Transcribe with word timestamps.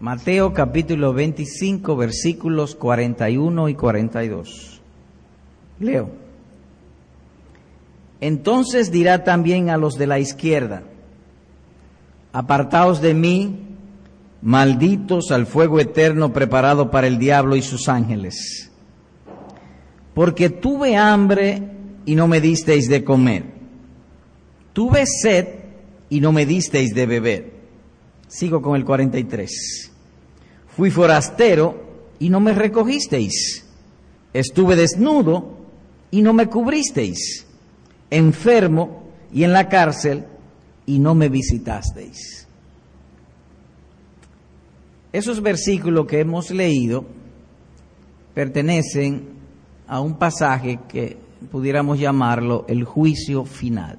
Mateo 0.00 0.54
capítulo 0.54 1.12
25 1.12 1.94
versículos 1.94 2.74
41 2.74 3.68
y 3.68 3.74
42. 3.74 4.80
Leo. 5.78 6.10
Entonces 8.22 8.90
dirá 8.90 9.24
también 9.24 9.68
a 9.68 9.76
los 9.76 9.98
de 9.98 10.06
la 10.06 10.18
izquierda, 10.18 10.84
apartaos 12.32 13.02
de 13.02 13.12
mí, 13.12 13.58
malditos 14.40 15.30
al 15.32 15.44
fuego 15.44 15.80
eterno 15.80 16.32
preparado 16.32 16.90
para 16.90 17.06
el 17.06 17.18
diablo 17.18 17.54
y 17.54 17.60
sus 17.60 17.86
ángeles, 17.86 18.70
porque 20.14 20.48
tuve 20.48 20.96
hambre 20.96 21.62
y 22.06 22.14
no 22.14 22.26
me 22.26 22.40
disteis 22.40 22.88
de 22.88 23.04
comer, 23.04 23.44
tuve 24.72 25.04
sed 25.04 25.46
y 26.08 26.20
no 26.22 26.32
me 26.32 26.46
disteis 26.46 26.94
de 26.94 27.04
beber. 27.04 27.60
Sigo 28.28 28.62
con 28.62 28.76
el 28.76 28.84
43. 28.84 29.89
Fui 30.80 30.90
forastero 30.90 31.74
y 32.18 32.30
no 32.30 32.40
me 32.40 32.54
recogisteis, 32.54 33.66
estuve 34.32 34.76
desnudo 34.76 35.58
y 36.10 36.22
no 36.22 36.32
me 36.32 36.46
cubristeis 36.46 37.46
enfermo 38.08 39.02
y 39.30 39.44
en 39.44 39.52
la 39.52 39.68
cárcel 39.68 40.24
y 40.86 40.98
no 40.98 41.14
me 41.14 41.28
visitasteis. 41.28 42.48
Esos 45.12 45.42
versículos 45.42 46.06
que 46.06 46.20
hemos 46.20 46.50
leído 46.50 47.04
pertenecen 48.32 49.28
a 49.86 50.00
un 50.00 50.14
pasaje 50.16 50.78
que 50.88 51.18
pudiéramos 51.52 51.98
llamarlo 51.98 52.64
el 52.68 52.84
juicio 52.84 53.44
final. 53.44 53.98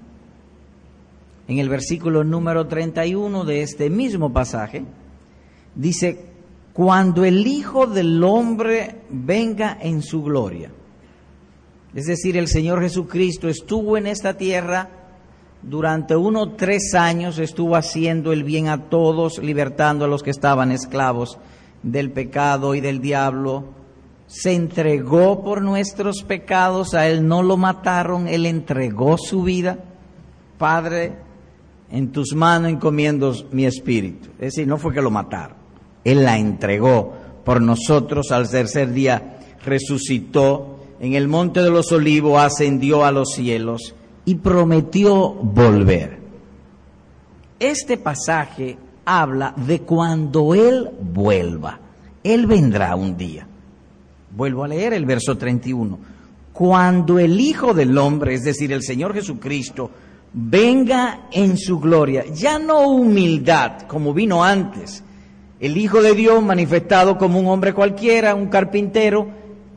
En 1.48 1.60
el 1.60 1.70
versículo 1.70 2.24
número 2.24 2.66
31 2.66 3.46
de 3.46 3.62
este 3.62 3.92
mismo 3.92 4.34
pasaje 4.34 4.84
dice, 5.76 6.31
cuando 6.74 7.26
el 7.26 7.46
Hijo 7.46 7.88
del 7.88 8.24
Hombre 8.24 9.02
venga 9.10 9.78
en 9.82 10.02
su 10.02 10.24
gloria. 10.24 10.72
Es 11.94 12.06
decir, 12.06 12.38
el 12.38 12.48
Señor 12.48 12.82
Jesucristo 12.82 13.50
estuvo 13.50 13.98
en 13.98 14.08
esta 14.08 14.38
tierra 14.38 14.90
durante 15.62 16.16
unos 16.16 16.56
tres 16.58 16.94
años, 16.96 17.38
estuvo 17.38 17.76
haciendo 17.76 18.32
el 18.32 18.44
bien 18.44 18.68
a 18.68 18.90
todos, 18.90 19.40
libertando 19.40 20.06
a 20.06 20.08
los 20.08 20.24
que 20.24 20.32
estaban 20.32 20.72
esclavos 20.72 21.38
del 21.84 22.12
pecado 22.12 22.76
y 22.76 22.82
del 22.82 23.02
diablo. 23.02 23.66
Se 24.26 24.54
entregó 24.54 25.44
por 25.44 25.62
nuestros 25.62 26.24
pecados, 26.24 26.94
a 26.94 27.08
Él 27.08 27.28
no 27.28 27.44
lo 27.44 27.58
mataron, 27.58 28.28
Él 28.28 28.46
entregó 28.46 29.18
su 29.18 29.44
vida. 29.44 29.78
Padre, 30.58 31.14
en 31.92 32.12
tus 32.12 32.34
manos 32.34 32.72
encomiendo 32.72 33.34
mi 33.52 33.66
espíritu. 33.66 34.30
Es 34.40 34.54
decir, 34.56 34.68
no 34.68 34.78
fue 34.78 34.94
que 34.94 35.02
lo 35.02 35.12
mataron, 35.12 35.58
Él 36.04 36.24
la 36.24 36.38
entregó 36.38 37.14
por 37.44 37.62
nosotros 37.62 38.32
al 38.32 38.50
tercer 38.50 38.92
día, 38.92 39.40
resucitó 39.64 40.80
en 41.02 41.16
el 41.16 41.28
monte 41.28 41.64
de 41.64 41.72
los 41.72 41.92
olivos 41.92 42.40
ascendió 42.40 43.04
a 43.04 43.12
los 43.12 43.30
cielos 43.34 43.96
y 44.24 44.36
prometió 44.36 45.34
volver. 45.34 46.20
Este 47.60 47.98
pasaje 47.98 48.78
habla 49.04 49.54
de 49.58 49.82
cuando 49.82 50.54
Él 50.54 50.92
vuelva. 51.02 51.80
Él 52.24 52.46
vendrá 52.46 52.96
un 52.96 53.18
día. 53.18 53.48
Vuelvo 54.36 54.64
a 54.64 54.68
leer 54.68 54.94
el 54.94 55.06
verso 55.06 55.38
31. 55.38 55.98
Cuando 56.54 57.18
el 57.18 57.40
Hijo 57.40 57.74
del 57.74 57.98
Hombre, 57.98 58.36
es 58.36 58.44
decir, 58.44 58.72
el 58.72 58.84
Señor 58.84 59.16
Jesucristo, 59.16 59.90
venga 60.34 61.28
en 61.32 61.58
su 61.58 61.80
gloria, 61.80 62.26
ya 62.32 62.60
no 62.60 62.88
humildad 62.90 63.82
como 63.88 64.14
vino 64.14 64.44
antes, 64.44 65.04
el 65.62 65.78
Hijo 65.78 66.02
de 66.02 66.16
Dios 66.16 66.42
manifestado 66.42 67.20
como 67.20 67.40
un 67.40 67.46
hombre 67.46 67.74
cualquiera, 67.74 68.34
un 68.34 68.48
carpintero, 68.48 69.28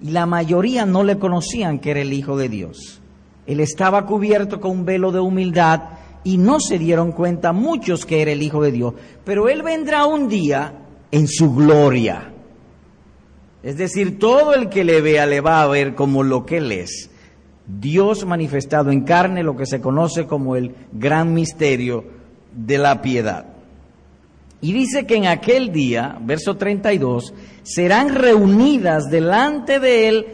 y 0.00 0.12
la 0.12 0.24
mayoría 0.24 0.86
no 0.86 1.04
le 1.04 1.18
conocían 1.18 1.78
que 1.78 1.90
era 1.90 2.00
el 2.00 2.14
Hijo 2.14 2.38
de 2.38 2.48
Dios. 2.48 3.02
Él 3.46 3.60
estaba 3.60 4.06
cubierto 4.06 4.60
con 4.60 4.70
un 4.70 4.84
velo 4.86 5.12
de 5.12 5.20
humildad 5.20 5.82
y 6.24 6.38
no 6.38 6.58
se 6.58 6.78
dieron 6.78 7.12
cuenta 7.12 7.52
muchos 7.52 8.06
que 8.06 8.22
era 8.22 8.32
el 8.32 8.42
Hijo 8.42 8.62
de 8.62 8.72
Dios. 8.72 8.94
Pero 9.24 9.50
Él 9.50 9.62
vendrá 9.62 10.06
un 10.06 10.26
día 10.26 10.72
en 11.10 11.28
su 11.28 11.54
gloria. 11.54 12.32
Es 13.62 13.76
decir, 13.76 14.18
todo 14.18 14.54
el 14.54 14.70
que 14.70 14.84
le 14.84 15.02
vea 15.02 15.26
le 15.26 15.42
va 15.42 15.60
a 15.60 15.66
ver 15.66 15.94
como 15.94 16.22
lo 16.22 16.46
que 16.46 16.56
Él 16.56 16.72
es. 16.72 17.10
Dios 17.66 18.24
manifestado 18.24 18.90
en 18.90 19.02
carne, 19.02 19.42
lo 19.42 19.54
que 19.54 19.66
se 19.66 19.82
conoce 19.82 20.24
como 20.24 20.56
el 20.56 20.74
gran 20.92 21.34
misterio 21.34 22.04
de 22.52 22.78
la 22.78 23.02
piedad. 23.02 23.53
Y 24.64 24.72
dice 24.72 25.04
que 25.04 25.16
en 25.16 25.26
aquel 25.26 25.72
día, 25.72 26.16
verso 26.22 26.56
32, 26.56 27.34
serán 27.62 28.14
reunidas 28.14 29.10
delante 29.10 29.78
de 29.78 30.08
él 30.08 30.26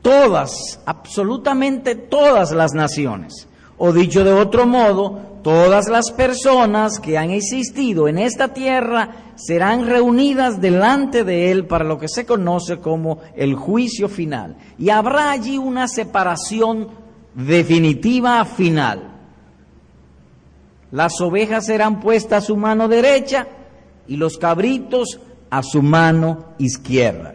todas, 0.00 0.80
absolutamente 0.86 1.96
todas 1.96 2.52
las 2.52 2.72
naciones. 2.72 3.48
O 3.76 3.92
dicho 3.92 4.22
de 4.22 4.32
otro 4.32 4.64
modo, 4.64 5.40
todas 5.42 5.88
las 5.88 6.12
personas 6.12 7.00
que 7.00 7.18
han 7.18 7.30
existido 7.30 8.06
en 8.06 8.18
esta 8.18 8.54
tierra 8.54 9.32
serán 9.34 9.88
reunidas 9.88 10.60
delante 10.60 11.24
de 11.24 11.50
Él 11.50 11.66
para 11.66 11.82
lo 11.82 11.98
que 11.98 12.06
se 12.06 12.24
conoce 12.24 12.78
como 12.78 13.18
el 13.34 13.56
juicio 13.56 14.08
final. 14.08 14.56
Y 14.78 14.90
habrá 14.90 15.32
allí 15.32 15.58
una 15.58 15.88
separación 15.88 16.90
definitiva 17.34 18.44
final. 18.44 19.10
Las 20.92 21.20
ovejas 21.20 21.66
serán 21.66 21.98
puestas 21.98 22.44
a 22.44 22.46
su 22.46 22.56
mano 22.56 22.86
derecha 22.86 23.48
y 24.08 24.16
los 24.16 24.38
cabritos 24.38 25.20
a 25.50 25.62
su 25.62 25.82
mano 25.82 26.54
izquierda, 26.58 27.34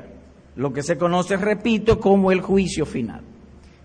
lo 0.55 0.73
que 0.73 0.83
se 0.83 0.97
conoce, 0.97 1.37
repito, 1.37 1.99
como 1.99 2.31
el 2.31 2.41
juicio 2.41 2.85
final. 2.85 3.21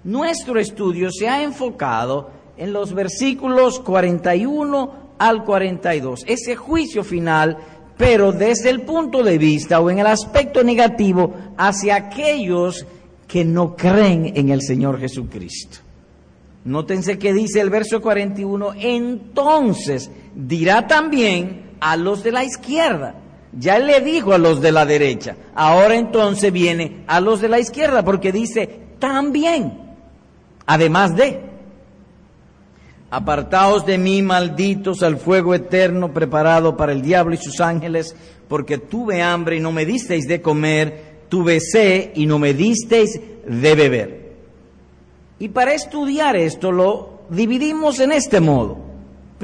Nuestro 0.05 0.59
estudio 0.59 1.11
se 1.11 1.29
ha 1.29 1.43
enfocado 1.43 2.31
en 2.57 2.73
los 2.73 2.93
versículos 2.93 3.81
41 3.81 5.05
al 5.19 5.45
42, 5.45 6.25
ese 6.27 6.57
juicio 6.57 7.05
final, 7.05 7.57
pero 7.97 8.33
desde 8.33 8.71
el 8.71 8.83
punto 8.83 9.23
de 9.23 9.39
vista 9.39 9.81
o 9.81 9.91
en 9.91 10.01
el 10.01 10.07
aspecto 10.07 10.63
negativo 10.63 11.35
hacia 11.57 11.97
aquellos 11.97 12.87
que 13.29 13.45
no 13.45 13.77
creen 13.77 14.33
en 14.35 14.51
el 14.51 14.63
Señor 14.63 14.99
Jesucristo. 14.99 15.79
Nótense 16.65 17.19
que 17.19 17.33
dice 17.33 17.61
el 17.61 17.71
verso 17.71 18.01
41, 18.01 18.75
entonces 18.79 20.11
dirá 20.35 20.87
también 20.87 21.74
a 21.85 21.99
los 21.99 22.23
de 22.23 22.33
la 22.33 22.45
izquierda. 22.45 23.15
Ya 23.53 23.79
le 23.79 24.01
dijo 24.01 24.33
a 24.33 24.39
los 24.39 24.63
de 24.63 24.73
la 24.73 24.87
derecha. 24.87 25.37
Ahora 25.55 25.97
entonces 25.97 26.51
viene 26.51 27.05
a 27.07 27.21
los 27.21 27.43
de 27.43 27.49
la 27.51 27.61
izquierda 27.61 28.03
porque 28.03 28.33
dice 28.33 28.81
también, 28.99 29.95
además 30.65 31.15
de, 31.15 31.43
apartaos 33.11 33.85
de 33.85 33.99
mí, 33.99 34.23
malditos, 34.23 35.03
al 35.03 35.19
fuego 35.19 35.55
eterno 35.55 36.11
preparado 36.11 36.75
para 36.75 36.93
el 36.93 37.03
diablo 37.03 37.35
y 37.35 37.37
sus 37.37 37.61
ángeles, 37.61 38.17
porque 38.49 38.79
tuve 38.79 39.21
hambre 39.21 39.57
y 39.57 39.61
no 39.61 39.71
me 39.71 39.85
disteis 39.85 40.27
de 40.27 40.41
comer, 40.41 41.27
tuve 41.29 41.61
sed 41.61 42.13
y 42.15 42.25
no 42.25 42.39
me 42.39 42.55
disteis 42.55 43.21
de 43.47 43.75
beber. 43.75 44.33
Y 45.39 45.51
para 45.51 45.75
estudiar 45.75 46.35
esto 46.35 46.73
lo 46.73 47.25
dividimos 47.29 48.01
en 48.01 48.13
este 48.13 48.41
modo. 48.41 48.94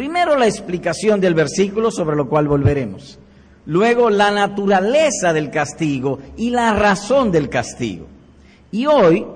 Primero 0.00 0.34
la 0.34 0.46
explicación 0.46 1.20
del 1.20 1.34
versículo 1.34 1.90
sobre 1.90 2.16
lo 2.16 2.26
cual 2.26 2.48
volveremos. 2.48 3.18
Luego 3.66 4.08
la 4.08 4.30
naturaleza 4.30 5.34
del 5.34 5.50
castigo 5.50 6.18
y 6.38 6.48
la 6.48 6.72
razón 6.72 7.30
del 7.30 7.50
castigo. 7.50 8.06
Y 8.72 8.86
hoy 8.86 9.26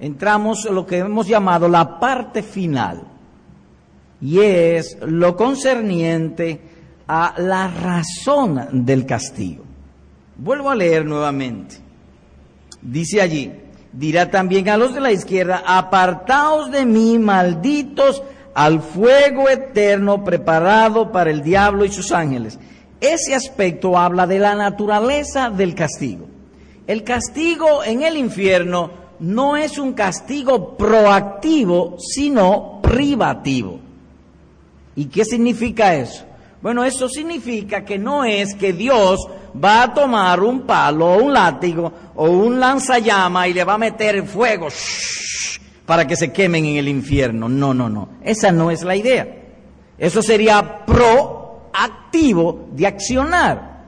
entramos 0.00 0.66
en 0.66 0.74
lo 0.74 0.84
que 0.84 0.98
hemos 0.98 1.28
llamado 1.28 1.68
la 1.68 2.00
parte 2.00 2.42
final. 2.42 3.02
Y 4.20 4.40
es 4.40 4.98
lo 5.02 5.36
concerniente 5.36 6.62
a 7.06 7.34
la 7.38 7.68
razón 7.68 8.84
del 8.84 9.06
castigo. 9.06 9.62
Vuelvo 10.36 10.68
a 10.70 10.74
leer 10.74 11.06
nuevamente. 11.06 11.76
Dice 12.82 13.22
allí, 13.22 13.52
dirá 13.92 14.32
también 14.32 14.68
a 14.68 14.76
los 14.76 14.94
de 14.94 15.00
la 15.00 15.12
izquierda, 15.12 15.62
apartaos 15.64 16.72
de 16.72 16.84
mí, 16.86 17.20
malditos, 17.20 18.20
al 18.58 18.82
fuego 18.82 19.48
eterno 19.48 20.24
preparado 20.24 21.12
para 21.12 21.30
el 21.30 21.44
diablo 21.44 21.84
y 21.84 21.92
sus 21.92 22.10
ángeles. 22.10 22.58
Ese 23.00 23.32
aspecto 23.32 23.96
habla 23.96 24.26
de 24.26 24.40
la 24.40 24.56
naturaleza 24.56 25.48
del 25.48 25.76
castigo. 25.76 26.26
El 26.88 27.04
castigo 27.04 27.84
en 27.84 28.02
el 28.02 28.16
infierno 28.16 28.90
no 29.20 29.56
es 29.56 29.78
un 29.78 29.92
castigo 29.92 30.76
proactivo, 30.76 31.98
sino 32.00 32.80
privativo. 32.82 33.78
¿Y 34.96 35.04
qué 35.04 35.24
significa 35.24 35.94
eso? 35.94 36.24
Bueno, 36.60 36.82
eso 36.82 37.08
significa 37.08 37.84
que 37.84 37.96
no 37.96 38.24
es 38.24 38.56
que 38.56 38.72
Dios 38.72 39.20
va 39.54 39.84
a 39.84 39.94
tomar 39.94 40.40
un 40.40 40.62
palo 40.62 41.12
o 41.12 41.22
un 41.22 41.32
látigo 41.32 41.92
o 42.16 42.28
un 42.28 42.58
lanzallama 42.58 43.46
y 43.46 43.54
le 43.54 43.62
va 43.62 43.74
a 43.74 43.78
meter 43.78 44.26
fuego 44.26 44.66
para 45.88 46.06
que 46.06 46.16
se 46.16 46.32
quemen 46.34 46.66
en 46.66 46.76
el 46.76 46.86
infierno. 46.86 47.48
No, 47.48 47.72
no, 47.72 47.88
no. 47.88 48.10
Esa 48.22 48.52
no 48.52 48.70
es 48.70 48.82
la 48.82 48.94
idea. 48.94 49.26
Eso 49.96 50.20
sería 50.20 50.84
proactivo 50.84 52.68
de 52.72 52.86
accionar. 52.86 53.86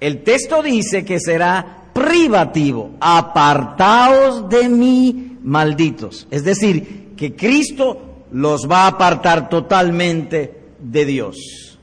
El 0.00 0.22
texto 0.22 0.62
dice 0.62 1.04
que 1.04 1.20
será 1.20 1.90
privativo, 1.92 2.92
apartaos 2.98 4.48
de 4.48 4.70
mí, 4.70 5.36
malditos. 5.42 6.26
Es 6.30 6.44
decir, 6.44 7.12
que 7.14 7.36
Cristo 7.36 8.24
los 8.32 8.66
va 8.66 8.84
a 8.84 8.88
apartar 8.92 9.50
totalmente 9.50 10.54
de 10.78 11.04
Dios. 11.04 11.78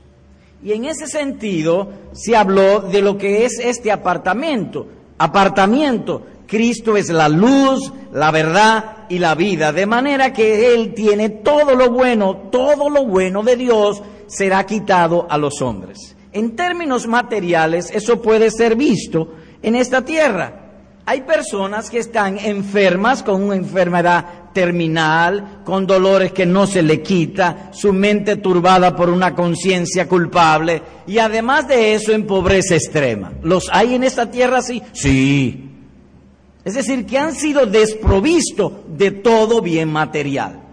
Y 0.64 0.72
en 0.72 0.86
ese 0.86 1.06
sentido 1.06 1.92
se 2.10 2.34
habló 2.34 2.80
de 2.80 3.00
lo 3.00 3.16
que 3.16 3.44
es 3.44 3.60
este 3.60 3.92
apartamiento. 3.92 4.88
Apartamiento, 5.18 6.26
Cristo 6.46 6.96
es 6.96 7.08
la 7.10 7.28
luz, 7.28 7.92
la 8.12 8.30
verdad 8.30 9.06
y 9.08 9.18
la 9.18 9.34
vida, 9.34 9.72
de 9.72 9.86
manera 9.86 10.32
que 10.32 10.74
Él 10.74 10.94
tiene 10.94 11.28
todo 11.28 11.74
lo 11.74 11.90
bueno, 11.90 12.48
todo 12.50 12.88
lo 12.88 13.04
bueno 13.04 13.42
de 13.42 13.56
Dios 13.56 14.02
será 14.26 14.64
quitado 14.64 15.26
a 15.28 15.38
los 15.38 15.60
hombres. 15.62 16.16
En 16.32 16.54
términos 16.54 17.06
materiales, 17.06 17.90
eso 17.92 18.20
puede 18.20 18.50
ser 18.50 18.76
visto 18.76 19.32
en 19.62 19.74
esta 19.74 20.04
tierra. 20.04 20.62
Hay 21.06 21.22
personas 21.22 21.88
que 21.88 21.98
están 21.98 22.36
enfermas 22.38 23.22
con 23.22 23.42
una 23.42 23.54
enfermedad 23.54 24.24
terminal, 24.52 25.60
con 25.64 25.86
dolores 25.86 26.32
que 26.32 26.46
no 26.46 26.66
se 26.66 26.82
le 26.82 27.00
quita, 27.00 27.70
su 27.72 27.92
mente 27.92 28.36
turbada 28.36 28.96
por 28.96 29.10
una 29.10 29.34
conciencia 29.34 30.08
culpable 30.08 30.82
y 31.06 31.18
además 31.18 31.68
de 31.68 31.94
eso 31.94 32.12
en 32.12 32.26
pobreza 32.26 32.74
extrema. 32.74 33.32
¿Los 33.42 33.68
hay 33.70 33.94
en 33.94 34.02
esta 34.02 34.30
tierra 34.30 34.58
así? 34.58 34.82
Sí. 34.92 35.65
Es 36.66 36.74
decir, 36.74 37.06
que 37.06 37.16
han 37.16 37.34
sido 37.34 37.64
desprovistos 37.64 38.72
de 38.86 39.10
todo 39.10 39.62
bien 39.62 39.90
material 39.90 40.66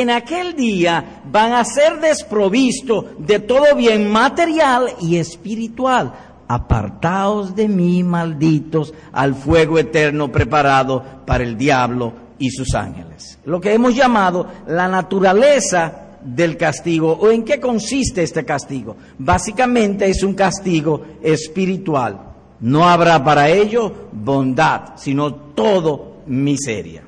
en 0.00 0.10
aquel 0.10 0.54
día 0.54 1.22
van 1.30 1.52
a 1.52 1.64
ser 1.64 2.00
desprovistos 2.00 3.04
de 3.18 3.40
todo 3.40 3.74
bien 3.74 4.08
material 4.10 4.94
y 5.00 5.16
espiritual. 5.16 6.12
Apartaos 6.46 7.54
de 7.54 7.68
mí, 7.68 8.02
malditos, 8.02 8.94
al 9.12 9.34
fuego 9.34 9.78
eterno 9.78 10.30
preparado 10.30 11.02
para 11.26 11.44
el 11.44 11.58
diablo 11.58 12.12
y 12.38 12.50
sus 12.50 12.74
ángeles. 12.74 13.38
Lo 13.44 13.60
que 13.60 13.74
hemos 13.74 13.94
llamado 13.94 14.46
la 14.66 14.88
naturaleza 14.88 16.04
del 16.22 16.56
castigo 16.56 17.12
o 17.12 17.30
en 17.30 17.44
qué 17.44 17.60
consiste 17.60 18.22
este 18.22 18.44
castigo. 18.44 18.96
Básicamente 19.18 20.08
es 20.08 20.22
un 20.22 20.34
castigo 20.34 21.02
espiritual. 21.22 22.27
No 22.60 22.88
habrá 22.88 23.22
para 23.22 23.48
ello 23.48 24.08
bondad, 24.12 24.96
sino 24.96 25.34
todo 25.34 26.22
miseria. 26.26 27.04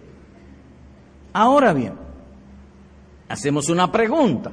Ahora 1.32 1.72
bien, 1.72 1.94
hacemos 3.28 3.68
una 3.68 3.90
pregunta. 3.90 4.52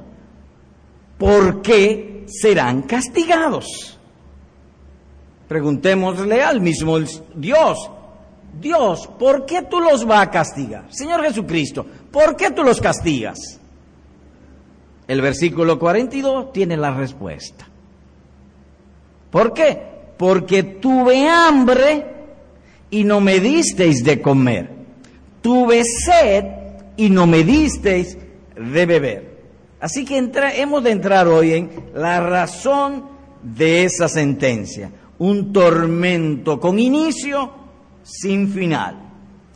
¿Por 1.16 1.62
qué 1.62 2.24
serán 2.26 2.82
castigados? 2.82 3.98
Preguntémosle 5.48 6.42
al 6.42 6.60
mismo 6.60 6.98
Dios. 7.34 7.90
Dios, 8.60 9.08
¿por 9.18 9.46
qué 9.46 9.62
tú 9.62 9.80
los 9.80 10.04
vas 10.04 10.22
a 10.22 10.30
castigar? 10.30 10.86
Señor 10.90 11.22
Jesucristo, 11.22 11.86
¿por 12.10 12.36
qué 12.36 12.50
tú 12.50 12.62
los 12.62 12.80
castigas? 12.80 13.60
El 15.06 15.20
versículo 15.20 15.78
42 15.78 16.52
tiene 16.52 16.76
la 16.76 16.92
respuesta. 16.92 17.66
¿Por 19.30 19.52
qué? 19.52 19.97
Porque 20.18 20.62
tuve 20.62 21.28
hambre 21.28 22.06
y 22.90 23.04
no 23.04 23.20
me 23.20 23.40
disteis 23.40 24.04
de 24.04 24.20
comer. 24.20 24.70
Tuve 25.40 25.82
sed 25.84 26.44
y 26.96 27.10
no 27.10 27.26
me 27.26 27.44
disteis 27.44 28.18
de 28.56 28.86
beber. 28.86 29.38
Así 29.80 30.04
que 30.04 30.18
hemos 30.18 30.82
de 30.82 30.90
entrar 30.90 31.28
hoy 31.28 31.52
en 31.52 31.70
la 31.94 32.20
razón 32.20 33.04
de 33.42 33.84
esa 33.84 34.08
sentencia. 34.08 34.90
Un 35.18 35.52
tormento 35.52 36.58
con 36.58 36.78
inicio 36.78 37.52
sin 38.02 38.52
final. 38.52 38.96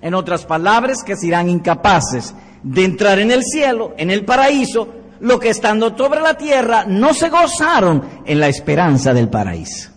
En 0.01 0.15
otras 0.15 0.45
palabras, 0.45 1.03
que 1.05 1.17
serán 1.17 1.49
incapaces 1.49 2.35
de 2.63 2.85
entrar 2.85 3.19
en 3.19 3.31
el 3.31 3.43
cielo, 3.45 3.95
en 3.97 4.11
el 4.11 4.25
paraíso, 4.25 4.89
lo 5.21 5.39
que 5.39 5.51
estando 5.51 5.97
sobre 5.97 6.21
la 6.21 6.35
tierra 6.35 6.85
no 6.87 7.15
se 7.15 7.29
gozaron 7.29 8.03
en 8.25 8.41
la 8.41 8.49
esperanza 8.49 9.15
del 9.15 9.29
paraíso. 9.29 9.92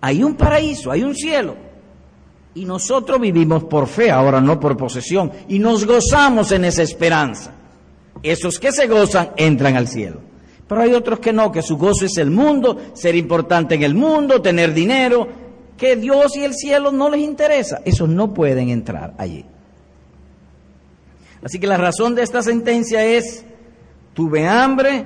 Hay 0.00 0.22
un 0.22 0.34
paraíso, 0.34 0.90
hay 0.90 1.02
un 1.02 1.14
cielo. 1.14 1.56
Y 2.54 2.64
nosotros 2.64 3.20
vivimos 3.20 3.64
por 3.64 3.86
fe, 3.86 4.10
ahora 4.10 4.40
no 4.40 4.58
por 4.58 4.76
posesión, 4.76 5.30
y 5.48 5.58
nos 5.58 5.86
gozamos 5.86 6.50
en 6.52 6.64
esa 6.64 6.82
esperanza. 6.82 7.52
Esos 8.22 8.58
que 8.58 8.72
se 8.72 8.86
gozan 8.86 9.30
entran 9.36 9.76
al 9.76 9.88
cielo. 9.88 10.20
Pero 10.66 10.82
hay 10.82 10.94
otros 10.94 11.20
que 11.20 11.32
no, 11.32 11.50
que 11.50 11.62
su 11.62 11.76
gozo 11.76 12.06
es 12.06 12.16
el 12.16 12.30
mundo, 12.30 12.78
ser 12.94 13.14
importante 13.14 13.74
en 13.74 13.82
el 13.82 13.94
mundo, 13.94 14.40
tener 14.40 14.72
dinero, 14.72 15.26
que 15.76 15.96
Dios 15.96 16.36
y 16.36 16.44
el 16.44 16.54
cielo 16.54 16.92
no 16.92 17.08
les 17.08 17.20
interesa. 17.20 17.80
Esos 17.84 18.08
no 18.08 18.34
pueden 18.34 18.68
entrar 18.68 19.14
allí. 19.18 19.44
Así 21.42 21.58
que 21.58 21.66
la 21.66 21.76
razón 21.76 22.14
de 22.14 22.22
esta 22.22 22.42
sentencia 22.42 23.04
es, 23.04 23.44
tuve 24.12 24.46
hambre 24.46 25.04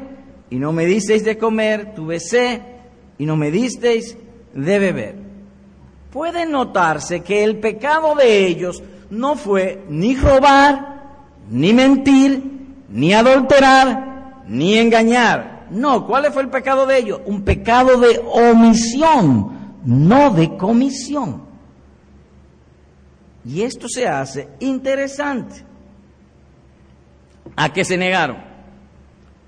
y 0.51 0.57
no 0.57 0.73
me 0.73 0.85
disteis 0.85 1.25
de 1.25 1.39
comer, 1.39 1.95
tuve 1.95 2.19
sed 2.19 2.61
y 3.19 3.27
no 3.27 3.37
me 3.37 3.51
disteis 3.51 4.17
de 4.55 4.79
beber. 4.79 5.17
Puede 6.11 6.47
notarse 6.47 7.23
que 7.23 7.43
el 7.43 7.59
pecado 7.59 8.15
de 8.15 8.47
ellos 8.47 8.83
no 9.11 9.37
fue 9.37 9.85
ni 9.89 10.17
robar, 10.17 11.03
ni 11.51 11.73
mentir, 11.73 12.43
ni 12.89 13.13
adulterar, 13.13 14.43
ni 14.47 14.79
engañar. 14.79 15.67
No, 15.71 16.07
¿cuál 16.07 16.33
fue 16.33 16.43
el 16.43 16.51
pecado 16.51 16.87
de 16.87 16.99
ellos? 16.99 17.21
Un 17.27 17.43
pecado 17.43 17.99
de 17.99 18.21
omisión, 18.33 19.77
no 19.85 20.31
de 20.31 20.57
comisión. 20.57 21.43
Y 23.45 23.63
esto 23.63 23.89
se 23.89 24.07
hace 24.07 24.49
interesante. 24.61 25.65
¿A 27.57 27.73
qué 27.73 27.85
se 27.85 27.97
negaron? 27.97 28.37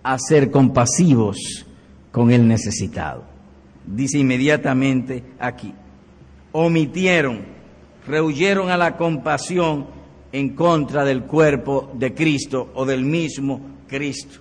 A 0.02 0.19
ser 0.19 0.50
compasivos 0.50 1.64
con 2.12 2.31
el 2.31 2.47
necesitado. 2.47 3.36
Dice 3.87 4.19
inmediatamente 4.19 5.23
aquí, 5.38 5.73
omitieron, 6.53 7.44
rehuyeron 8.06 8.71
a 8.71 8.77
la 8.77 8.97
compasión 8.97 9.87
en 10.33 10.55
contra 10.55 11.05
del 11.05 11.23
cuerpo 11.23 11.91
de 11.94 12.12
Cristo 12.12 12.71
o 12.75 12.85
del 12.85 13.05
mismo 13.05 13.61
Cristo. 13.87 14.41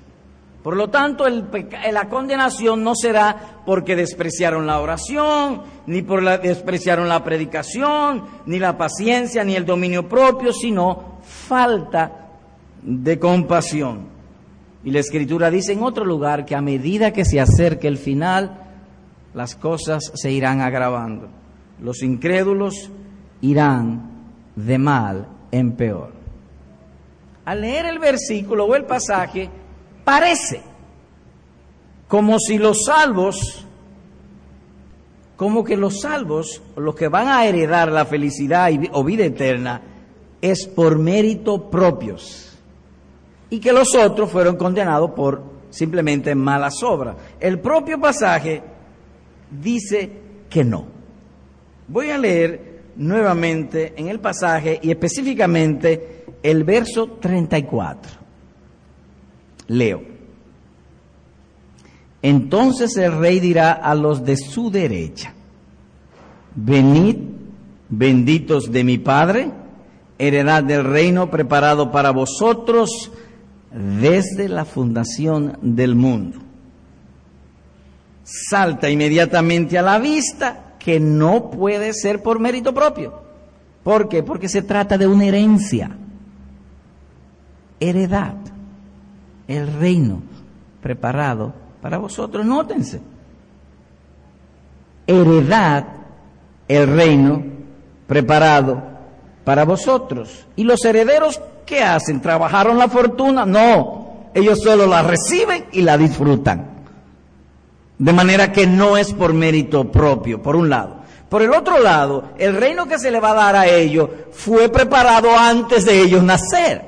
Por 0.63 0.75
lo 0.75 0.89
tanto, 0.89 1.25
la 1.29 2.09
condenación 2.09 2.83
no 2.83 2.95
será 2.95 3.61
porque 3.67 3.95
despreciaron 3.95 4.65
la 4.65 4.79
oración, 4.79 5.61
ni 5.85 6.01
por 6.01 6.23
la, 6.23 6.39
despreciaron 6.39 7.07
la 7.07 7.23
predicación, 7.23 8.23
ni 8.47 8.57
la 8.57 8.75
paciencia, 8.75 9.43
ni 9.43 9.55
el 9.55 9.63
dominio 9.63 10.09
propio, 10.09 10.51
sino 10.51 11.19
falta 11.21 12.29
de 12.81 13.19
compasión. 13.19 14.07
Y 14.83 14.89
la 14.89 15.01
Escritura 15.01 15.51
dice 15.51 15.73
en 15.73 15.83
otro 15.83 16.03
lugar 16.03 16.45
que 16.45 16.55
a 16.55 16.61
medida 16.61 17.13
que 17.13 17.25
se 17.25 17.39
acerque 17.39 17.87
el 17.87 17.99
final, 17.99 18.64
las 19.35 19.55
cosas 19.55 20.11
se 20.15 20.31
irán 20.31 20.61
agravando. 20.61 21.27
Los 21.81 22.01
incrédulos 22.01 22.89
irán 23.41 24.31
de 24.55 24.77
mal 24.77 25.27
en 25.51 25.73
peor. 25.73 26.13
Al 27.43 27.61
leer 27.61 27.85
el 27.85 27.99
versículo 27.99 28.65
o 28.65 28.75
el 28.75 28.85
pasaje, 28.85 29.49
parece 30.03 30.63
como 32.07 32.39
si 32.39 32.57
los 32.57 32.85
salvos, 32.85 33.65
como 35.35 35.65
que 35.65 35.75
los 35.75 35.99
salvos, 35.99 36.63
los 36.77 36.95
que 36.95 37.09
van 37.09 37.27
a 37.27 37.45
heredar 37.45 37.91
la 37.91 38.05
felicidad 38.05 38.71
o 38.93 39.03
vida 39.03 39.25
eterna, 39.25 39.81
es 40.41 40.65
por 40.65 40.97
mérito 40.97 41.69
propios. 41.69 42.57
Y 43.49 43.59
que 43.59 43.73
los 43.73 43.93
otros 43.95 44.31
fueron 44.31 44.55
condenados 44.55 45.11
por 45.11 45.43
simplemente 45.69 46.33
malas 46.33 46.81
obras. 46.83 47.17
El 47.39 47.59
propio 47.59 47.99
pasaje 47.99 48.74
dice 49.49 50.09
que 50.49 50.63
no. 50.63 50.85
Voy 51.87 52.09
a 52.09 52.17
leer 52.17 52.75
nuevamente 52.95 53.93
en 53.97 54.07
el 54.07 54.19
pasaje 54.19 54.79
y 54.81 54.91
específicamente 54.91 56.25
el 56.41 56.63
verso 56.63 57.17
34. 57.19 58.11
Leo. 59.67 60.01
Entonces 62.21 62.95
el 62.97 63.17
rey 63.19 63.39
dirá 63.39 63.71
a 63.71 63.93
los 63.93 64.25
de 64.25 64.35
su 64.35 64.71
derecha, 64.71 65.33
venid, 66.55 67.17
benditos 67.89 68.71
de 68.71 68.83
mi 68.83 68.97
Padre, 68.97 69.51
heredad 70.17 70.63
del 70.63 70.85
reino 70.85 71.29
preparado 71.29 71.91
para 71.91 72.11
vosotros 72.11 73.11
desde 73.71 74.49
la 74.49 74.65
fundación 74.65 75.59
del 75.61 75.95
mundo. 75.95 76.44
Salta 78.25 78.89
inmediatamente 78.89 79.77
a 79.77 79.83
la 79.83 79.99
vista 79.99 80.73
que 80.79 80.99
no 80.99 81.51
puede 81.51 81.93
ser 81.93 82.23
por 82.23 82.39
mérito 82.39 82.73
propio. 82.73 83.21
¿Por 83.83 84.09
qué? 84.09 84.23
Porque 84.23 84.49
se 84.49 84.63
trata 84.63 84.97
de 84.97 85.05
una 85.05 85.25
herencia, 85.25 85.95
heredad, 87.79 88.33
el 89.47 89.71
reino 89.79 90.23
preparado 90.81 91.53
para 91.81 91.99
vosotros. 91.99 92.43
Nótense. 92.43 92.99
heredad 95.05 95.85
el 96.67 96.87
reino 96.87 97.43
preparado 98.07 98.81
para 99.43 99.65
vosotros. 99.65 100.47
¿Y 100.55 100.63
los 100.63 100.83
herederos 100.83 101.39
qué 101.63 101.83
hacen? 101.83 102.21
¿Trabajaron 102.21 102.79
la 102.79 102.89
fortuna? 102.89 103.45
No, 103.45 104.29
ellos 104.33 104.59
solo 104.63 104.87
la 104.87 105.03
reciben 105.03 105.65
y 105.71 105.83
la 105.83 105.95
disfrutan. 105.95 106.74
De 107.97 108.13
manera 108.13 108.51
que 108.51 108.67
no 108.67 108.97
es 108.97 109.13
por 109.13 109.33
mérito 109.33 109.91
propio, 109.91 110.41
por 110.41 110.55
un 110.55 110.69
lado. 110.69 111.05
Por 111.29 111.41
el 111.41 111.53
otro 111.53 111.79
lado, 111.79 112.31
el 112.37 112.55
reino 112.55 112.87
que 112.87 112.99
se 112.99 113.11
le 113.11 113.19
va 113.19 113.31
a 113.31 113.35
dar 113.35 113.55
a 113.55 113.67
ellos 113.67 114.09
fue 114.31 114.69
preparado 114.69 115.37
antes 115.37 115.85
de 115.85 116.01
ellos 116.01 116.23
nacer, 116.23 116.81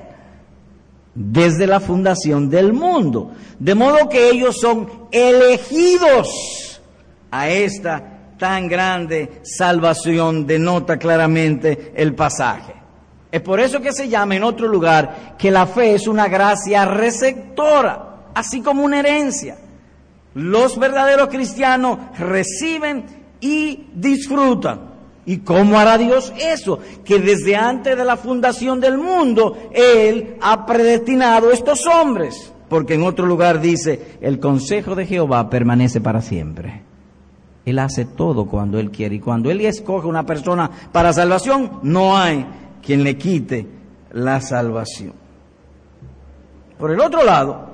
desde 1.15 1.65
la 1.65 1.79
fundación 1.79 2.49
del 2.49 2.71
mundo. 2.71 3.31
De 3.57 3.73
modo 3.73 4.07
que 4.07 4.29
ellos 4.29 4.57
son 4.59 5.07
elegidos 5.11 6.81
a 7.31 7.49
esta 7.49 8.35
tan 8.37 8.67
grande 8.67 9.41
salvación, 9.43 10.45
denota 10.45 10.97
claramente 10.97 11.93
el 11.95 12.13
pasaje. 12.13 12.73
Es 13.31 13.41
por 13.41 13.59
eso 13.59 13.81
que 13.81 13.91
se 13.91 14.07
llama 14.07 14.35
en 14.35 14.43
otro 14.43 14.67
lugar 14.67 15.35
que 15.37 15.51
la 15.51 15.65
fe 15.65 15.95
es 15.95 16.07
una 16.07 16.27
gracia 16.27 16.85
receptora, 16.85 18.29
así 18.33 18.61
como 18.61 18.83
una 18.83 18.99
herencia. 18.99 19.57
Los 20.37 20.77
verdaderos 20.77 21.29
cristianos 21.29 21.97
reciben 22.19 23.05
y 23.41 23.87
disfrutan. 23.95 24.81
¿Y 25.25 25.39
cómo 25.39 25.79
hará 25.79 25.97
Dios 25.97 26.31
eso? 26.39 26.77
Que 27.03 27.17
desde 27.17 27.55
antes 27.55 27.97
de 27.97 28.05
la 28.05 28.17
fundación 28.17 28.79
del 28.79 28.99
mundo, 28.99 29.57
Él 29.73 30.37
ha 30.39 30.63
predestinado 30.67 31.49
a 31.49 31.53
estos 31.53 31.87
hombres. 31.87 32.53
Porque 32.69 32.93
en 32.93 33.01
otro 33.01 33.25
lugar 33.25 33.59
dice, 33.59 34.19
el 34.21 34.39
consejo 34.39 34.93
de 34.93 35.07
Jehová 35.07 35.49
permanece 35.49 36.01
para 36.01 36.21
siempre. 36.21 36.83
Él 37.65 37.79
hace 37.79 38.05
todo 38.05 38.45
cuando 38.45 38.77
Él 38.77 38.91
quiere. 38.91 39.15
Y 39.15 39.19
cuando 39.19 39.49
Él 39.49 39.59
escoge 39.61 40.05
una 40.05 40.23
persona 40.23 40.69
para 40.91 41.13
salvación, 41.13 41.79
no 41.81 42.15
hay 42.15 42.45
quien 42.85 43.03
le 43.03 43.17
quite 43.17 43.67
la 44.11 44.39
salvación. 44.39 45.13
Por 46.77 46.91
el 46.91 46.99
otro 46.99 47.23
lado, 47.23 47.66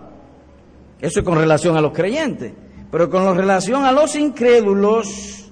eso 1.03 1.19
es 1.19 1.25
con 1.25 1.37
relación 1.37 1.75
a 1.75 1.81
los 1.81 1.91
creyentes, 1.91 2.53
pero 2.89 3.09
con 3.09 3.35
relación 3.35 3.83
a 3.83 3.91
los 3.91 4.15
incrédulos, 4.15 5.49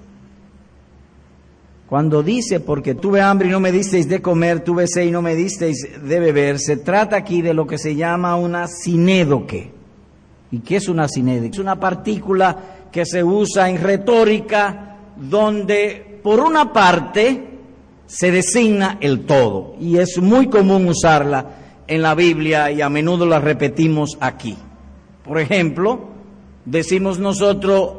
cuando 1.90 2.24
dice, 2.24 2.62
porque 2.62 2.96
tuve 2.96 3.20
hambre 3.20 3.50
y 3.50 3.52
no 3.52 3.60
me 3.60 3.74
disteis 3.74 4.08
de 4.08 4.22
comer, 4.22 4.62
tuve 4.62 4.88
sed 4.88 5.08
y 5.08 5.12
no 5.12 5.22
me 5.22 5.36
disteis 5.36 5.90
de 6.02 6.20
beber, 6.22 6.58
se 6.58 6.78
trata 6.78 7.18
aquí 7.18 7.42
de 7.42 7.54
lo 7.54 7.68
que 7.68 7.78
se 7.78 7.98
llama 7.98 8.38
una 8.38 8.66
sinédoque. 8.68 9.72
¿Y 10.52 10.60
qué 10.60 10.78
es 10.78 10.88
una 10.88 11.10
sinédoque? 11.10 11.50
Es 11.50 11.60
una 11.60 11.78
partícula 11.78 12.88
que 12.90 13.06
se 13.06 13.22
usa 13.22 13.70
en 13.70 13.82
retórica 13.82 15.00
donde 15.18 16.22
por 16.24 16.40
una 16.40 16.72
parte 16.72 17.50
se 18.06 18.32
designa 18.32 19.00
el 19.02 19.26
todo 19.26 19.76
y 19.82 19.98
es 19.98 20.18
muy 20.18 20.48
común 20.48 20.88
usarla 20.88 21.46
en 21.88 22.02
la 22.02 22.16
Biblia 22.16 22.72
y 22.72 22.80
a 22.80 22.88
menudo 22.88 23.26
la 23.26 23.40
repetimos 23.40 24.18
aquí. 24.22 24.56
Por 25.24 25.40
ejemplo, 25.40 26.00
decimos 26.66 27.20
nosotros 27.20 27.94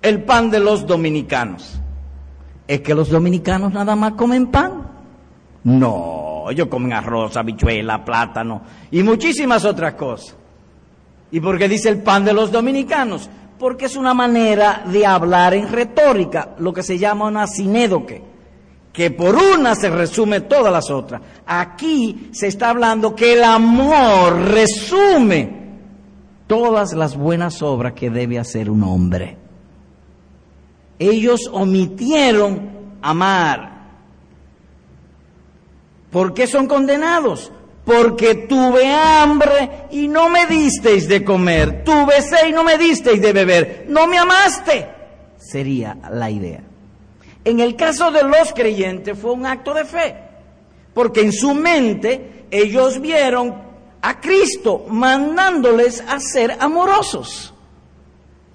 el 0.00 0.22
pan 0.22 0.50
de 0.50 0.60
los 0.60 0.86
dominicanos. 0.86 1.80
¿Es 2.66 2.80
que 2.80 2.94
los 2.94 3.10
dominicanos 3.10 3.72
nada 3.72 3.96
más 3.96 4.12
comen 4.12 4.46
pan? 4.46 4.88
No, 5.64 6.46
ellos 6.50 6.68
comen 6.68 6.92
arroz, 6.92 7.36
habichuela, 7.36 8.04
plátano 8.04 8.62
y 8.90 9.02
muchísimas 9.02 9.64
otras 9.64 9.94
cosas. 9.94 10.36
¿Y 11.30 11.40
por 11.40 11.58
qué 11.58 11.68
dice 11.68 11.88
el 11.88 12.02
pan 12.02 12.24
de 12.24 12.32
los 12.32 12.52
dominicanos? 12.52 13.28
porque 13.62 13.84
es 13.84 13.94
una 13.94 14.12
manera 14.12 14.82
de 14.86 15.06
hablar 15.06 15.54
en 15.54 15.70
retórica, 15.70 16.56
lo 16.58 16.72
que 16.72 16.82
se 16.82 16.98
llama 16.98 17.26
una 17.26 17.46
sinédoque, 17.46 18.20
que 18.92 19.12
por 19.12 19.36
una 19.36 19.76
se 19.76 19.88
resume 19.88 20.40
todas 20.40 20.72
las 20.72 20.90
otras. 20.90 21.22
Aquí 21.46 22.30
se 22.32 22.48
está 22.48 22.70
hablando 22.70 23.14
que 23.14 23.34
el 23.34 23.44
amor 23.44 24.34
resume 24.48 25.61
todas 26.52 26.92
las 26.92 27.16
buenas 27.16 27.62
obras 27.62 27.94
que 27.94 28.10
debe 28.10 28.38
hacer 28.38 28.68
un 28.68 28.82
hombre. 28.82 29.38
Ellos 30.98 31.48
omitieron 31.50 32.68
amar. 33.00 33.86
¿Por 36.10 36.34
qué 36.34 36.46
son 36.46 36.66
condenados? 36.66 37.50
porque 37.86 38.34
tuve 38.34 38.86
hambre 38.86 39.86
y 39.90 40.06
no 40.06 40.28
me 40.28 40.46
disteis 40.46 41.08
de 41.08 41.24
comer, 41.24 41.82
tuve 41.82 42.22
sed 42.22 42.46
y 42.50 42.52
no 42.52 42.62
me 42.62 42.78
disteis 42.78 43.20
de 43.20 43.32
beber, 43.32 43.86
no 43.88 44.06
me 44.06 44.18
amaste, 44.18 44.86
sería 45.36 45.96
la 46.12 46.30
idea. 46.30 46.60
En 47.44 47.58
el 47.58 47.74
caso 47.74 48.12
de 48.12 48.22
los 48.22 48.52
creyentes 48.54 49.18
fue 49.18 49.32
un 49.32 49.46
acto 49.46 49.74
de 49.74 49.84
fe, 49.84 50.14
porque 50.94 51.22
en 51.22 51.32
su 51.32 51.54
mente 51.54 52.44
ellos 52.52 53.00
vieron 53.00 53.71
a 54.02 54.20
Cristo 54.20 54.84
mandándoles 54.88 56.02
a 56.06 56.18
ser 56.18 56.56
amorosos. 56.58 57.54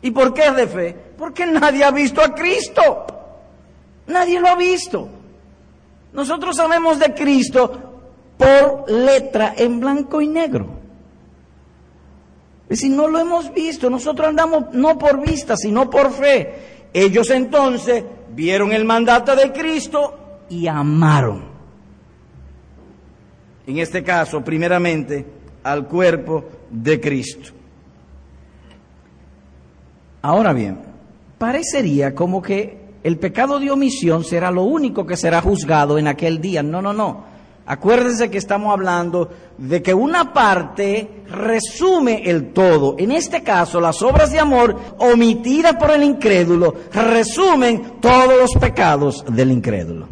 ¿Y 0.01 0.11
por 0.11 0.33
qué 0.33 0.45
es 0.47 0.55
de 0.55 0.67
fe? 0.67 0.95
Porque 1.17 1.45
nadie 1.45 1.83
ha 1.83 1.91
visto 1.91 2.21
a 2.21 2.35
Cristo. 2.35 3.07
Nadie 4.07 4.39
lo 4.39 4.49
ha 4.49 4.55
visto. 4.55 5.09
Nosotros 6.13 6.55
sabemos 6.55 6.99
de 6.99 7.13
Cristo 7.13 7.87
por 8.37 8.89
letra 8.91 9.53
en 9.57 9.79
blanco 9.79 10.21
y 10.21 10.27
negro. 10.27 10.77
Es 12.63 12.79
decir, 12.79 12.91
no 12.91 13.07
lo 13.07 13.19
hemos 13.19 13.53
visto, 13.53 13.89
nosotros 13.89 14.27
andamos 14.27 14.73
no 14.73 14.97
por 14.97 15.21
vista, 15.25 15.55
sino 15.55 15.89
por 15.89 16.11
fe. 16.11 16.89
Ellos 16.93 17.29
entonces 17.29 18.03
vieron 18.33 18.73
el 18.73 18.83
mandato 18.83 19.35
de 19.35 19.53
Cristo 19.53 20.45
y 20.49 20.67
amaron. 20.67 21.45
En 23.65 23.77
este 23.77 24.03
caso, 24.03 24.43
primeramente, 24.43 25.36
al 25.67 25.87
cuerpo 25.87 26.45
de 26.69 26.99
Cristo. 26.99 27.51
Ahora 30.21 30.53
bien, 30.53 30.79
parecería 31.37 32.15
como 32.15 32.41
que 32.41 32.77
el 33.03 33.17
pecado 33.17 33.59
de 33.59 33.71
omisión 33.71 34.23
será 34.23 34.49
lo 34.51 34.63
único 34.63 35.05
que 35.05 35.17
será 35.17 35.41
juzgado 35.41 35.97
en 35.97 36.07
aquel 36.07 36.41
día. 36.41 36.63
No, 36.63 36.81
no, 36.81 36.93
no. 36.93 37.37
Acuérdense 37.65 38.29
que 38.31 38.37
estamos 38.37 38.71
hablando 38.71 39.29
de 39.57 39.81
que 39.81 39.93
una 39.93 40.33
parte 40.33 41.23
resume 41.29 42.23
el 42.29 42.53
todo. 42.53 42.95
En 42.97 43.11
este 43.11 43.43
caso, 43.43 43.81
las 43.81 44.01
obras 44.01 44.31
de 44.31 44.39
amor 44.39 44.75
omitidas 44.99 45.75
por 45.75 45.91
el 45.91 46.03
incrédulo 46.03 46.73
resumen 46.93 47.99
todos 47.99 48.39
los 48.39 48.53
pecados 48.53 49.25
del 49.29 49.51
incrédulo. 49.51 50.07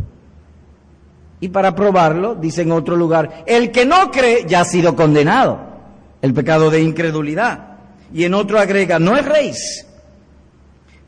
Y 1.40 1.50
para 1.50 1.76
probarlo, 1.76 2.36
dice 2.36 2.62
en 2.62 2.72
otro 2.72 2.96
lugar, 2.96 3.44
el 3.46 3.72
que 3.72 3.86
no 3.86 4.10
cree 4.12 4.46
ya 4.48 4.62
ha 4.62 4.66
sido 4.66 4.96
condenado. 4.96 5.60
El 6.22 6.34
pecado 6.34 6.70
de 6.70 6.82
incredulidad. 6.82 7.78
Y 8.14 8.24
en 8.24 8.34
otro 8.34 8.60
agrega, 8.60 9.00
no 9.00 9.18
es 9.18 9.26
rey, 9.26 9.52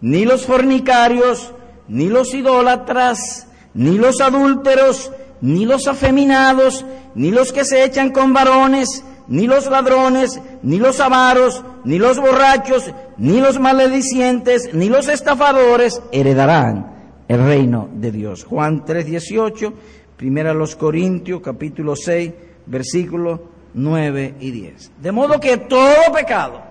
ni 0.01 0.25
los 0.25 0.45
fornicarios, 0.45 1.53
ni 1.87 2.07
los 2.07 2.33
idólatras, 2.33 3.47
ni 3.73 3.97
los 3.97 4.19
adúlteros, 4.21 5.11
ni 5.41 5.65
los 5.65 5.87
afeminados, 5.87 6.85
ni 7.15 7.31
los 7.31 7.53
que 7.53 7.65
se 7.65 7.83
echan 7.83 8.11
con 8.11 8.33
varones, 8.33 9.03
ni 9.27 9.47
los 9.47 9.67
ladrones, 9.67 10.39
ni 10.63 10.77
los 10.77 10.99
avaros, 10.99 11.63
ni 11.83 11.99
los 11.99 12.19
borrachos, 12.19 12.91
ni 13.17 13.39
los 13.39 13.59
maledicientes, 13.59 14.73
ni 14.73 14.89
los 14.89 15.07
estafadores 15.07 16.01
heredarán 16.11 16.95
el 17.27 17.43
reino 17.43 17.89
de 17.93 18.11
Dios. 18.11 18.43
Juan 18.45 18.85
3:18, 18.85 19.73
primera 20.17 20.53
los 20.53 20.75
Corintios, 20.75 21.41
capítulo 21.41 21.95
6, 21.95 22.33
versículos 22.65 23.39
9 23.75 24.35
y 24.39 24.51
10. 24.51 24.91
De 25.01 25.11
modo 25.11 25.39
que 25.39 25.57
todo 25.57 26.11
pecado 26.13 26.67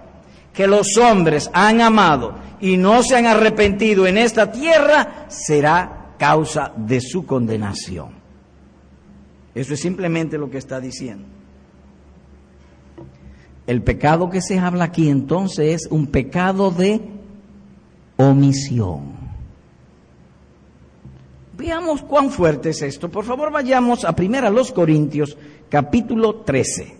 que 0.53 0.67
los 0.67 0.97
hombres 0.97 1.50
han 1.53 1.81
amado 1.83 2.35
y 2.61 2.76
no 2.76 3.03
se 3.03 3.17
han 3.17 3.26
arrepentido 3.26 4.07
en 4.07 4.17
esta 4.17 4.50
tierra 4.50 5.26
será 5.29 6.15
causa 6.19 6.73
de 6.76 7.00
su 7.00 7.26
condenación. 7.26 8.09
Eso 9.55 9.75
es 9.75 9.81
simplemente 9.81 10.38
lo 10.38 10.50
que 10.50 10.59
está 10.59 10.81
diciendo. 10.81 11.26
El 13.67 13.83
pecado 13.83 14.31
que 14.31 14.41
se 14.41 14.59
habla 14.59 14.85
aquí 14.85 15.11
entonces 15.11 15.83
es 15.83 15.91
un 15.91 16.07
pecado 16.07 16.71
de 16.71 17.03
omisión. 18.17 19.15
Veamos 21.56 22.02
cuán 22.02 22.30
fuerte 22.30 22.70
es 22.70 22.82
esto. 22.82 23.08
Por 23.08 23.25
favor, 23.25 23.50
vayamos 23.50 24.04
a 24.04 24.14
Primera 24.14 24.50
los 24.50 24.72
Corintios, 24.72 25.36
capítulo 25.68 26.36
13. 26.36 26.94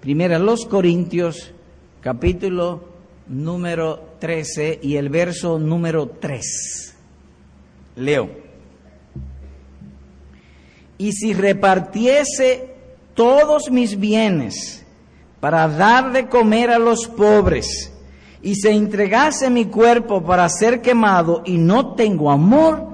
Primera 0.00 0.38
los 0.38 0.66
Corintios, 0.66 1.52
capítulo 2.00 2.84
número 3.26 4.16
13 4.20 4.80
y 4.82 4.96
el 4.96 5.08
verso 5.08 5.58
número 5.58 6.08
3. 6.20 6.96
Leo 7.96 8.44
y 10.98 11.12
si 11.12 11.34
repartiese 11.34 12.70
todos 13.14 13.70
mis 13.70 13.98
bienes 13.98 14.84
para 15.40 15.68
dar 15.68 16.12
de 16.12 16.28
comer 16.28 16.70
a 16.70 16.78
los 16.78 17.06
pobres, 17.06 17.92
y 18.44 18.56
se 18.56 18.70
entregase 18.70 19.48
mi 19.48 19.64
cuerpo 19.64 20.22
para 20.22 20.46
ser 20.50 20.82
quemado 20.82 21.42
y 21.46 21.56
no 21.56 21.94
tengo 21.94 22.30
amor, 22.30 22.86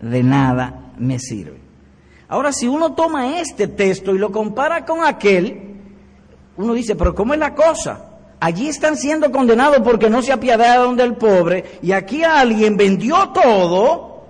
de 0.00 0.22
nada 0.22 0.92
me 0.96 1.18
sirve. 1.18 1.60
Ahora, 2.26 2.52
si 2.52 2.66
uno 2.66 2.94
toma 2.94 3.38
este 3.38 3.68
texto 3.68 4.14
y 4.14 4.18
lo 4.18 4.32
compara 4.32 4.86
con 4.86 5.04
aquel, 5.04 5.74
uno 6.56 6.72
dice, 6.72 6.96
pero 6.96 7.14
¿cómo 7.14 7.34
es 7.34 7.38
la 7.38 7.54
cosa? 7.54 8.12
Allí 8.40 8.68
están 8.68 8.96
siendo 8.96 9.30
condenados 9.30 9.80
porque 9.84 10.08
no 10.08 10.22
se 10.22 10.32
apiadaron 10.32 10.96
del 10.96 11.16
pobre 11.16 11.78
y 11.82 11.92
aquí 11.92 12.24
alguien 12.24 12.78
vendió 12.78 13.28
todo 13.28 14.24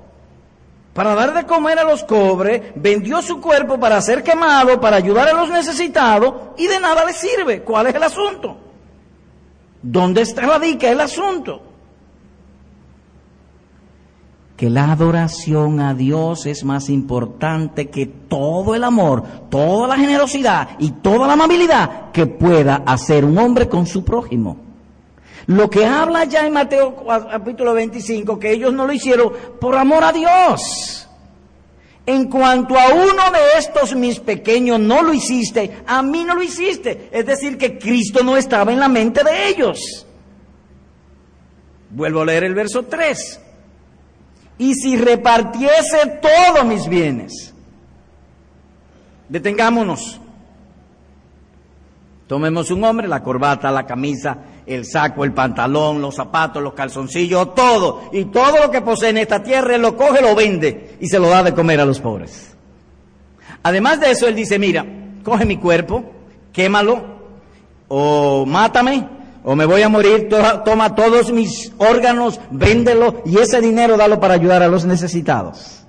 para 0.93 1.15
dar 1.15 1.35
de 1.35 1.47
comer 1.47 1.79
a 1.79 1.85
los 1.85 2.03
pobres, 2.03 2.63
vendió 2.75 3.23
su 3.23 3.41
cuerpo 3.41 3.79
para 3.79 4.01
ser 4.01 4.25
quemado, 4.25 4.81
para 4.81 4.97
ayudar 4.97 5.29
a 5.29 5.35
los 5.35 5.51
necesitados 5.51 6.35
y 6.57 6.67
de 6.67 6.81
nada 6.81 7.05
le 7.05 7.13
sirve. 7.13 7.63
¿Cuál 7.63 7.87
es 7.87 7.95
el 7.95 8.03
asunto? 8.03 8.64
¿Dónde 9.87 10.23
está 10.23 10.41
radica 10.47 10.91
el 10.91 10.99
asunto? 10.99 11.61
Que 14.57 14.71
la 14.71 14.91
adoración 14.91 15.79
a 15.79 15.93
Dios 15.93 16.47
es 16.47 16.65
más 16.65 16.89
importante 16.89 17.91
que 17.91 18.07
todo 18.07 18.75
el 18.75 18.83
amor, 18.83 19.23
toda 19.51 19.87
la 19.89 19.99
generosidad 19.99 20.71
y 20.79 20.93
toda 20.93 21.27
la 21.27 21.35
amabilidad 21.35 22.13
que 22.13 22.25
pueda 22.25 22.77
hacer 22.87 23.27
un 23.27 23.37
hombre 23.37 23.69
con 23.69 23.87
su 23.87 24.03
prójimo. 24.07 24.57
Lo 25.49 25.69
que 25.69 25.85
habla 25.85 26.25
ya 26.25 26.47
en 26.47 26.55
Mateo 26.55 27.05
capítulo 27.31 27.75
25, 27.75 28.39
que 28.39 28.53
ellos 28.53 28.73
no 28.73 28.87
lo 28.87 28.93
hicieron 28.95 29.35
por 29.61 29.77
amor 29.77 30.03
a 30.03 30.13
Dios. 30.13 31.07
En 32.07 32.29
cuanto 32.29 32.79
a 32.79 32.89
uno 32.93 33.31
de 33.33 33.59
estos 33.59 33.95
mis 33.95 34.21
pequeños 34.21 34.79
no 34.79 35.03
lo 35.03 35.15
hiciste, 35.15 35.83
a 35.87 36.03
mí 36.03 36.25
no 36.25 36.35
lo 36.35 36.43
hiciste. 36.43 37.09
Es 37.11 37.25
decir, 37.25 37.57
que 37.57 37.79
Cristo 37.79 38.23
no 38.23 38.37
estaba 38.37 38.73
en 38.73 38.81
la 38.81 38.89
mente 38.89 39.25
de 39.25 39.49
ellos. 39.49 40.07
Vuelvo 41.91 42.21
a 42.21 42.27
leer 42.27 42.45
el 42.45 42.55
verso 42.55 42.85
3. 42.85 43.41
Y 44.59 44.75
si 44.75 44.97
repartiese 44.97 46.21
todos 46.21 46.65
mis 46.65 46.87
bienes, 46.89 47.55
detengámonos. 49.29 50.21
Tomemos 52.27 52.71
un 52.71 52.85
hombre, 52.85 53.09
la 53.09 53.23
corbata, 53.23 53.71
la 53.71 53.87
camisa, 53.87 54.39
el 54.67 54.87
saco, 54.87 55.25
el 55.25 55.33
pantalón, 55.33 56.01
los 56.01 56.15
zapatos, 56.15 56.63
los 56.63 56.75
calzoncillos, 56.75 57.55
todo. 57.55 58.03
Y 58.13 58.27
todo 58.27 58.65
lo 58.65 58.71
que 58.71 58.81
posee 58.81 59.11
en 59.11 59.19
esta 59.19 59.43
tierra, 59.43 59.75
él 59.75 59.83
lo 59.83 59.97
coge, 59.97 60.23
lo 60.23 60.35
vende 60.35 60.97
y 61.01 61.09
se 61.09 61.19
lo 61.19 61.29
da 61.29 61.43
de 61.43 61.55
comer 61.55 61.81
a 61.81 61.85
los 61.85 62.01
pobres. 62.01 62.57
Además 63.63 64.01
de 64.01 64.11
eso, 64.11 64.27
él 64.27 64.35
dice, 64.35 64.59
mira, 64.59 64.85
coge 65.23 65.45
mi 65.45 65.57
cuerpo, 65.57 66.05
quémalo, 66.53 67.03
o 67.89 68.45
mátame, 68.47 69.09
o 69.43 69.55
me 69.55 69.67
voy 69.67 69.83
a 69.83 69.89
morir, 69.89 70.29
toma 70.65 70.95
todos 70.95 71.33
mis 71.33 71.73
órganos, 71.79 72.41
véndelo 72.51 73.23
y 73.25 73.39
ese 73.39 73.61
dinero 73.61 73.97
dalo 73.97 74.21
para 74.21 74.35
ayudar 74.35 74.63
a 74.63 74.69
los 74.69 74.85
necesitados. 74.85 75.85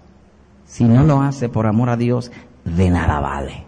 Si 0.65 0.83
no 0.83 1.03
lo 1.03 1.21
hace 1.21 1.47
por 1.47 1.67
amor 1.67 1.89
a 1.89 1.95
Dios, 1.95 2.31
de 2.65 2.89
nada 2.89 3.19
vale. 3.19 3.64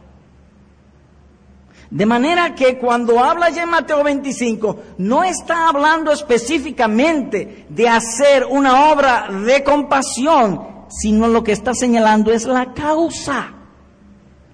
De 1.89 2.05
manera 2.05 2.53
que 2.53 2.77
cuando 2.77 3.23
habla 3.23 3.49
ya 3.49 3.63
en 3.63 3.69
Mateo 3.69 4.03
25, 4.03 4.79
no 4.97 5.23
está 5.23 5.69
hablando 5.69 6.11
específicamente 6.11 7.65
de 7.69 7.87
hacer 7.87 8.45
una 8.49 8.91
obra 8.91 9.29
de 9.29 9.63
compasión, 9.63 10.85
sino 10.89 11.27
lo 11.27 11.43
que 11.43 11.53
está 11.53 11.73
señalando 11.73 12.31
es 12.31 12.45
la 12.45 12.73
causa. 12.73 13.53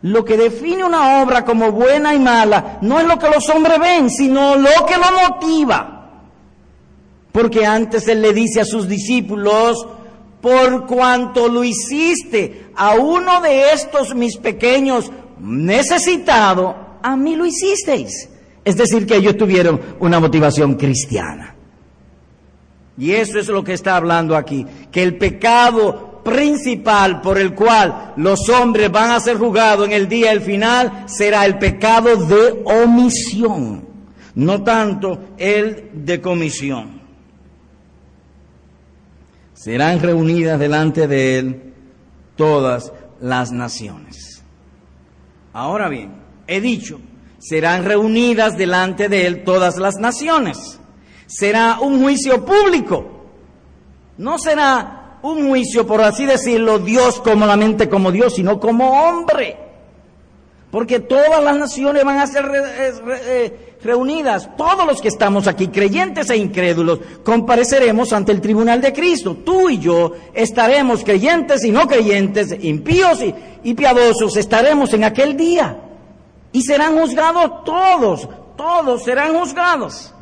Lo 0.04 0.24
que 0.26 0.38
define 0.38 0.84
una 0.84 1.24
obra 1.24 1.44
como 1.46 1.72
buena 1.72 2.14
y 2.14 2.20
mala 2.20 2.78
no 2.82 3.00
es 3.00 3.08
lo 3.08 3.18
que 3.18 3.30
los 3.30 3.50
hombres 3.50 3.80
ven, 3.80 4.10
sino 4.10 4.56
lo 4.56 4.86
que 4.86 4.98
lo 4.98 5.30
motiva. 5.30 6.12
Porque 7.32 7.66
antes 7.66 8.08
Él 8.08 8.22
le 8.22 8.34
dice 8.34 8.62
a 8.62 8.66
sus 8.66 8.88
discípulos, 8.88 9.88
por 10.40 10.86
cuanto 10.86 11.48
lo 11.48 11.64
hiciste 11.64 12.68
a 12.76 12.96
uno 12.96 13.42
de 13.42 13.72
estos 13.72 14.14
mis 14.14 14.38
pequeños 14.38 15.10
necesitado, 15.40 16.83
a 17.04 17.16
mí 17.16 17.36
lo 17.36 17.46
hicisteis. 17.46 18.30
Es 18.66 18.78
decir, 18.78 19.06
que 19.06 19.18
ellos 19.18 19.38
tuvieron 19.38 19.80
una 20.00 20.20
motivación 20.20 20.76
cristiana. 20.76 21.54
Y 22.98 23.12
eso 23.12 23.40
es 23.40 23.48
lo 23.48 23.64
que 23.64 23.74
está 23.74 23.98
hablando 23.98 24.36
aquí, 24.36 24.66
que 24.92 25.04
el 25.04 25.18
pecado 25.18 26.22
principal 26.24 27.20
por 27.22 27.38
el 27.38 27.54
cual 27.54 28.14
los 28.16 28.48
hombres 28.50 28.90
van 28.92 29.12
a 29.12 29.20
ser 29.20 29.38
juzgados 29.38 29.86
en 29.88 29.94
el 29.94 30.08
día 30.08 30.30
del 30.30 30.42
final 30.42 31.04
será 31.08 31.46
el 31.46 31.58
pecado 31.58 32.16
de 32.16 32.64
omisión, 32.64 33.86
no 34.36 34.64
tanto 34.64 35.20
el 35.38 35.90
de 35.94 36.22
comisión. 36.22 37.02
Serán 39.54 40.00
reunidas 40.00 40.60
delante 40.60 41.08
de 41.08 41.40
él 41.40 41.74
todas 42.36 42.94
las 43.20 43.52
naciones. 43.52 44.44
Ahora 45.52 45.90
bien, 45.90 46.23
he 46.48 46.62
dicho, 46.62 47.00
serán 47.40 47.84
reunidas 47.84 48.58
delante 48.58 49.10
de 49.10 49.28
él 49.28 49.44
todas 49.44 49.78
las 49.78 49.96
naciones. 49.96 50.80
Será 51.28 51.80
un 51.82 52.02
juicio 52.02 52.46
público. 52.46 53.06
No 54.18 54.38
será 54.38 55.20
un 55.24 55.48
juicio, 55.50 55.88
por 55.88 56.02
así 56.02 56.26
decirlo, 56.26 56.80
Dios 56.80 57.20
como 57.20 57.46
la 57.46 57.58
mente 57.58 57.90
como 57.90 58.12
Dios, 58.12 58.36
sino 58.36 58.60
como 58.60 59.04
hombre. 59.04 59.58
Porque 60.72 61.00
todas 61.00 61.44
las 61.44 61.58
naciones 61.58 62.04
van 62.04 62.20
a 62.20 62.28
ser 62.28 62.50
eh, 62.54 63.76
reunidas. 63.84 64.50
Todos 64.58 64.86
los 64.88 65.02
que 65.02 65.08
estamos 65.10 65.48
aquí, 65.48 65.68
creyentes 65.68 66.30
e 66.30 66.38
incrédulos, 66.38 67.00
compareceremos 67.24 68.12
ante 68.14 68.32
el 68.32 68.42
tribunal 68.42 68.82
de 68.82 68.94
Cristo. 68.94 69.38
Tú 69.46 69.70
y 69.70 69.80
yo 69.80 70.14
estaremos 70.34 71.04
creyentes 71.04 71.64
y 71.64 71.72
no 71.72 71.88
creyentes, 71.88 72.56
impíos 72.62 73.20
y 73.64 73.74
piadosos, 73.74 74.36
estaremos 74.38 74.94
en 74.94 75.04
aquel 75.04 75.38
día. 75.38 75.83
Y 76.54 76.62
serán 76.62 76.98
juzgados 76.98 77.66
todos, 77.66 78.30
todos 78.56 79.04
serán 79.04 79.34
juzgados. 79.38 80.14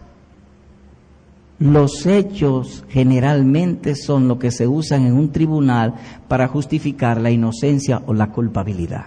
Los 1.60 2.08
hechos 2.08 2.84
generalmente 2.90 3.96
son 3.96 4.28
lo 4.28 4.40
que 4.40 4.50
se 4.50 4.66
usan 4.66 5.06
en 5.06 5.14
un 5.14 5.32
tribunal 5.32 5.94
para 6.28 6.48
justificar 6.48 7.22
la 7.22 7.30
inocencia 7.30 8.02
o 8.08 8.16
la 8.16 8.32
culpabilidad. 8.32 9.06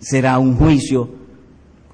Será 0.00 0.38
un 0.38 0.56
juicio 0.56 1.08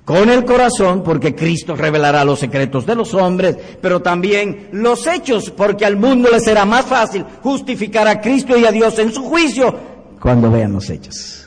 con 0.04 0.28
el 0.30 0.44
corazón, 0.44 1.04
porque 1.04 1.36
Cristo 1.36 1.76
revelará 1.76 2.24
los 2.24 2.40
secretos 2.40 2.84
de 2.86 2.96
los 2.96 3.14
hombres, 3.14 3.56
pero 3.80 4.02
también 4.02 4.68
los 4.72 5.06
hechos, 5.06 5.50
porque 5.50 5.86
al 5.86 5.96
mundo 5.96 6.28
le 6.32 6.40
será 6.40 6.64
más 6.64 6.86
fácil 6.86 7.24
justificar 7.42 8.08
a 8.08 8.20
Cristo 8.20 8.58
y 8.58 8.64
a 8.64 8.72
Dios 8.72 8.98
en 8.98 9.12
su 9.12 9.22
juicio 9.22 9.72
cuando 10.18 10.50
vean 10.50 10.72
los 10.72 10.90
hechos 10.90 11.39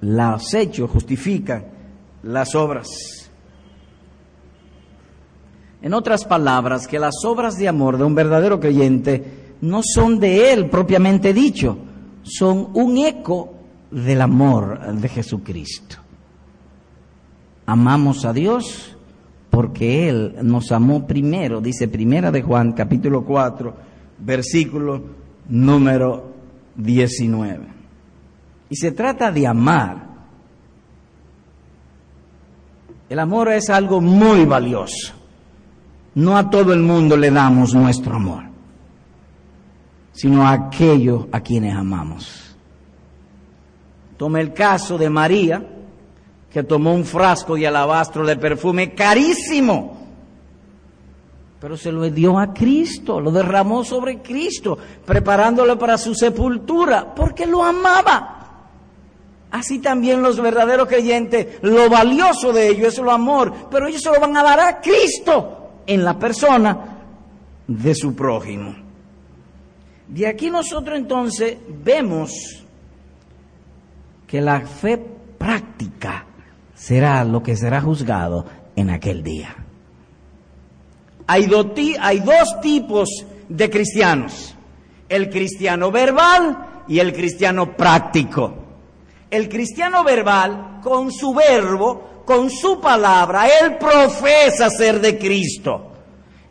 los 0.00 0.54
hechos 0.54 0.90
justifican 0.90 1.64
las 2.22 2.54
obras. 2.54 2.88
En 5.82 5.94
otras 5.94 6.24
palabras, 6.24 6.86
que 6.86 6.98
las 6.98 7.24
obras 7.24 7.56
de 7.56 7.68
amor 7.68 7.96
de 7.96 8.04
un 8.04 8.14
verdadero 8.14 8.60
creyente 8.60 9.54
no 9.62 9.80
son 9.82 10.18
de 10.18 10.52
él 10.52 10.68
propiamente 10.68 11.32
dicho, 11.32 11.78
son 12.22 12.70
un 12.74 12.98
eco 12.98 13.54
del 13.90 14.20
amor 14.20 14.94
de 14.94 15.08
Jesucristo. 15.08 15.96
Amamos 17.66 18.24
a 18.24 18.32
Dios 18.32 18.96
porque 19.48 20.08
Él 20.08 20.36
nos 20.42 20.70
amó 20.72 21.06
primero, 21.06 21.60
dice 21.60 21.88
Primera 21.88 22.30
de 22.30 22.42
Juan 22.42 22.72
capítulo 22.72 23.24
4, 23.24 23.74
versículo 24.18 25.02
número 25.48 26.30
19. 26.76 27.79
Y 28.70 28.76
se 28.76 28.92
trata 28.92 29.30
de 29.30 29.46
amar. 29.46 30.08
El 33.08 33.18
amor 33.18 33.50
es 33.52 33.68
algo 33.68 34.00
muy 34.00 34.44
valioso. 34.44 35.12
No 36.14 36.36
a 36.36 36.48
todo 36.48 36.72
el 36.72 36.80
mundo 36.80 37.16
le 37.16 37.30
damos 37.30 37.74
nuestro 37.74 38.14
amor, 38.14 38.44
sino 40.12 40.46
a 40.46 40.52
aquellos 40.52 41.26
a 41.32 41.40
quienes 41.40 41.74
amamos. 41.74 42.56
Tome 44.16 44.40
el 44.40 44.52
caso 44.52 44.96
de 44.96 45.10
María, 45.10 45.66
que 46.50 46.62
tomó 46.62 46.94
un 46.94 47.04
frasco 47.04 47.56
de 47.56 47.66
alabastro 47.66 48.24
de 48.24 48.36
perfume 48.36 48.94
carísimo, 48.94 49.98
pero 51.60 51.76
se 51.76 51.92
lo 51.92 52.08
dio 52.10 52.38
a 52.38 52.52
Cristo, 52.52 53.20
lo 53.20 53.30
derramó 53.30 53.84
sobre 53.84 54.20
Cristo, 54.20 54.78
preparándolo 55.04 55.78
para 55.78 55.98
su 55.98 56.14
sepultura, 56.14 57.14
porque 57.14 57.46
lo 57.46 57.62
amaba. 57.62 58.39
Así 59.50 59.80
también 59.80 60.22
los 60.22 60.40
verdaderos 60.40 60.86
creyentes, 60.86 61.58
lo 61.62 61.90
valioso 61.90 62.52
de 62.52 62.68
ellos 62.68 62.92
es 62.92 62.98
el 62.98 63.08
amor, 63.08 63.52
pero 63.70 63.88
ellos 63.88 64.02
se 64.02 64.10
lo 64.10 64.20
van 64.20 64.36
a 64.36 64.42
dar 64.44 64.60
a 64.60 64.80
Cristo 64.80 65.82
en 65.86 66.04
la 66.04 66.18
persona 66.18 66.98
de 67.66 67.94
su 67.94 68.14
prójimo. 68.14 68.74
De 70.06 70.26
aquí 70.26 70.50
nosotros 70.50 70.96
entonces 70.96 71.56
vemos 71.68 72.30
que 74.26 74.40
la 74.40 74.60
fe 74.60 74.98
práctica 75.38 76.26
será 76.74 77.24
lo 77.24 77.42
que 77.42 77.56
será 77.56 77.80
juzgado 77.80 78.46
en 78.76 78.90
aquel 78.90 79.22
día. 79.22 79.54
hay, 81.26 81.48
hay 82.00 82.20
dos 82.20 82.60
tipos 82.60 83.08
de 83.48 83.68
cristianos, 83.68 84.54
el 85.08 85.28
cristiano 85.28 85.90
verbal 85.90 86.84
y 86.86 87.00
el 87.00 87.12
cristiano 87.12 87.76
práctico. 87.76 88.59
El 89.30 89.48
cristiano 89.48 90.02
verbal, 90.02 90.80
con 90.82 91.12
su 91.12 91.32
verbo, 91.32 92.22
con 92.24 92.50
su 92.50 92.80
palabra, 92.80 93.46
él 93.60 93.76
profesa 93.78 94.68
ser 94.70 95.00
de 95.00 95.18
Cristo. 95.18 95.92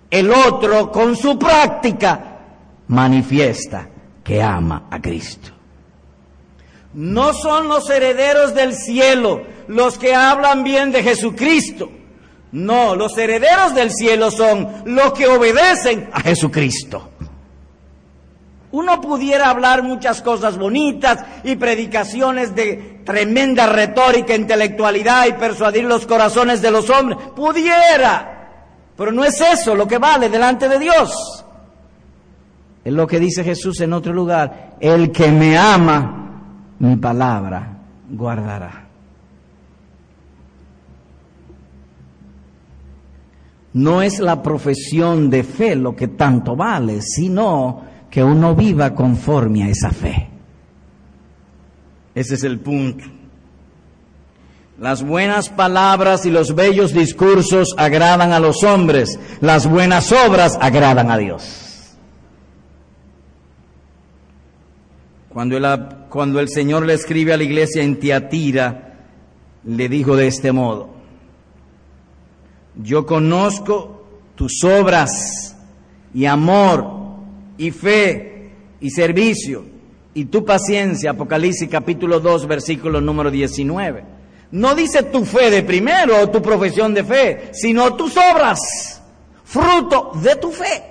El 0.09 0.31
otro, 0.31 0.91
con 0.91 1.15
su 1.15 1.37
práctica, 1.37 2.39
manifiesta 2.87 3.87
que 4.23 4.41
ama 4.41 4.87
a 4.89 5.01
Cristo. 5.01 5.49
No 6.93 7.33
son 7.33 7.67
los 7.67 7.89
herederos 7.89 8.55
del 8.55 8.73
cielo 8.73 9.41
los 9.67 9.97
que 9.99 10.15
hablan 10.15 10.63
bien 10.63 10.91
de 10.91 11.03
Jesucristo. 11.03 11.91
No, 12.51 12.95
los 12.95 13.15
herederos 13.17 13.75
del 13.75 13.91
cielo 13.91 14.31
son 14.31 14.67
los 14.85 15.13
que 15.13 15.27
obedecen 15.27 16.09
a 16.11 16.21
Jesucristo. 16.21 17.11
Uno 18.71 19.01
pudiera 19.01 19.49
hablar 19.49 19.81
muchas 19.81 20.21
cosas 20.21 20.57
bonitas 20.57 21.25
y 21.43 21.55
predicaciones 21.55 22.53
de 22.53 23.01
tremenda 23.03 23.65
retórica, 23.65 24.35
intelectualidad 24.35 25.25
y 25.27 25.33
persuadir 25.33 25.85
los 25.85 26.05
corazones 26.05 26.61
de 26.61 26.69
los 26.69 26.89
hombres. 26.89 27.17
Pudiera. 27.35 28.35
Pero 28.95 29.11
no 29.11 29.23
es 29.23 29.41
eso 29.41 29.73
lo 29.73 29.87
que 29.87 29.97
vale 29.97 30.29
delante 30.29 30.69
de 30.69 30.77
Dios. 30.77 31.45
Es 32.83 32.93
lo 32.93 33.07
que 33.07 33.19
dice 33.19 33.43
Jesús 33.43 33.79
en 33.81 33.93
otro 33.93 34.13
lugar. 34.13 34.75
El 34.79 35.11
que 35.11 35.31
me 35.31 35.57
ama, 35.57 36.43
mi 36.77 36.95
palabra 36.95 37.75
guardará. 38.09 38.85
No 43.73 44.01
es 44.01 44.19
la 44.19 44.41
profesión 44.43 45.29
de 45.29 45.43
fe 45.43 45.75
lo 45.75 45.95
que 45.95 46.09
tanto 46.09 46.55
vale, 46.55 47.01
sino 47.01 47.88
que 48.09 48.23
uno 48.23 48.55
viva 48.55 48.93
conforme 48.95 49.63
a 49.63 49.69
esa 49.69 49.91
fe. 49.91 50.27
Ese 52.15 52.35
es 52.35 52.43
el 52.43 52.59
punto. 52.59 53.05
Las 54.79 55.03
buenas 55.03 55.49
palabras 55.49 56.25
y 56.25 56.31
los 56.31 56.55
bellos 56.55 56.93
discursos 56.93 57.75
agradan 57.77 58.31
a 58.31 58.39
los 58.39 58.63
hombres, 58.63 59.19
las 59.41 59.67
buenas 59.67 60.11
obras 60.11 60.57
agradan 60.59 61.11
a 61.11 61.17
Dios. 61.17 61.97
Cuando 65.27 65.57
el, 65.57 65.65
cuando 66.09 66.39
el 66.39 66.49
Señor 66.49 66.85
le 66.85 66.93
escribe 66.93 67.33
a 67.33 67.37
la 67.37 67.43
iglesia 67.43 67.83
en 67.83 67.99
Tiatira, 67.99 68.95
le 69.65 69.89
dijo 69.89 70.15
de 70.15 70.27
este 70.27 70.51
modo, 70.53 70.89
yo 72.81 73.05
conozco 73.05 74.05
tus 74.35 74.63
obras 74.63 75.57
y 76.13 76.25
amor 76.25 76.98
y 77.59 77.69
fe 77.69 78.49
y 78.81 78.89
servicio 78.89 79.63
y 80.15 80.25
tu 80.25 80.43
paciencia, 80.43 81.11
Apocalipsis 81.11 81.69
capítulo 81.69 82.19
2, 82.19 82.47
versículo 82.47 82.99
número 82.99 83.29
19 83.29 84.19
no 84.51 84.73
dice 84.73 85.03
tu 85.03 85.25
fe 85.25 85.51
de 85.51 85.63
primero 85.63 86.23
o 86.23 86.29
tu 86.29 86.41
profesión 86.41 86.93
de 86.93 87.03
fe, 87.03 87.49
sino 87.53 87.95
tus 87.95 88.15
obras, 88.17 89.01
fruto 89.43 90.11
de 90.21 90.35
tu 90.37 90.51
fe. 90.51 90.83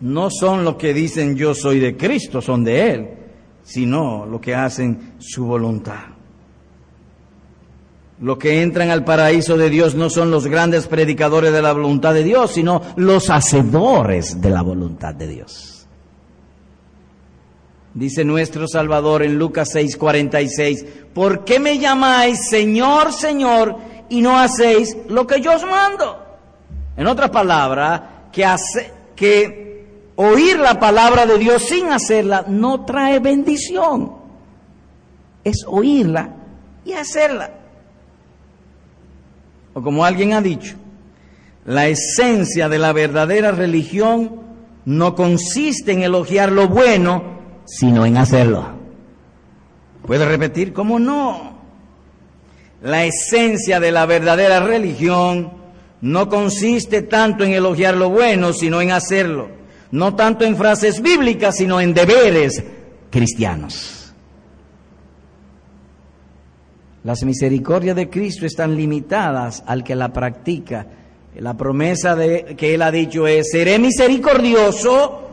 No 0.00 0.30
son 0.30 0.64
lo 0.64 0.76
que 0.76 0.92
dicen 0.92 1.36
yo 1.36 1.54
soy 1.54 1.78
de 1.78 1.96
Cristo, 1.96 2.40
son 2.40 2.64
de 2.64 2.90
Él, 2.90 3.08
sino 3.62 4.26
lo 4.26 4.40
que 4.40 4.54
hacen 4.54 5.14
su 5.18 5.44
voluntad. 5.44 6.09
Los 8.20 8.36
que 8.36 8.62
entran 8.62 8.90
al 8.90 9.02
paraíso 9.02 9.56
de 9.56 9.70
Dios 9.70 9.94
no 9.94 10.10
son 10.10 10.30
los 10.30 10.46
grandes 10.46 10.86
predicadores 10.86 11.52
de 11.52 11.62
la 11.62 11.72
voluntad 11.72 12.12
de 12.12 12.22
Dios, 12.22 12.52
sino 12.52 12.82
los 12.96 13.30
hacedores 13.30 14.42
de 14.42 14.50
la 14.50 14.60
voluntad 14.60 15.14
de 15.14 15.26
Dios. 15.26 15.86
Dice 17.94 18.24
nuestro 18.24 18.68
Salvador 18.68 19.22
en 19.22 19.38
Lucas 19.38 19.74
6:46, 19.74 20.84
¿por 21.14 21.44
qué 21.44 21.58
me 21.58 21.78
llamáis 21.78 22.46
Señor, 22.48 23.12
Señor 23.12 23.76
y 24.10 24.20
no 24.20 24.38
hacéis 24.38 24.96
lo 25.08 25.26
que 25.26 25.40
yo 25.40 25.54
os 25.54 25.64
mando? 25.64 26.22
En 26.98 27.06
otras 27.06 27.30
palabras, 27.30 28.02
que, 28.30 28.46
que 29.16 30.12
oír 30.16 30.58
la 30.58 30.78
palabra 30.78 31.24
de 31.24 31.38
Dios 31.38 31.62
sin 31.62 31.90
hacerla 31.90 32.44
no 32.46 32.84
trae 32.84 33.18
bendición. 33.18 34.12
Es 35.42 35.64
oírla 35.66 36.36
y 36.84 36.92
hacerla. 36.92 37.59
Como 39.82 40.04
alguien 40.04 40.32
ha 40.32 40.40
dicho, 40.40 40.76
la 41.64 41.88
esencia 41.88 42.68
de 42.68 42.78
la 42.78 42.92
verdadera 42.92 43.52
religión 43.52 44.40
no 44.84 45.14
consiste 45.14 45.92
en 45.92 46.02
elogiar 46.02 46.52
lo 46.52 46.68
bueno, 46.68 47.22
sino 47.66 48.06
en 48.06 48.16
hacerlo. 48.16 48.66
¿Puede 50.06 50.24
repetir? 50.24 50.72
¿Cómo 50.72 50.98
no? 50.98 51.58
La 52.82 53.04
esencia 53.04 53.78
de 53.78 53.92
la 53.92 54.06
verdadera 54.06 54.60
religión 54.60 55.52
no 56.00 56.28
consiste 56.28 57.02
tanto 57.02 57.44
en 57.44 57.52
elogiar 57.52 57.96
lo 57.96 58.08
bueno, 58.08 58.52
sino 58.52 58.80
en 58.80 58.90
hacerlo. 58.90 59.48
No 59.90 60.14
tanto 60.14 60.44
en 60.44 60.56
frases 60.56 61.02
bíblicas, 61.02 61.56
sino 61.56 61.80
en 61.80 61.92
deberes 61.92 62.62
cristianos. 63.10 63.99
Las 67.02 67.24
misericordias 67.24 67.96
de 67.96 68.10
Cristo 68.10 68.44
están 68.44 68.76
limitadas 68.76 69.64
al 69.66 69.82
que 69.82 69.94
la 69.94 70.12
practica. 70.12 70.86
La 71.36 71.56
promesa 71.56 72.14
de, 72.14 72.54
que 72.56 72.74
Él 72.74 72.82
ha 72.82 72.90
dicho 72.90 73.26
es, 73.26 73.48
seré 73.50 73.78
misericordioso 73.78 75.28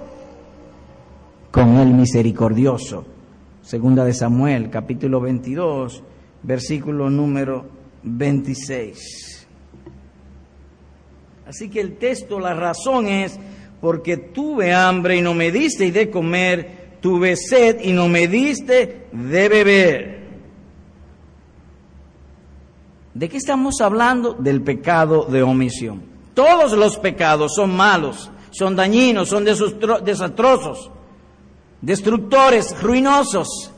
con 1.51 1.77
el 1.77 1.89
misericordioso. 1.89 3.05
Segunda 3.61 4.05
de 4.05 4.13
Samuel, 4.13 4.69
capítulo 4.69 5.19
22, 5.19 6.03
versículo 6.43 7.09
número 7.09 7.65
26. 8.03 9.47
Así 11.47 11.69
que 11.69 11.81
el 11.81 11.97
texto, 11.97 12.39
la 12.39 12.53
razón 12.53 13.07
es, 13.07 13.37
porque 13.81 14.17
tuve 14.17 14.73
hambre 14.73 15.17
y 15.17 15.21
no 15.21 15.33
me 15.33 15.51
diste 15.51 15.91
de 15.91 16.09
comer, 16.09 16.97
tuve 17.01 17.35
sed 17.35 17.79
y 17.83 17.91
no 17.91 18.07
me 18.07 18.27
diste 18.27 19.07
de 19.11 19.49
beber. 19.49 20.26
¿De 23.17 23.27
qué 23.27 23.37
estamos 23.37 23.81
hablando? 23.81 24.33
Del 24.33 24.61
pecado 24.61 25.25
de 25.25 25.41
omisión. 25.41 26.03
Todos 26.35 26.73
los 26.73 26.97
pecados 26.97 27.55
son 27.55 27.75
malos, 27.75 28.29
son 28.51 28.75
dañinos, 28.75 29.29
son 29.29 29.43
desastrosos 29.43 30.91
destructores, 31.81 32.79
ruinosos. 32.79 33.71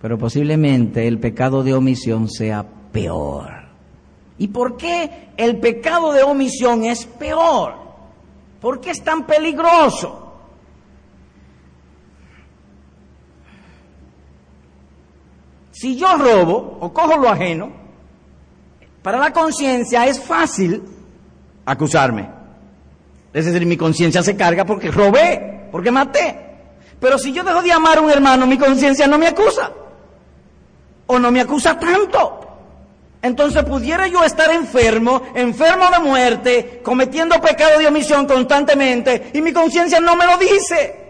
Pero 0.00 0.16
posiblemente 0.16 1.08
el 1.08 1.18
pecado 1.18 1.64
de 1.64 1.74
omisión 1.74 2.30
sea 2.30 2.64
peor. 2.92 3.50
¿Y 4.38 4.46
por 4.48 4.76
qué 4.76 5.30
el 5.36 5.58
pecado 5.58 6.12
de 6.12 6.22
omisión 6.22 6.84
es 6.84 7.04
peor? 7.04 7.74
¿Por 8.60 8.80
qué 8.80 8.90
es 8.90 9.02
tan 9.02 9.26
peligroso? 9.26 10.25
Si 15.78 15.94
yo 15.94 16.16
robo 16.16 16.78
o 16.80 16.90
cojo 16.90 17.18
lo 17.18 17.28
ajeno, 17.28 17.70
para 19.02 19.18
la 19.18 19.30
conciencia 19.30 20.06
es 20.06 20.18
fácil 20.18 20.82
acusarme. 21.66 22.30
Es 23.34 23.44
decir, 23.44 23.66
mi 23.66 23.76
conciencia 23.76 24.22
se 24.22 24.34
carga 24.34 24.64
porque 24.64 24.90
robé 24.90 25.68
porque 25.70 25.90
maté. 25.90 26.34
Pero 26.98 27.18
si 27.18 27.30
yo 27.30 27.44
dejo 27.44 27.60
de 27.60 27.72
amar 27.72 27.98
a 27.98 28.00
un 28.00 28.10
hermano, 28.10 28.46
mi 28.46 28.56
conciencia 28.56 29.06
no 29.06 29.18
me 29.18 29.26
acusa. 29.26 29.70
O 31.08 31.18
no 31.18 31.30
me 31.30 31.42
acusa 31.42 31.78
tanto. 31.78 32.40
Entonces 33.20 33.62
pudiera 33.64 34.06
yo 34.06 34.24
estar 34.24 34.50
enfermo, 34.52 35.24
enfermo 35.34 35.90
de 35.90 35.98
muerte, 35.98 36.80
cometiendo 36.82 37.38
pecado 37.38 37.78
de 37.78 37.86
omisión 37.86 38.26
constantemente, 38.26 39.30
y 39.34 39.42
mi 39.42 39.52
conciencia 39.52 40.00
no 40.00 40.16
me 40.16 40.24
lo 40.24 40.38
dice. 40.38 41.05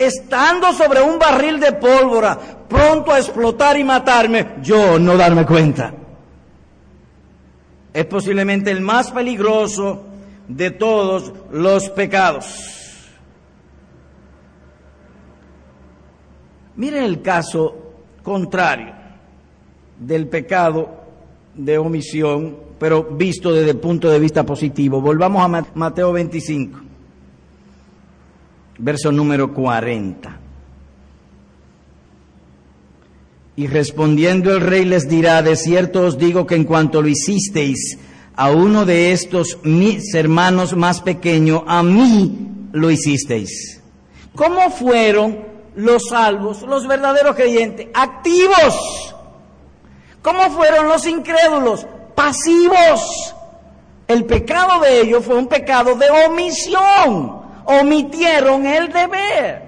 Estando 0.00 0.72
sobre 0.72 1.02
un 1.02 1.18
barril 1.18 1.60
de 1.60 1.72
pólvora, 1.72 2.38
pronto 2.66 3.12
a 3.12 3.18
explotar 3.18 3.76
y 3.76 3.84
matarme, 3.84 4.54
yo 4.62 4.98
no 4.98 5.14
darme 5.14 5.44
cuenta. 5.44 5.92
Es 7.92 8.06
posiblemente 8.06 8.70
el 8.70 8.80
más 8.80 9.10
peligroso 9.10 10.06
de 10.48 10.70
todos 10.70 11.30
los 11.52 11.90
pecados. 11.90 12.46
Miren 16.76 17.04
el 17.04 17.20
caso 17.20 17.92
contrario 18.22 18.94
del 19.98 20.28
pecado 20.28 20.88
de 21.54 21.76
omisión, 21.76 22.56
pero 22.78 23.04
visto 23.04 23.52
desde 23.52 23.72
el 23.72 23.78
punto 23.78 24.08
de 24.08 24.18
vista 24.18 24.46
positivo. 24.46 25.02
Volvamos 25.02 25.44
a 25.44 25.66
Mateo 25.74 26.10
25, 26.12 26.89
verso 28.80 29.12
número 29.12 29.52
40. 29.52 30.38
Y 33.56 33.66
respondiendo 33.66 34.52
el 34.52 34.60
rey 34.60 34.84
les 34.84 35.08
dirá, 35.08 35.42
de 35.42 35.54
cierto 35.54 36.06
os 36.06 36.18
digo 36.18 36.46
que 36.46 36.54
en 36.54 36.64
cuanto 36.64 37.02
lo 37.02 37.08
hicisteis 37.08 37.98
a 38.34 38.50
uno 38.50 38.86
de 38.86 39.12
estos 39.12 39.58
mis 39.64 40.14
hermanos 40.14 40.74
más 40.74 41.02
pequeños, 41.02 41.62
a 41.66 41.82
mí 41.82 42.68
lo 42.72 42.90
hicisteis. 42.90 43.82
¿Cómo 44.34 44.70
fueron 44.70 45.44
los 45.74 46.08
salvos, 46.08 46.62
los 46.62 46.86
verdaderos 46.86 47.36
creyentes? 47.36 47.88
Activos. 47.92 49.14
¿Cómo 50.22 50.50
fueron 50.50 50.88
los 50.88 51.06
incrédulos? 51.06 51.86
Pasivos. 52.14 53.34
El 54.08 54.24
pecado 54.24 54.80
de 54.80 55.02
ellos 55.02 55.24
fue 55.24 55.36
un 55.36 55.46
pecado 55.46 55.96
de 55.96 56.06
omisión. 56.26 57.39
Omitieron 57.80 58.66
el 58.66 58.92
deber, 58.92 59.62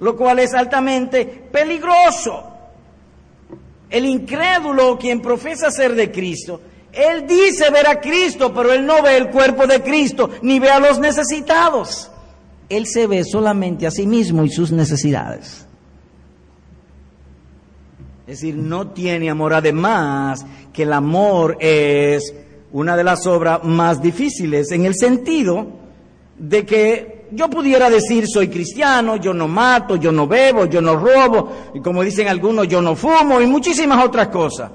lo 0.00 0.16
cual 0.16 0.38
es 0.40 0.52
altamente 0.54 1.24
peligroso. 1.50 2.44
El 3.88 4.04
incrédulo, 4.04 4.98
quien 4.98 5.22
profesa 5.22 5.70
ser 5.70 5.94
de 5.94 6.12
Cristo, 6.12 6.60
él 6.92 7.26
dice 7.26 7.70
ver 7.70 7.86
a 7.86 8.00
Cristo, 8.00 8.52
pero 8.52 8.72
él 8.72 8.84
no 8.84 9.02
ve 9.02 9.16
el 9.16 9.30
cuerpo 9.30 9.66
de 9.66 9.82
Cristo, 9.82 10.30
ni 10.42 10.58
ve 10.58 10.68
a 10.70 10.80
los 10.80 10.98
necesitados. 10.98 12.10
Él 12.68 12.86
se 12.86 13.06
ve 13.06 13.24
solamente 13.24 13.86
a 13.86 13.90
sí 13.90 14.06
mismo 14.06 14.44
y 14.44 14.50
sus 14.50 14.72
necesidades. 14.72 15.66
Es 18.26 18.40
decir, 18.40 18.56
no 18.56 18.88
tiene 18.88 19.30
amor. 19.30 19.54
Además, 19.54 20.44
que 20.72 20.82
el 20.82 20.92
amor 20.92 21.56
es 21.60 22.34
una 22.72 22.94
de 22.94 23.04
las 23.04 23.26
obras 23.26 23.64
más 23.64 24.02
difíciles 24.02 24.70
en 24.70 24.84
el 24.84 24.94
sentido 24.94 25.66
de 26.36 26.66
que 26.66 27.17
yo 27.32 27.48
pudiera 27.50 27.90
decir 27.90 28.26
soy 28.26 28.48
cristiano, 28.48 29.16
yo 29.16 29.32
no 29.34 29.48
mato, 29.48 29.96
yo 29.96 30.12
no 30.12 30.26
bebo, 30.26 30.66
yo 30.66 30.80
no 30.80 30.96
robo, 30.96 31.52
y 31.74 31.80
como 31.80 32.02
dicen 32.02 32.28
algunos, 32.28 32.68
yo 32.68 32.80
no 32.80 32.96
fumo 32.96 33.40
y 33.40 33.46
muchísimas 33.46 34.04
otras 34.04 34.28
cosas. 34.28 34.70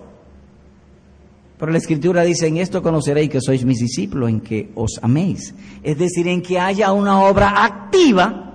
Pero 1.58 1.72
la 1.72 1.78
escritura 1.78 2.24
dice, 2.24 2.48
en 2.48 2.58
esto 2.58 2.82
conoceréis 2.82 3.30
que 3.30 3.40
sois 3.40 3.64
mis 3.64 3.80
discípulos, 3.80 4.30
en 4.30 4.42
que 4.42 4.72
os 4.76 5.00
améis. 5.02 5.54
Es 5.82 5.98
decir, 5.98 6.28
en 6.28 6.42
que 6.42 6.60
haya 6.60 6.92
una 6.92 7.22
obra 7.22 7.64
activa 7.64 8.54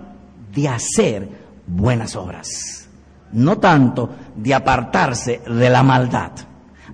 de 0.54 0.68
hacer 0.68 1.28
buenas 1.66 2.16
obras, 2.16 2.88
no 3.32 3.58
tanto 3.58 4.10
de 4.36 4.52
apartarse 4.52 5.40
de 5.46 5.70
la 5.70 5.82
maldad. 5.82 6.32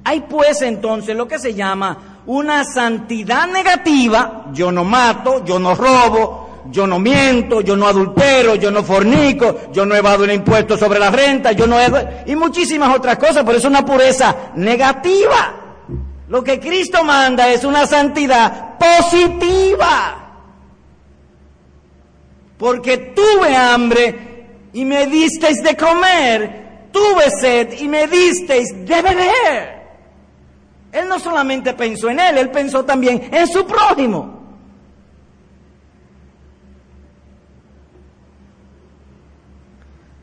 Hay 0.05 0.21
pues 0.21 0.63
entonces 0.63 1.17
lo 1.17 1.27
que 1.27 1.39
se 1.39 1.55
llama 1.55 2.21
una 2.27 2.65
santidad 2.65 3.49
negativa, 3.49 4.51
yo 4.53 4.71
no 4.71 4.85
mato, 4.85 5.45
yo 5.45 5.59
no 5.59 5.75
robo, 5.75 6.44
yo 6.71 6.87
no 6.87 6.99
miento, 6.99 7.61
yo 7.61 7.77
no 7.77 7.87
adultero, 7.87 8.55
yo 8.55 8.71
no 8.71 8.83
fornico, 8.83 9.71
yo 9.73 9.85
no 9.85 9.95
evado 9.95 10.25
el 10.25 10.33
impuesto 10.33 10.77
sobre 10.77 10.99
la 10.99 11.11
renta, 11.11 11.53
yo 11.53 11.67
no... 11.67 11.77
y 12.27 12.35
muchísimas 12.37 12.95
otras 12.97 13.19
cosas, 13.19 13.45
pero 13.45 13.59
es 13.59 13.65
una 13.65 13.85
pureza 13.85 14.35
negativa. 14.55 15.55
Lo 16.29 16.43
que 16.43 16.59
Cristo 16.59 17.05
manda 17.05 17.49
es 17.51 17.65
una 17.65 17.87
santidad 17.87 18.79
positiva. 18.79 20.21
Porque 22.57 22.97
tuve 23.15 23.55
hambre 23.55 24.47
y 24.73 24.85
me 24.85 25.07
disteis 25.07 25.63
de 25.63 25.77
comer, 25.77 26.89
tuve 26.91 27.31
sed 27.31 27.79
y 27.79 27.89
me 27.89 28.07
disteis 28.07 28.69
de 28.87 29.03
beber. 29.03 29.75
Él 30.93 31.09
no 31.09 31.19
solamente 31.19 31.75
pensó 31.75 32.09
en 32.09 32.21
él, 32.21 32.39
él 32.39 32.51
pensó 32.51 32.85
también 32.85 33.29
en 33.33 33.47
su 33.49 33.67
prójimo. 33.67 34.34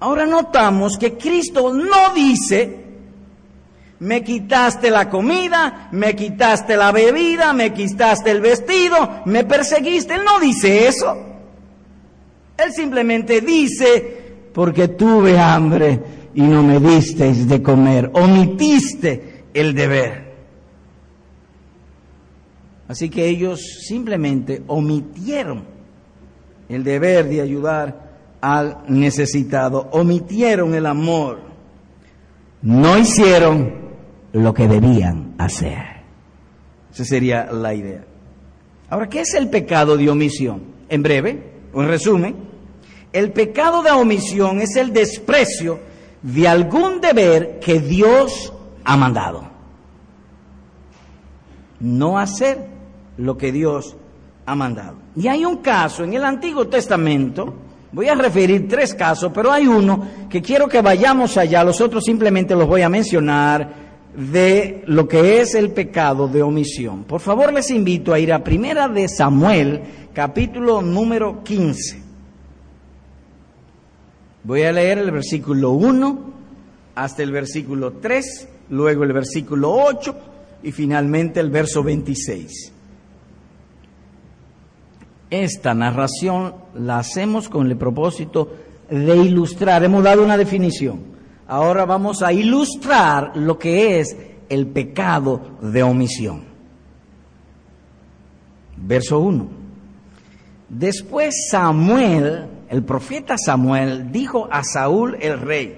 Ahora 0.02 0.26
notamos 0.26 0.98
que 0.98 1.16
Cristo 1.16 1.72
no 1.72 2.12
dice, 2.16 2.86
me 4.00 4.24
quitaste 4.24 4.90
la 4.90 5.08
comida, 5.08 5.90
me 5.92 6.16
quitaste 6.16 6.76
la 6.76 6.92
bebida, 6.92 7.54
me 7.54 7.72
quitaste 7.72 8.32
el 8.32 8.42
vestido, 8.42 9.22
me 9.26 9.44
perseguiste. 9.44 10.16
Él 10.16 10.22
no 10.26 10.40
dice 10.40 10.88
eso. 10.88 11.16
Él 12.58 12.74
simplemente 12.74 13.42
dice, 13.42 14.48
porque 14.52 14.88
tuve 14.88 15.38
hambre 15.38 16.00
y 16.34 16.42
no 16.42 16.64
me 16.64 16.80
disteis 16.80 17.48
de 17.48 17.62
comer, 17.62 18.10
omitiste 18.16 19.44
el 19.54 19.76
deber. 19.76 20.32
Así 22.88 23.08
que 23.08 23.28
ellos 23.28 23.62
simplemente 23.88 24.64
omitieron 24.66 25.64
el 26.70 26.84
deber 26.84 27.30
de 27.30 27.42
ayudar 27.42 28.11
al 28.41 28.84
necesitado, 28.88 29.89
omitieron 29.91 30.73
el 30.73 30.86
amor, 30.86 31.39
no 32.62 32.97
hicieron 32.97 33.91
lo 34.34 34.54
que 34.54 34.67
debían 34.67 35.36
hacer. 35.38 36.01
Esa 36.91 37.06
sería 37.06 37.51
la 37.51 37.73
idea. 37.73 38.04
Ahora, 38.89 39.08
¿qué 39.08 39.21
es 39.21 39.34
el 39.34 39.49
pecado 39.49 39.95
de 39.95 40.10
omisión? 40.10 40.63
En 40.89 41.04
breve, 41.04 41.51
o 41.73 41.82
en 41.82 41.88
resumen, 41.88 42.36
el 43.13 43.32
pecado 43.32 43.82
de 43.84 43.91
omisión 43.91 44.62
es 44.62 44.75
el 44.75 44.91
desprecio 44.91 45.80
de 46.21 46.47
algún 46.47 46.99
deber 47.01 47.60
que 47.60 47.80
Dios 47.80 48.54
ha 48.84 48.97
mandado. 48.97 49.49
No 51.80 52.19
hacer 52.19 52.67
lo 53.17 53.38
que 53.38 53.51
Dios 53.51 53.95
ha 54.45 54.56
mandado. 54.56 54.97
Y 55.15 55.27
hay 55.27 55.45
un 55.45 55.58
caso 55.58 56.04
en 56.04 56.13
el 56.13 56.23
Antiguo 56.23 56.67
Testamento, 56.67 57.54
voy 57.91 58.08
a 58.08 58.15
referir 58.15 58.67
tres 58.67 58.93
casos, 58.93 59.32
pero 59.34 59.51
hay 59.51 59.67
uno 59.67 60.08
que 60.30 60.41
quiero 60.41 60.67
que 60.67 60.82
vayamos 60.82 61.38
allá, 61.38 61.63
los 61.63 61.82
otros 61.82 62.04
simplemente 62.04 62.56
los 62.56 62.67
voy 62.67 62.82
a 62.82 62.89
mencionar 62.89 63.91
de 64.15 64.84
lo 64.88 65.08
que 65.08 65.41
es 65.41 65.56
el 65.56 65.71
pecado 65.71 66.27
de 66.27 66.41
omisión. 66.41 67.04
Por 67.04 67.21
favor, 67.21 67.54
les 67.54 67.71
invito 67.71 68.13
a 68.13 68.19
ir 68.19 68.34
a 68.34 68.43
Primera 68.43 68.88
de 68.88 69.08
Samuel, 69.08 69.82
capítulo 70.13 70.82
número 70.82 71.43
15. 71.43 72.01
Voy 74.43 74.63
a 74.63 74.71
leer 74.71 74.97
el 74.97 75.12
versículo 75.12 75.71
1 75.71 76.32
hasta 76.95 77.23
el 77.23 77.32
versículo 77.32 77.93
3, 77.93 78.49
luego 78.69 79.04
el 79.04 79.13
versículo 79.13 79.71
8 79.71 80.15
y 80.63 80.71
finalmente 80.71 81.39
el 81.39 81.49
verso 81.49 81.84
26. 81.84 82.73
Esta 85.32 85.74
narración 85.74 86.54
la 86.76 87.00
hacemos 87.00 87.48
con 87.48 87.72
el 87.72 87.78
propósito 87.78 88.52
de 88.89 89.15
ilustrar, 89.15 89.82
hemos 89.82 90.04
dado 90.04 90.26
una 90.26 90.36
definición. 90.36 91.00
Ahora 91.48 91.86
vamos 91.86 92.22
a 92.22 92.34
ilustrar 92.34 93.38
lo 93.38 93.58
que 93.58 94.02
es 94.02 94.15
el 94.50 94.67
pecado 94.67 95.58
de 95.62 95.84
omisión. 95.84 96.44
Verso 98.76 99.20
1. 99.20 99.48
Después 100.67 101.48
Samuel, 101.50 102.48
el 102.70 102.84
profeta 102.84 103.36
Samuel, 103.38 104.12
dijo 104.12 104.50
a 104.52 104.65
Saúl 104.65 105.17
el 105.22 105.39
rey, 105.39 105.78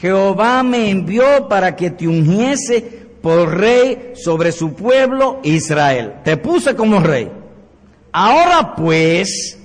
Jehová 0.00 0.64
me 0.64 0.90
envió 0.90 1.46
para 1.48 1.76
que 1.76 1.92
te 1.92 2.08
ungiese 2.08 3.06
por 3.22 3.56
rey 3.56 4.14
sobre 4.16 4.50
su 4.50 4.74
pueblo 4.74 5.38
Israel. 5.44 6.14
Te 6.24 6.36
puse 6.36 6.74
como 6.74 6.98
rey. 6.98 7.41
Ahora 8.12 8.74
pues, 8.76 9.58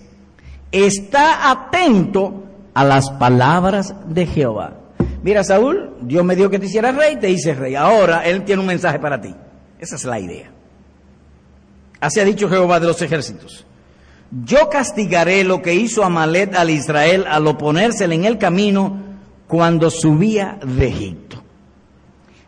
está 0.72 1.52
atento 1.52 2.44
a 2.74 2.84
las 2.84 3.10
palabras 3.12 3.94
de 4.08 4.26
Jehová. 4.26 4.74
Mira, 5.24 5.44
Saúl, 5.44 5.96
Dios 6.02 6.24
me 6.24 6.36
dio 6.36 6.50
que 6.50 6.60
te 6.60 6.68
hiciera 6.68 6.92
rey, 6.92 7.18
te 7.18 7.30
hice 7.30 7.54
rey. 7.54 7.76
Ahora 7.76 8.26
Él 8.26 8.44
tiene 8.44 8.62
un 8.62 8.68
mensaje 8.68 9.00
para 9.00 9.20
ti. 9.20 9.36
Esa 9.80 9.96
es 9.96 10.06
la 10.06 10.20
idea. 10.20 10.50
Así 12.00 12.20
ha 12.20 12.26
dicho 12.26 12.50
Jehová 12.50 12.80
de 12.80 12.88
los 12.88 13.02
ejércitos. 13.02 13.66
Yo 14.46 14.70
castigaré 14.70 15.44
lo 15.44 15.62
que 15.62 15.74
hizo 15.74 16.04
Amalet 16.04 16.56
al 16.56 16.70
Israel 16.70 17.26
al 17.28 17.48
oponérsele 17.48 18.16
en 18.16 18.26
el 18.26 18.38
camino 18.38 19.02
cuando 19.48 19.90
subía 19.90 20.60
de 20.64 20.88
Egipto. 20.88 21.37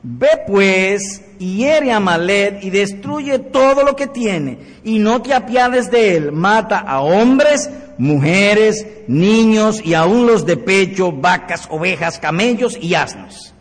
Ve 0.02 0.30
pues 0.48 1.22
y 1.40 1.58
hiere 1.58 1.92
a 1.92 2.00
Malet 2.00 2.64
y 2.64 2.70
destruye 2.70 3.38
todo 3.40 3.84
lo 3.84 3.96
que 3.96 4.08
tiene 4.08 4.58
y 4.84 4.98
no 4.98 5.22
te 5.22 5.34
apiades 5.34 5.92
de 5.92 6.16
él. 6.16 6.32
Mata 6.32 6.80
a 6.80 7.02
hombres, 7.02 7.70
mujeres, 7.98 8.88
niños 9.08 9.82
y 9.84 9.96
aún 9.96 10.26
los 10.26 10.46
de 10.46 10.56
pecho, 10.56 11.12
vacas, 11.12 11.68
ovejas, 11.70 12.18
camellos 12.18 12.78
y 12.82 12.94
asnos. 12.94 13.54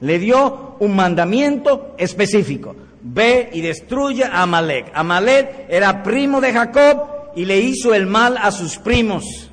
Le 0.00 0.20
dio 0.20 0.76
un 0.78 0.94
mandamiento 0.94 1.94
específico. 1.98 2.76
Ve 3.02 3.50
y 3.52 3.60
destruye 3.60 4.24
a 4.24 4.42
Amalek. 4.42 4.92
Amalek 4.94 5.66
era 5.68 6.04
primo 6.04 6.40
de 6.40 6.52
Jacob 6.52 7.32
y 7.34 7.44
le 7.44 7.58
hizo 7.58 7.94
el 7.94 8.06
mal 8.06 8.36
a 8.36 8.52
sus 8.52 8.78
primos. 8.78 9.50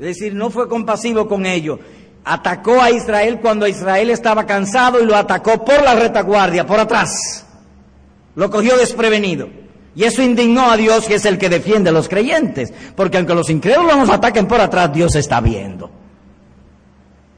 Es 0.00 0.06
decir, 0.06 0.34
no 0.34 0.50
fue 0.50 0.68
compasivo 0.68 1.28
con 1.28 1.46
ellos 1.46 1.78
atacó 2.28 2.82
a 2.82 2.90
Israel 2.90 3.40
cuando 3.40 3.66
Israel 3.66 4.10
estaba 4.10 4.44
cansado 4.44 5.00
y 5.00 5.06
lo 5.06 5.16
atacó 5.16 5.64
por 5.64 5.82
la 5.82 5.94
retaguardia, 5.94 6.66
por 6.66 6.78
atrás. 6.78 7.46
Lo 8.34 8.50
cogió 8.50 8.76
desprevenido. 8.76 9.48
Y 9.94 10.04
eso 10.04 10.22
indignó 10.22 10.70
a 10.70 10.76
Dios, 10.76 11.06
que 11.06 11.14
es 11.14 11.24
el 11.24 11.38
que 11.38 11.48
defiende 11.48 11.90
a 11.90 11.92
los 11.92 12.08
creyentes. 12.08 12.72
Porque 12.94 13.16
aunque 13.16 13.34
los 13.34 13.48
incrédulos 13.48 13.96
nos 13.96 14.10
ataquen 14.10 14.46
por 14.46 14.60
atrás, 14.60 14.92
Dios 14.92 15.16
está 15.16 15.40
viendo. 15.40 15.90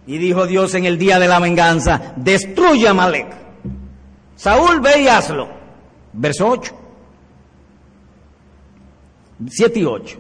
Y 0.07 0.19
dijo 0.19 0.47
Dios 0.47 0.75
en 0.75 0.85
el 0.85 0.99
día 0.99 1.19
de 1.19 1.29
la 1.29 1.39
venganza, 1.39 2.13
destruye 2.17 2.89
a 2.89 2.93
Malek. 2.93 3.29
Saúl, 4.35 4.81
ve 4.81 5.03
y 5.03 5.09
hazlo. 5.09 5.49
Verso 6.13 6.49
8. 6.49 6.75
7 9.49 9.79
y 9.79 9.85
8. 9.85 10.19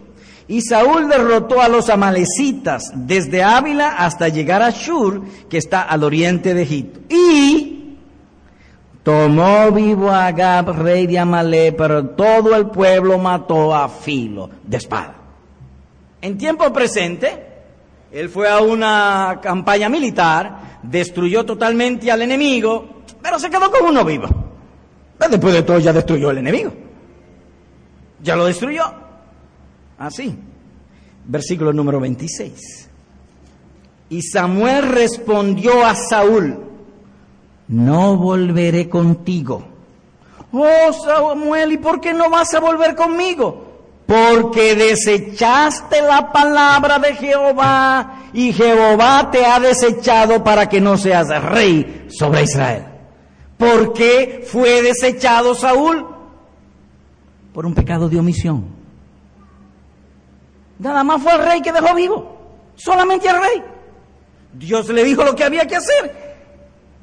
Y 0.50 0.62
Saúl 0.62 1.08
derrotó 1.08 1.62
a 1.62 1.68
los 1.68 1.90
amalecitas 1.90 2.90
desde 2.92 3.44
Ávila 3.44 3.90
hasta 3.90 4.26
llegar 4.26 4.62
a 4.62 4.70
Shur, 4.70 5.22
que 5.48 5.58
está 5.58 5.82
al 5.82 6.02
oriente 6.02 6.54
de 6.54 6.62
Egipto. 6.62 6.98
Y 7.08 7.98
tomó 9.04 9.70
vivo 9.70 10.10
a 10.10 10.26
Agab, 10.26 10.70
rey 10.82 11.06
de 11.06 11.20
Amalé, 11.20 11.70
pero 11.70 12.04
todo 12.04 12.56
el 12.56 12.66
pueblo 12.66 13.16
mató 13.16 13.72
a 13.72 13.88
filo 13.88 14.50
de 14.64 14.76
espada. 14.76 15.14
En 16.20 16.36
tiempo 16.36 16.72
presente, 16.72 17.46
él 18.10 18.28
fue 18.28 18.48
a 18.48 18.58
una 18.58 19.38
campaña 19.40 19.88
militar, 19.88 20.80
destruyó 20.82 21.46
totalmente 21.46 22.10
al 22.10 22.22
enemigo, 22.22 23.02
pero 23.22 23.38
se 23.38 23.50
quedó 23.50 23.70
con 23.70 23.88
uno 23.88 24.04
vivo. 24.04 24.26
Después 25.16 25.54
de 25.54 25.62
todo 25.62 25.78
ya 25.78 25.92
destruyó 25.92 26.30
al 26.30 26.38
enemigo. 26.38 26.72
Ya 28.20 28.34
lo 28.34 28.46
destruyó. 28.46 29.09
Así. 30.00 30.34
Versículo 31.26 31.72
número 31.72 32.00
26. 32.00 32.88
Y 34.08 34.22
Samuel 34.22 34.88
respondió 34.88 35.84
a 35.84 35.94
Saúl, 35.94 36.58
no 37.68 38.16
volveré 38.16 38.88
contigo. 38.88 39.62
Oh 40.52 40.92
Samuel, 40.92 41.72
¿y 41.72 41.76
por 41.76 42.00
qué 42.00 42.12
no 42.12 42.30
vas 42.30 42.52
a 42.54 42.60
volver 42.60 42.96
conmigo? 42.96 43.68
Porque 44.06 44.74
desechaste 44.74 46.02
la 46.02 46.32
palabra 46.32 46.98
de 46.98 47.14
Jehová 47.14 48.22
y 48.32 48.52
Jehová 48.52 49.30
te 49.30 49.44
ha 49.44 49.60
desechado 49.60 50.42
para 50.42 50.68
que 50.68 50.80
no 50.80 50.96
seas 50.96 51.28
rey 51.44 52.06
sobre 52.08 52.42
Israel. 52.42 52.86
¿Por 53.56 53.92
qué 53.92 54.44
fue 54.50 54.82
desechado 54.82 55.54
Saúl? 55.54 56.06
Por 57.52 57.66
un 57.66 57.74
pecado 57.74 58.08
de 58.08 58.18
omisión. 58.18 58.79
Nada 60.80 61.04
más 61.04 61.22
fue 61.22 61.34
el 61.34 61.44
rey 61.44 61.60
que 61.60 61.72
dejó 61.72 61.94
vivo. 61.94 62.36
Solamente 62.74 63.28
el 63.28 63.36
rey. 63.36 63.62
Dios 64.54 64.88
le 64.88 65.04
dijo 65.04 65.22
lo 65.22 65.36
que 65.36 65.44
había 65.44 65.66
que 65.66 65.76
hacer 65.76 66.38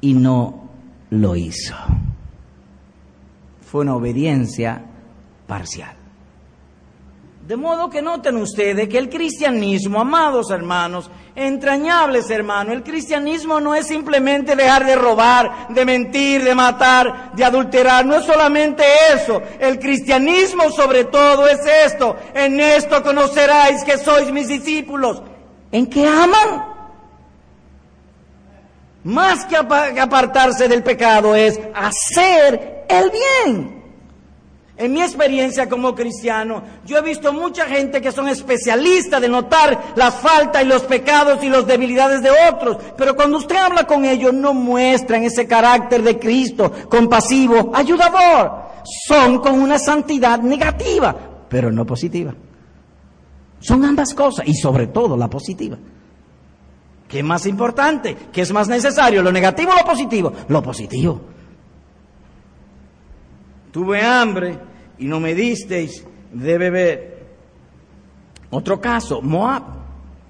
y 0.00 0.14
no 0.14 0.68
lo 1.10 1.36
hizo. 1.36 1.74
Fue 3.62 3.82
una 3.82 3.94
obediencia 3.94 4.84
parcial. 5.46 5.97
De 7.48 7.56
modo 7.56 7.88
que 7.88 8.02
noten 8.02 8.36
ustedes 8.36 8.90
que 8.90 8.98
el 8.98 9.08
cristianismo, 9.08 10.02
amados 10.02 10.50
hermanos, 10.50 11.10
entrañables 11.34 12.28
hermanos, 12.28 12.74
el 12.74 12.82
cristianismo 12.82 13.58
no 13.58 13.74
es 13.74 13.86
simplemente 13.86 14.54
dejar 14.54 14.84
de 14.84 14.94
robar, 14.94 15.68
de 15.70 15.82
mentir, 15.86 16.44
de 16.44 16.54
matar, 16.54 17.32
de 17.32 17.42
adulterar, 17.46 18.04
no 18.04 18.16
es 18.16 18.26
solamente 18.26 18.84
eso. 19.14 19.40
El 19.58 19.78
cristianismo 19.78 20.70
sobre 20.70 21.04
todo 21.04 21.48
es 21.48 21.60
esto. 21.86 22.16
En 22.34 22.60
esto 22.60 23.02
conoceráis 23.02 23.82
que 23.82 23.96
sois 23.96 24.30
mis 24.30 24.48
discípulos. 24.48 25.22
¿En 25.72 25.86
qué 25.86 26.06
aman? 26.06 26.66
Más 29.04 29.46
que 29.46 29.56
apartarse 29.56 30.68
del 30.68 30.82
pecado 30.82 31.34
es 31.34 31.58
hacer 31.74 32.84
el 32.90 33.10
bien. 33.10 33.77
En 34.78 34.92
mi 34.92 35.02
experiencia 35.02 35.68
como 35.68 35.92
cristiano, 35.92 36.62
yo 36.86 36.98
he 36.98 37.02
visto 37.02 37.32
mucha 37.32 37.66
gente 37.66 38.00
que 38.00 38.12
son 38.12 38.28
especialistas 38.28 39.20
de 39.20 39.28
notar 39.28 39.92
las 39.96 40.14
faltas 40.14 40.62
y 40.62 40.66
los 40.66 40.82
pecados 40.82 41.42
y 41.42 41.48
las 41.48 41.66
debilidades 41.66 42.22
de 42.22 42.30
otros, 42.48 42.76
pero 42.96 43.16
cuando 43.16 43.38
usted 43.38 43.56
habla 43.56 43.88
con 43.88 44.04
ellos 44.04 44.32
no 44.32 44.54
muestran 44.54 45.24
ese 45.24 45.48
carácter 45.48 46.04
de 46.04 46.16
Cristo, 46.16 46.70
compasivo, 46.88 47.72
ayudador. 47.74 48.68
Son 49.08 49.40
con 49.40 49.60
una 49.60 49.80
santidad 49.80 50.38
negativa, 50.38 51.12
pero 51.48 51.72
no 51.72 51.84
positiva. 51.84 52.32
Son 53.58 53.84
ambas 53.84 54.14
cosas 54.14 54.46
y 54.46 54.54
sobre 54.54 54.86
todo 54.86 55.16
la 55.16 55.28
positiva. 55.28 55.76
¿Qué 57.08 57.18
es 57.18 57.24
más 57.24 57.46
importante? 57.46 58.16
¿Qué 58.30 58.42
es 58.42 58.52
más 58.52 58.68
necesario? 58.68 59.24
¿Lo 59.24 59.32
negativo 59.32 59.72
o 59.72 59.76
lo 59.76 59.84
positivo? 59.84 60.32
Lo 60.46 60.62
positivo. 60.62 61.20
Tuve 63.72 64.00
hambre 64.02 64.67
y 64.98 65.06
no 65.06 65.20
me 65.20 65.34
disteis 65.34 66.04
de 66.32 66.58
beber. 66.58 67.26
Otro 68.50 68.80
caso, 68.80 69.20
Moab. 69.22 69.62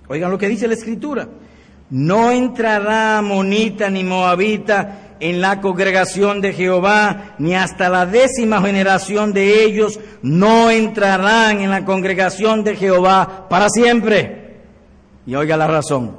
Oigan 0.08 0.30
lo 0.30 0.38
que 0.38 0.48
dice 0.48 0.68
la 0.68 0.74
escritura. 0.74 1.28
No 1.90 2.30
entrará 2.30 3.22
monita 3.22 3.88
ni 3.88 4.04
moabita 4.04 5.16
en 5.20 5.40
la 5.40 5.60
congregación 5.60 6.40
de 6.40 6.52
Jehová, 6.52 7.34
ni 7.38 7.54
hasta 7.54 7.88
la 7.88 8.06
décima 8.06 8.60
generación 8.60 9.32
de 9.32 9.64
ellos 9.64 9.98
no 10.22 10.70
entrarán 10.70 11.60
en 11.60 11.70
la 11.70 11.84
congregación 11.84 12.62
de 12.62 12.76
Jehová 12.76 13.46
para 13.48 13.68
siempre. 13.68 14.60
Y 15.26 15.34
oiga 15.34 15.56
la 15.56 15.66
razón. 15.66 16.16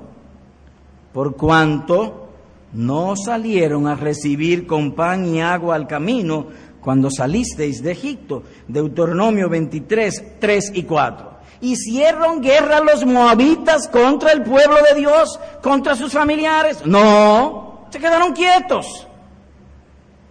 Por 1.14 1.36
cuanto 1.36 2.30
no 2.74 3.16
salieron 3.16 3.88
a 3.88 3.96
recibir 3.96 4.68
con 4.68 4.94
pan 4.94 5.26
y 5.26 5.42
agua 5.42 5.76
al 5.76 5.88
camino, 5.88 6.48
cuando 6.82 7.10
salisteis 7.12 7.84
de 7.84 7.92
Egipto, 7.92 8.44
Deuteronomio 8.68 9.50
23, 9.50 10.40
3 10.40 10.72
y 10.76 10.84
4. 10.84 11.40
¿Hicieron 11.62 12.42
guerra 12.42 12.80
los 12.80 13.06
moabitas 13.06 13.88
contra 13.90 14.32
el 14.32 14.44
pueblo 14.44 14.78
de 14.90 15.00
Dios, 15.00 15.40
contra 15.62 15.96
sus 15.96 16.14
familiares? 16.14 16.86
No, 16.86 17.88
se 17.90 18.00
quedaron 18.00 18.32
quietos. 18.32 19.08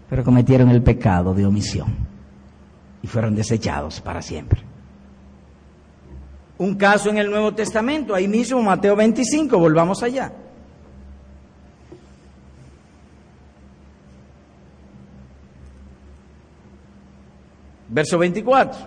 Pero 0.08 0.24
cometieron 0.24 0.70
el 0.70 0.82
pecado 0.82 1.34
de 1.34 1.44
omisión 1.44 1.94
y 3.02 3.06
fueron 3.06 3.34
desechados 3.34 4.00
para 4.00 4.22
siempre. 4.22 4.62
Un 6.56 6.74
caso 6.74 7.10
en 7.10 7.18
el 7.18 7.30
Nuevo 7.30 7.54
Testamento, 7.54 8.14
ahí 8.14 8.26
mismo 8.26 8.60
Mateo 8.62 8.96
25, 8.96 9.58
volvamos 9.58 10.02
allá. 10.02 10.32
Verso 17.98 18.16
24. 18.16 18.78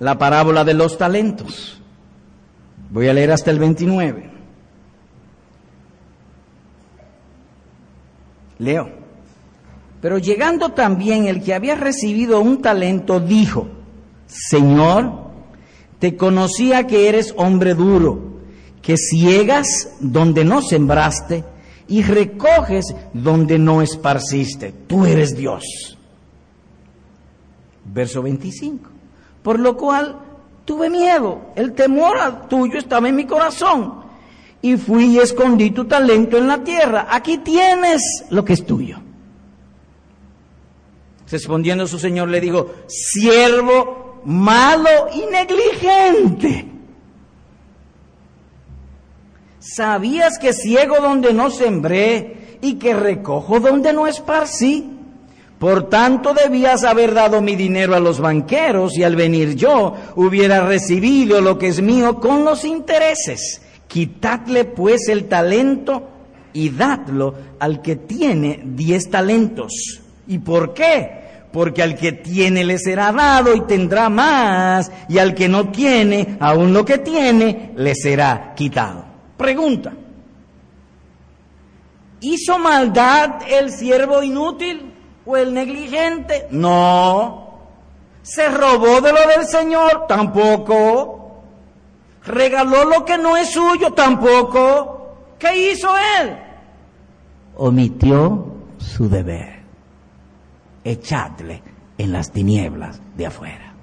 La 0.00 0.18
parábola 0.18 0.64
de 0.64 0.74
los 0.74 0.98
talentos. 0.98 1.80
Voy 2.90 3.08
a 3.08 3.14
leer 3.14 3.32
hasta 3.32 3.50
el 3.50 3.58
29. 3.58 4.30
Leo. 8.58 8.90
Pero 10.02 10.18
llegando 10.18 10.72
también 10.72 11.26
el 11.26 11.42
que 11.42 11.54
había 11.54 11.74
recibido 11.74 12.42
un 12.42 12.60
talento, 12.60 13.18
dijo, 13.18 13.68
Señor, 14.26 15.30
te 16.00 16.18
conocía 16.18 16.86
que 16.86 17.08
eres 17.08 17.32
hombre 17.38 17.72
duro, 17.72 18.40
que 18.82 18.98
ciegas 18.98 19.96
donde 20.00 20.44
no 20.44 20.60
sembraste 20.60 21.44
y 21.88 22.02
recoges 22.02 22.94
donde 23.14 23.58
no 23.58 23.80
esparciste. 23.80 24.74
Tú 24.86 25.06
eres 25.06 25.34
Dios. 25.34 25.96
Verso 27.92 28.22
25. 28.22 28.88
Por 29.42 29.58
lo 29.58 29.76
cual 29.76 30.16
tuve 30.64 30.88
miedo, 30.88 31.40
el 31.56 31.72
temor 31.72 32.48
tuyo 32.48 32.78
estaba 32.78 33.08
en 33.08 33.16
mi 33.16 33.26
corazón. 33.26 34.00
Y 34.62 34.76
fui 34.76 35.06
y 35.06 35.18
escondí 35.18 35.70
tu 35.70 35.86
talento 35.86 36.36
en 36.36 36.46
la 36.46 36.62
tierra. 36.62 37.08
Aquí 37.10 37.38
tienes 37.38 38.02
lo 38.30 38.44
que 38.44 38.52
es 38.52 38.64
tuyo. 38.64 38.98
Respondiendo 41.30 41.86
su 41.86 41.98
señor 41.98 42.28
le 42.28 42.40
dijo, 42.40 42.70
siervo 42.86 44.20
malo 44.24 45.08
y 45.14 45.30
negligente. 45.30 46.66
¿Sabías 49.60 50.38
que 50.38 50.52
ciego 50.52 50.96
donde 51.00 51.32
no 51.32 51.50
sembré 51.50 52.58
y 52.60 52.74
que 52.74 52.94
recojo 52.94 53.60
donde 53.60 53.92
no 53.92 54.06
esparcí? 54.06 54.99
Por 55.60 55.90
tanto 55.90 56.32
debías 56.32 56.84
haber 56.84 57.12
dado 57.12 57.42
mi 57.42 57.54
dinero 57.54 57.94
a 57.94 58.00
los 58.00 58.18
banqueros 58.18 58.96
y 58.96 59.02
al 59.02 59.14
venir 59.14 59.56
yo 59.56 59.94
hubiera 60.16 60.66
recibido 60.66 61.42
lo 61.42 61.58
que 61.58 61.68
es 61.68 61.82
mío 61.82 62.18
con 62.18 62.46
los 62.46 62.64
intereses. 62.64 63.60
Quitadle 63.86 64.64
pues 64.64 65.06
el 65.10 65.28
talento 65.28 66.08
y 66.54 66.70
dadlo 66.70 67.34
al 67.58 67.82
que 67.82 67.96
tiene 67.96 68.62
diez 68.64 69.10
talentos. 69.10 70.00
¿Y 70.28 70.38
por 70.38 70.72
qué? 70.72 71.44
Porque 71.52 71.82
al 71.82 71.94
que 71.94 72.12
tiene 72.12 72.64
le 72.64 72.78
será 72.78 73.12
dado 73.12 73.54
y 73.54 73.60
tendrá 73.66 74.08
más, 74.08 74.90
y 75.10 75.18
al 75.18 75.34
que 75.34 75.46
no 75.46 75.68
tiene, 75.68 76.38
aún 76.40 76.72
lo 76.72 76.86
que 76.86 76.96
tiene, 76.96 77.72
le 77.76 77.94
será 77.94 78.54
quitado. 78.56 79.04
Pregunta. 79.36 79.92
¿Hizo 82.22 82.58
maldad 82.58 83.42
el 83.46 83.70
siervo 83.70 84.22
inútil? 84.22 84.89
O 85.26 85.36
el 85.36 85.52
negligente? 85.54 86.46
No. 86.50 87.50
¿Se 88.22 88.48
robó 88.48 89.00
de 89.00 89.12
lo 89.12 89.28
del 89.28 89.46
Señor? 89.46 90.06
Tampoco. 90.06 91.16
regaló 92.24 92.84
lo 92.84 93.04
que 93.04 93.16
no 93.18 93.36
es 93.36 93.50
suyo 93.50 93.92
tampoco. 93.92 95.16
¿Qué 95.38 95.72
hizo 95.72 95.88
él? 96.20 96.36
Omitió 97.56 98.46
su 98.78 99.08
deber. 99.08 99.60
Echadle 100.84 101.62
en 101.98 102.12
las 102.12 102.30
tinieblas 102.30 103.00
de 103.16 103.26
afuera. 103.26 103.74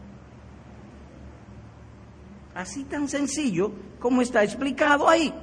Así 2.55 2.83
tan 2.85 3.07
sencillo 3.07 3.71
como 3.99 4.21
está 4.21 4.43
explicado 4.43 5.07
ahí. 5.09 5.33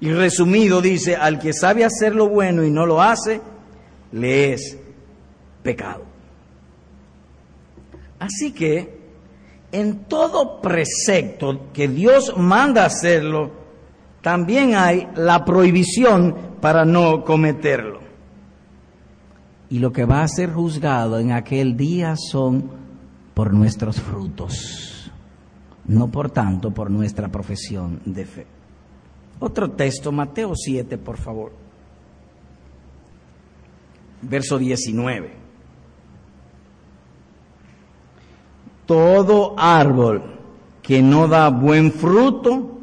Y 0.00 0.12
resumido 0.12 0.80
dice, 0.80 1.16
al 1.16 1.38
que 1.38 1.52
sabe 1.52 1.84
hacer 1.84 2.14
lo 2.14 2.28
bueno 2.28 2.64
y 2.64 2.70
no 2.70 2.86
lo 2.86 3.00
hace, 3.00 3.40
le 4.12 4.52
es 4.52 4.76
pecado. 5.64 6.04
Así 8.20 8.52
que 8.52 9.02
en 9.72 10.04
todo 10.04 10.60
precepto 10.60 11.72
que 11.72 11.88
Dios 11.88 12.34
manda 12.36 12.84
hacerlo, 12.84 13.50
también 14.22 14.76
hay 14.76 15.08
la 15.16 15.44
prohibición 15.44 16.36
para 16.60 16.84
no 16.84 17.24
cometerlo. 17.24 17.98
Y 19.68 19.80
lo 19.80 19.92
que 19.92 20.04
va 20.04 20.22
a 20.22 20.28
ser 20.28 20.52
juzgado 20.52 21.18
en 21.18 21.32
aquel 21.32 21.76
día 21.76 22.14
son 22.16 22.70
por 23.34 23.52
nuestros 23.52 24.00
frutos, 24.00 25.10
no 25.86 26.08
por 26.08 26.30
tanto 26.30 26.70
por 26.70 26.90
nuestra 26.90 27.28
profesión 27.28 28.00
de 28.04 28.24
fe. 28.24 28.46
Otro 29.40 29.72
texto, 29.72 30.12
Mateo 30.12 30.52
7, 30.54 30.96
por 30.98 31.16
favor. 31.16 31.52
Verso 34.22 34.56
19. 34.56 35.43
Todo 38.86 39.54
árbol 39.56 40.22
que 40.82 41.00
no 41.02 41.28
da 41.28 41.48
buen 41.48 41.92
fruto 41.92 42.78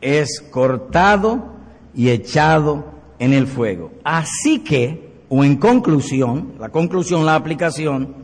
es 0.00 0.42
cortado 0.50 1.54
y 1.94 2.10
echado 2.10 2.84
en 3.18 3.32
el 3.32 3.46
fuego. 3.46 3.92
Así 4.02 4.60
que, 4.60 5.22
o 5.28 5.44
en 5.44 5.56
conclusión, 5.56 6.54
la 6.58 6.68
conclusión, 6.68 7.24
la 7.24 7.36
aplicación, 7.36 8.14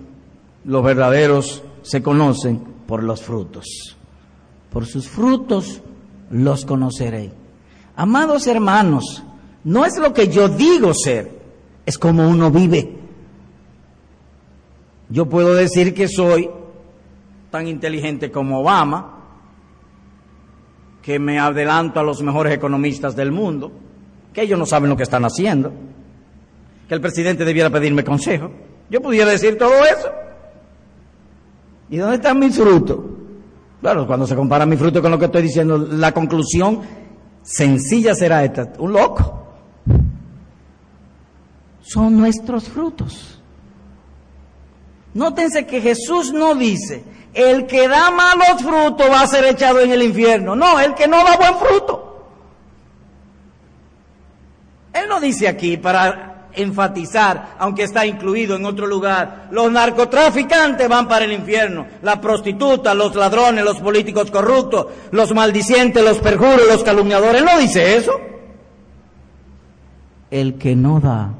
los 0.64 0.84
verdaderos 0.84 1.62
se 1.82 2.02
conocen 2.02 2.60
por 2.86 3.02
los 3.02 3.22
frutos. 3.22 3.96
Por 4.70 4.86
sus 4.86 5.08
frutos 5.08 5.82
los 6.30 6.64
conoceré. 6.64 7.32
Amados 7.96 8.46
hermanos, 8.46 9.22
no 9.64 9.84
es 9.84 9.98
lo 9.98 10.12
que 10.12 10.28
yo 10.28 10.48
digo 10.48 10.92
ser, 10.94 11.30
es 11.86 11.98
como 11.98 12.28
uno 12.28 12.50
vive. 12.50 12.96
Yo 15.08 15.26
puedo 15.28 15.54
decir 15.54 15.92
que 15.92 16.08
soy 16.08 16.50
tan 17.50 17.66
inteligente 17.66 18.30
como 18.30 18.60
Obama, 18.60 19.18
que 21.02 21.18
me 21.18 21.38
adelanto 21.38 22.00
a 22.00 22.02
los 22.02 22.22
mejores 22.22 22.54
economistas 22.54 23.16
del 23.16 23.32
mundo, 23.32 23.72
que 24.32 24.42
ellos 24.42 24.58
no 24.58 24.66
saben 24.66 24.90
lo 24.90 24.96
que 24.96 25.02
están 25.02 25.24
haciendo, 25.24 25.72
que 26.88 26.94
el 26.94 27.00
presidente 27.00 27.44
debiera 27.44 27.70
pedirme 27.70 28.04
consejo. 28.04 28.50
Yo 28.88 29.00
pudiera 29.00 29.30
decir 29.30 29.56
todo 29.56 29.84
eso. 29.84 30.10
¿Y 31.88 31.96
dónde 31.96 32.16
están 32.16 32.38
mis 32.38 32.56
frutos? 32.56 32.98
Claro, 33.80 34.06
cuando 34.06 34.26
se 34.26 34.36
compara 34.36 34.66
mi 34.66 34.76
fruto 34.76 35.00
con 35.00 35.10
lo 35.10 35.18
que 35.18 35.24
estoy 35.24 35.42
diciendo, 35.42 35.78
la 35.78 36.12
conclusión 36.12 36.80
sencilla 37.42 38.14
será 38.14 38.44
esta. 38.44 38.72
Un 38.78 38.92
loco. 38.92 39.46
Son 41.80 42.16
nuestros 42.16 42.68
frutos. 42.68 43.39
Nótense 45.14 45.66
que 45.66 45.80
Jesús 45.80 46.32
no 46.32 46.54
dice, 46.54 47.04
el 47.34 47.66
que 47.66 47.88
da 47.88 48.10
malos 48.10 48.62
frutos 48.62 49.10
va 49.10 49.22
a 49.22 49.26
ser 49.26 49.44
echado 49.44 49.80
en 49.80 49.90
el 49.92 50.02
infierno. 50.02 50.54
No, 50.54 50.78
el 50.78 50.94
que 50.94 51.08
no 51.08 51.24
da 51.24 51.36
buen 51.36 51.56
fruto. 51.56 52.06
Él 54.92 55.08
no 55.08 55.20
dice 55.20 55.48
aquí 55.48 55.76
para 55.76 56.48
enfatizar, 56.52 57.54
aunque 57.58 57.84
está 57.84 58.04
incluido 58.04 58.56
en 58.56 58.64
otro 58.64 58.86
lugar, 58.86 59.48
los 59.52 59.70
narcotraficantes 59.70 60.88
van 60.88 61.06
para 61.06 61.24
el 61.24 61.32
infierno, 61.32 61.86
la 62.02 62.20
prostituta, 62.20 62.92
los 62.92 63.14
ladrones, 63.14 63.64
los 63.64 63.78
políticos 63.78 64.32
corruptos, 64.32 64.86
los 65.12 65.32
maldicientes, 65.32 66.02
los 66.02 66.18
perjuros, 66.18 66.66
los 66.68 66.82
calumniadores. 66.82 67.44
No 67.44 67.58
dice 67.58 67.96
eso. 67.96 68.12
El 70.30 70.58
que 70.58 70.74
no 70.76 71.00
da 71.00 71.32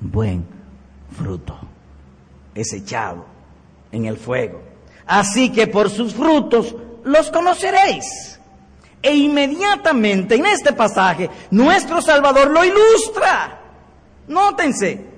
buen 0.00 0.46
fruto 1.16 1.63
es 2.54 2.72
echado 2.72 3.26
en 3.92 4.04
el 4.06 4.16
fuego. 4.16 4.62
Así 5.06 5.50
que 5.50 5.66
por 5.66 5.90
sus 5.90 6.14
frutos 6.14 6.74
los 7.04 7.30
conoceréis. 7.30 8.38
E 9.02 9.14
inmediatamente 9.14 10.36
en 10.36 10.46
este 10.46 10.72
pasaje 10.72 11.28
nuestro 11.50 12.00
Salvador 12.00 12.50
lo 12.50 12.64
ilustra. 12.64 13.60
Nótense, 14.28 15.14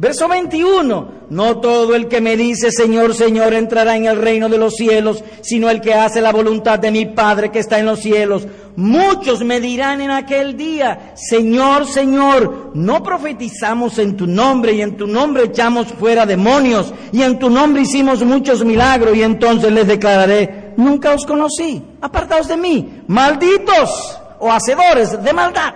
Verso 0.00 0.28
21, 0.28 1.12
no 1.30 1.58
todo 1.58 1.94
el 1.94 2.08
que 2.08 2.20
me 2.20 2.36
dice 2.36 2.70
Señor, 2.70 3.14
Señor 3.14 3.52
entrará 3.52 3.96
en 3.96 4.06
el 4.06 4.16
reino 4.16 4.48
de 4.48 4.58
los 4.58 4.74
cielos, 4.74 5.22
sino 5.42 5.68
el 5.68 5.80
que 5.80 5.94
hace 5.94 6.20
la 6.20 6.32
voluntad 6.32 6.78
de 6.78 6.90
mi 6.90 7.06
Padre 7.06 7.50
que 7.50 7.58
está 7.58 7.78
en 7.78 7.86
los 7.86 8.00
cielos. 8.00 8.46
Muchos 8.76 9.42
me 9.42 9.60
dirán 9.60 10.00
en 10.00 10.10
aquel 10.10 10.56
día, 10.56 11.12
Señor, 11.16 11.84
Señor, 11.84 12.70
no 12.74 13.02
profetizamos 13.02 13.98
en 13.98 14.16
tu 14.16 14.26
nombre 14.26 14.72
y 14.72 14.82
en 14.82 14.96
tu 14.96 15.06
nombre 15.06 15.44
echamos 15.44 15.88
fuera 15.88 16.24
demonios 16.24 16.94
y 17.12 17.22
en 17.22 17.38
tu 17.38 17.50
nombre 17.50 17.82
hicimos 17.82 18.22
muchos 18.22 18.64
milagros 18.64 19.16
y 19.16 19.22
entonces 19.22 19.72
les 19.72 19.86
declararé, 19.86 20.74
nunca 20.76 21.12
os 21.12 21.26
conocí, 21.26 21.82
apartaos 22.00 22.46
de 22.46 22.56
mí, 22.56 23.02
malditos 23.08 24.20
o 24.38 24.50
hacedores 24.50 25.22
de 25.22 25.32
maldad. 25.32 25.74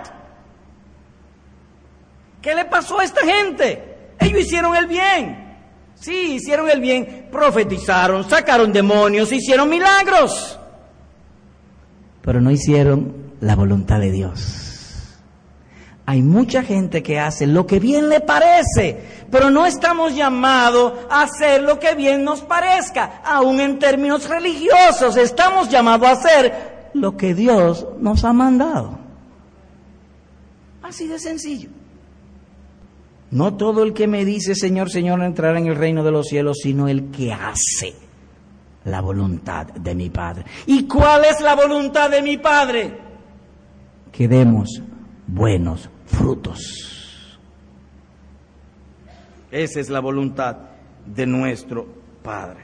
¿Qué 2.41 2.55
le 2.55 2.65
pasó 2.65 2.99
a 2.99 3.03
esta 3.03 3.21
gente? 3.25 4.13
Ellos 4.19 4.41
hicieron 4.41 4.75
el 4.75 4.87
bien. 4.87 5.42
Sí, 6.03 6.33
hicieron 6.33 6.69
el 6.69 6.81
bien, 6.81 7.29
profetizaron, 7.31 8.29
sacaron 8.29 8.73
demonios, 8.73 9.31
hicieron 9.31 9.69
milagros. 9.69 10.59
Pero 12.21 12.41
no 12.41 12.51
hicieron 12.51 13.15
la 13.39 13.55
voluntad 13.55 14.01
de 14.01 14.11
Dios. 14.11 15.21
Hay 16.05 16.21
mucha 16.21 16.61
gente 16.61 17.01
que 17.01 17.21
hace 17.21 17.47
lo 17.47 17.65
que 17.65 17.79
bien 17.79 18.09
le 18.09 18.19
parece, 18.19 19.01
pero 19.31 19.49
no 19.49 19.65
estamos 19.65 20.13
llamados 20.13 20.91
a 21.09 21.21
hacer 21.21 21.61
lo 21.61 21.79
que 21.79 21.95
bien 21.95 22.25
nos 22.25 22.41
parezca, 22.41 23.21
aún 23.23 23.61
en 23.61 23.79
términos 23.79 24.27
religiosos. 24.27 25.15
Estamos 25.15 25.69
llamados 25.69 26.05
a 26.05 26.11
hacer 26.11 26.89
lo 26.95 27.15
que 27.15 27.33
Dios 27.33 27.87
nos 27.97 28.25
ha 28.25 28.33
mandado. 28.33 28.99
Así 30.81 31.07
de 31.07 31.17
sencillo. 31.17 31.69
No 33.33 33.55
todo 33.55 33.81
el 33.81 33.93
que 33.93 34.05
me 34.07 34.25
dice 34.25 34.53
Señor, 34.53 34.91
Señor 34.91 35.23
entrará 35.23 35.57
en 35.57 35.65
el 35.65 35.75
reino 35.75 36.03
de 36.03 36.11
los 36.11 36.27
cielos, 36.27 36.59
sino 36.61 36.87
el 36.87 37.09
que 37.09 37.33
hace 37.33 37.95
la 38.85 39.01
voluntad 39.01 39.65
de 39.65 39.95
mi 39.95 40.11
Padre. 40.11 40.45
¿Y 40.67 40.83
cuál 40.83 41.25
es 41.25 41.41
la 41.41 41.55
voluntad 41.55 42.11
de 42.11 42.21
mi 42.21 42.37
Padre? 42.37 42.95
Que 44.11 44.27
demos 44.27 44.83
buenos 45.25 45.89
frutos. 46.05 47.39
Esa 49.49 49.79
es 49.79 49.89
la 49.89 49.99
voluntad 49.99 50.55
de 51.03 51.25
nuestro 51.25 51.87
Padre. 52.21 52.59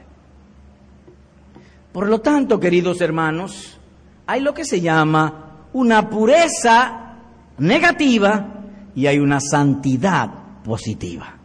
Por 1.92 2.08
lo 2.08 2.20
tanto, 2.20 2.60
queridos 2.60 3.00
hermanos, 3.00 3.76
hay 4.24 4.40
lo 4.40 4.54
que 4.54 4.64
se 4.64 4.80
llama 4.80 5.66
una 5.72 6.08
pureza 6.08 7.16
negativa 7.58 8.62
y 8.94 9.06
hay 9.06 9.18
una 9.18 9.40
santidad 9.40 10.39
positiva. 10.64 11.36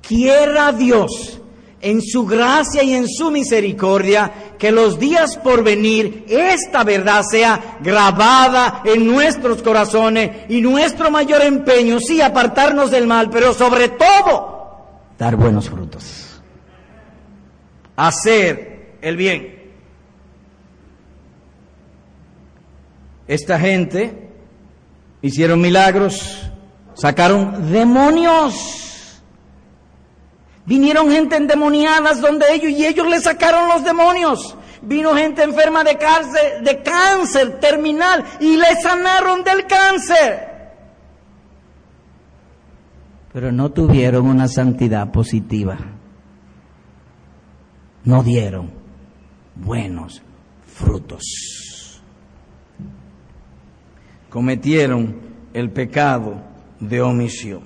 Quiera 0.00 0.72
Dios, 0.72 1.40
en 1.80 2.00
su 2.02 2.26
gracia 2.26 2.82
y 2.82 2.94
en 2.94 3.08
su 3.08 3.30
misericordia, 3.30 4.32
que 4.58 4.70
los 4.70 4.98
días 4.98 5.36
por 5.36 5.62
venir 5.62 6.24
esta 6.28 6.84
verdad 6.84 7.22
sea 7.22 7.78
grabada 7.80 8.82
en 8.84 9.06
nuestros 9.06 9.62
corazones 9.62 10.48
y 10.48 10.60
nuestro 10.60 11.10
mayor 11.10 11.42
empeño, 11.42 11.98
sí, 12.00 12.20
apartarnos 12.20 12.90
del 12.90 13.06
mal, 13.06 13.30
pero 13.30 13.52
sobre 13.52 13.88
todo, 13.90 14.80
dar 15.18 15.36
buenos 15.36 15.68
frutos. 15.68 16.40
Hacer 17.96 18.96
el 19.00 19.16
bien. 19.16 19.56
Esta 23.26 23.58
gente 23.58 24.28
hicieron 25.22 25.60
milagros, 25.60 26.50
Sacaron 26.96 27.70
demonios. 27.70 29.22
Vinieron 30.64 31.10
gente 31.10 31.36
endemoniadas 31.36 32.20
donde 32.20 32.46
ellos 32.52 32.70
y 32.70 32.86
ellos 32.86 33.06
le 33.06 33.20
sacaron 33.20 33.68
los 33.68 33.84
demonios. 33.84 34.56
Vino 34.80 35.14
gente 35.14 35.42
enferma 35.42 35.84
de 35.84 35.98
cáncer, 35.98 36.62
de 36.62 36.82
cáncer 36.82 37.60
terminal 37.60 38.24
y 38.40 38.56
le 38.56 38.80
sanaron 38.82 39.44
del 39.44 39.66
cáncer. 39.66 40.56
Pero 43.32 43.52
no 43.52 43.70
tuvieron 43.70 44.26
una 44.26 44.48
santidad 44.48 45.12
positiva. 45.12 45.76
No 48.04 48.22
dieron 48.22 48.70
buenos 49.54 50.22
frutos. 50.66 51.22
cometieron 54.30 55.16
el 55.54 55.70
pecado 55.70 56.55
de 56.80 57.00
omisión. 57.00 57.60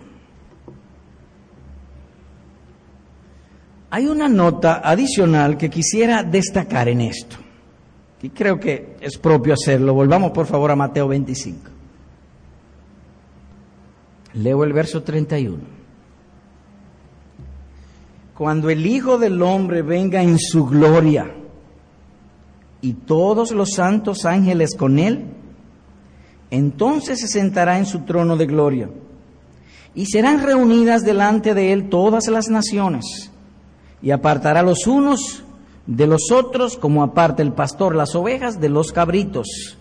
Hay 3.90 4.06
una 4.06 4.28
nota 4.28 4.80
adicional 4.84 5.56
que 5.56 5.68
quisiera 5.68 6.22
destacar 6.22 6.88
en 6.88 7.00
esto, 7.00 7.36
y 8.22 8.30
creo 8.30 8.61
que 8.61 8.96
es 9.00 9.18
propio 9.18 9.54
hacerlo. 9.54 9.94
Volvamos 9.94 10.30
por 10.30 10.46
favor 10.46 10.70
a 10.70 10.76
Mateo 10.76 11.08
25. 11.08 11.58
Leo 14.34 14.62
el 14.62 14.72
verso 14.72 15.02
31. 15.02 15.58
Cuando 18.36 18.70
el 18.70 18.86
Hijo 18.86 19.18
del 19.18 19.42
Hombre 19.42 19.82
venga 19.82 20.22
en 20.22 20.38
su 20.38 20.66
gloria 20.66 21.30
y 22.80 22.92
todos 22.94 23.50
los 23.50 23.70
santos 23.74 24.24
ángeles 24.24 24.74
con 24.76 24.98
él, 24.98 25.26
entonces 26.51 27.20
se 27.20 27.28
sentará 27.28 27.78
en 27.78 27.86
su 27.86 28.01
trono 28.01 28.36
de 28.36 28.46
gloria 28.46 28.88
y 29.94 30.07
serán 30.07 30.42
reunidas 30.42 31.03
delante 31.03 31.55
de 31.55 31.72
él 31.72 31.88
todas 31.88 32.28
las 32.28 32.48
naciones 32.48 33.30
y 34.03 34.11
apartará 34.11 34.62
los 34.62 34.86
unos 34.86 35.44
de 35.86 36.07
los 36.07 36.30
otros 36.30 36.76
como 36.76 37.03
aparta 37.03 37.42
el 37.42 37.53
pastor 37.53 37.94
las 37.94 38.14
ovejas 38.14 38.61
de 38.61 38.68
los 38.68 38.92
cabritos 38.92 39.76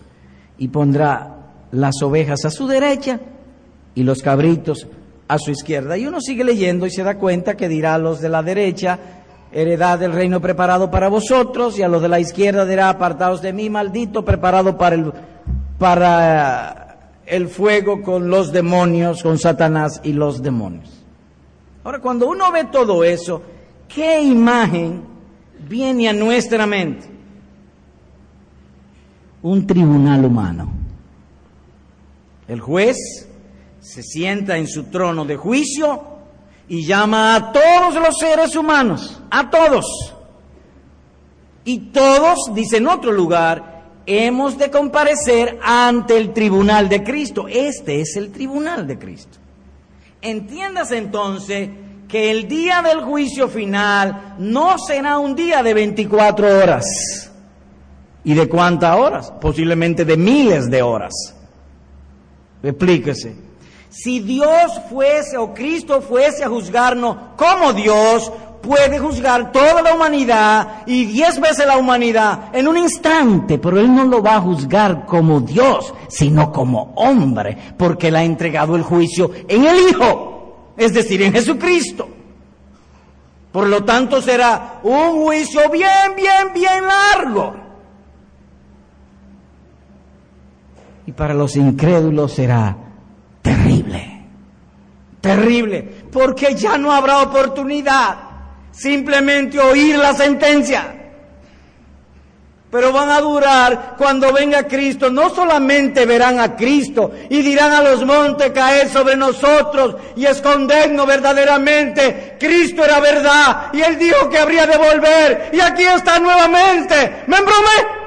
y 0.58 0.68
pondrá 0.68 1.36
las 1.72 2.02
ovejas 2.02 2.44
a 2.44 2.50
su 2.50 2.66
derecha 2.66 3.20
y 3.94 4.02
los 4.02 4.22
cabritos 4.22 4.86
a 5.28 5.38
su 5.38 5.50
izquierda. 5.50 5.96
Y 5.96 6.06
uno 6.06 6.20
sigue 6.20 6.44
leyendo 6.44 6.86
y 6.86 6.90
se 6.90 7.02
da 7.02 7.16
cuenta 7.16 7.56
que 7.56 7.68
dirá 7.68 7.94
a 7.94 7.98
los 7.98 8.20
de 8.20 8.28
la 8.28 8.42
derecha, 8.42 8.98
heredad 9.52 9.98
del 9.98 10.12
reino 10.12 10.40
preparado 10.40 10.90
para 10.90 11.08
vosotros, 11.08 11.78
y 11.78 11.82
a 11.82 11.88
los 11.88 12.02
de 12.02 12.08
la 12.08 12.20
izquierda 12.20 12.66
dirá, 12.66 12.88
apartados 12.88 13.40
de 13.40 13.52
mí, 13.52 13.70
maldito, 13.70 14.24
preparado 14.24 14.76
para 14.76 14.96
el, 14.96 15.12
para 15.80 17.14
el 17.24 17.48
fuego 17.48 18.02
con 18.02 18.28
los 18.28 18.52
demonios, 18.52 19.22
con 19.22 19.38
Satanás 19.38 19.98
y 20.04 20.12
los 20.12 20.42
demonios. 20.42 20.90
Ahora, 21.82 22.00
cuando 22.00 22.28
uno 22.28 22.52
ve 22.52 22.66
todo 22.66 23.02
eso, 23.02 23.40
¿qué 23.88 24.20
imagen 24.20 25.02
viene 25.66 26.06
a 26.06 26.12
nuestra 26.12 26.66
mente? 26.66 27.06
Un 29.40 29.66
tribunal 29.66 30.22
humano. 30.22 30.70
El 32.46 32.60
juez 32.60 32.98
se 33.80 34.02
sienta 34.02 34.58
en 34.58 34.68
su 34.68 34.84
trono 34.84 35.24
de 35.24 35.36
juicio 35.36 36.02
y 36.68 36.84
llama 36.84 37.34
a 37.36 37.52
todos 37.52 37.94
los 37.94 38.18
seres 38.18 38.54
humanos, 38.54 39.18
a 39.30 39.48
todos. 39.48 40.14
Y 41.64 41.78
todos, 41.90 42.50
dice 42.54 42.76
en 42.76 42.86
otro 42.86 43.12
lugar, 43.12 43.79
hemos 44.06 44.58
de 44.58 44.70
comparecer 44.70 45.58
ante 45.62 46.16
el 46.16 46.32
tribunal 46.32 46.88
de 46.88 47.02
Cristo. 47.02 47.46
Este 47.48 48.00
es 48.00 48.16
el 48.16 48.32
tribunal 48.32 48.86
de 48.86 48.98
Cristo. 48.98 49.38
Entiendas 50.22 50.92
entonces 50.92 51.70
que 52.08 52.30
el 52.30 52.48
día 52.48 52.82
del 52.82 53.02
juicio 53.02 53.48
final 53.48 54.34
no 54.38 54.76
será 54.78 55.18
un 55.18 55.34
día 55.34 55.62
de 55.62 55.74
24 55.74 56.58
horas. 56.58 57.30
¿Y 58.24 58.34
de 58.34 58.48
cuántas 58.48 58.96
horas? 58.96 59.32
Posiblemente 59.40 60.04
de 60.04 60.16
miles 60.16 60.70
de 60.70 60.82
horas. 60.82 61.34
Explíquese. 62.62 63.34
Si 63.88 64.20
Dios 64.20 64.72
fuese 64.88 65.36
o 65.36 65.54
Cristo 65.54 66.00
fuese 66.00 66.44
a 66.44 66.48
juzgarnos 66.48 67.16
como 67.36 67.72
Dios, 67.72 68.30
puede 68.60 68.98
juzgar 68.98 69.52
toda 69.52 69.82
la 69.82 69.94
humanidad 69.94 70.82
y 70.86 71.06
diez 71.06 71.40
veces 71.40 71.66
la 71.66 71.78
humanidad 71.78 72.54
en 72.54 72.68
un 72.68 72.76
instante, 72.76 73.58
pero 73.58 73.78
Él 73.80 73.94
no 73.94 74.04
lo 74.04 74.22
va 74.22 74.36
a 74.36 74.40
juzgar 74.40 75.06
como 75.06 75.40
Dios, 75.40 75.94
sino 76.08 76.52
como 76.52 76.92
hombre, 76.96 77.56
porque 77.76 78.10
le 78.10 78.18
ha 78.18 78.24
entregado 78.24 78.76
el 78.76 78.82
juicio 78.82 79.30
en 79.48 79.64
el 79.64 79.88
Hijo, 79.88 80.72
es 80.76 80.92
decir, 80.92 81.22
en 81.22 81.32
Jesucristo. 81.32 82.08
Por 83.52 83.66
lo 83.66 83.82
tanto 83.84 84.22
será 84.22 84.80
un 84.82 85.24
juicio 85.24 85.68
bien, 85.70 86.14
bien, 86.14 86.52
bien 86.54 86.84
largo. 86.86 87.54
Y 91.06 91.12
para 91.12 91.34
los 91.34 91.56
incrédulos 91.56 92.32
será 92.32 92.76
terrible, 93.42 94.26
terrible, 95.20 95.82
porque 96.12 96.54
ya 96.54 96.78
no 96.78 96.92
habrá 96.92 97.22
oportunidad 97.22 98.29
simplemente 98.72 99.58
oír 99.58 99.96
la 99.96 100.14
sentencia. 100.14 100.96
Pero 102.70 102.92
van 102.92 103.10
a 103.10 103.20
durar 103.20 103.96
cuando 103.98 104.32
venga 104.32 104.68
Cristo. 104.68 105.10
No 105.10 105.28
solamente 105.30 106.06
verán 106.06 106.38
a 106.38 106.54
Cristo 106.54 107.10
y 107.28 107.42
dirán 107.42 107.72
a 107.72 107.82
los 107.82 108.04
montes 108.06 108.52
caer 108.52 108.88
sobre 108.88 109.16
nosotros 109.16 109.96
y 110.14 110.24
escondernos 110.24 111.04
verdaderamente. 111.04 112.36
Cristo 112.38 112.84
era 112.84 113.00
verdad 113.00 113.70
y 113.72 113.80
Él 113.80 113.98
dijo 113.98 114.28
que 114.30 114.38
habría 114.38 114.66
de 114.66 114.76
volver. 114.76 115.50
Y 115.52 115.60
aquí 115.60 115.82
está 115.82 116.20
nuevamente. 116.20 117.24
¿Me 117.26 117.38
embromé? 117.38 118.00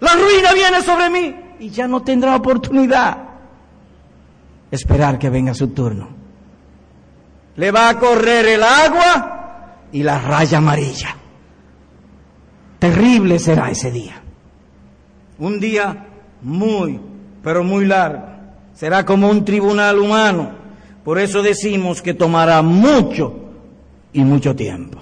La 0.00 0.14
ruina 0.14 0.52
viene 0.54 0.80
sobre 0.80 1.10
mí 1.10 1.36
y 1.58 1.68
ya 1.68 1.86
no 1.86 2.02
tendrá 2.02 2.34
oportunidad 2.34 3.18
esperar 4.70 5.18
que 5.18 5.30
venga 5.30 5.52
su 5.54 5.68
turno. 5.68 6.15
Le 7.56 7.70
va 7.70 7.88
a 7.88 7.98
correr 7.98 8.46
el 8.46 8.62
agua 8.62 9.76
y 9.92 10.02
la 10.02 10.18
raya 10.18 10.58
amarilla. 10.58 11.16
Terrible 12.78 13.38
será 13.38 13.70
ese 13.70 13.90
día. 13.90 14.20
Un 15.38 15.58
día 15.58 16.06
muy, 16.42 17.00
pero 17.42 17.64
muy 17.64 17.86
largo. 17.86 18.26
Será 18.74 19.04
como 19.06 19.30
un 19.30 19.44
tribunal 19.44 19.98
humano. 19.98 20.50
Por 21.02 21.18
eso 21.18 21.42
decimos 21.42 22.02
que 22.02 22.14
tomará 22.14 22.60
mucho 22.62 23.34
y 24.12 24.22
mucho 24.22 24.54
tiempo. 24.54 24.98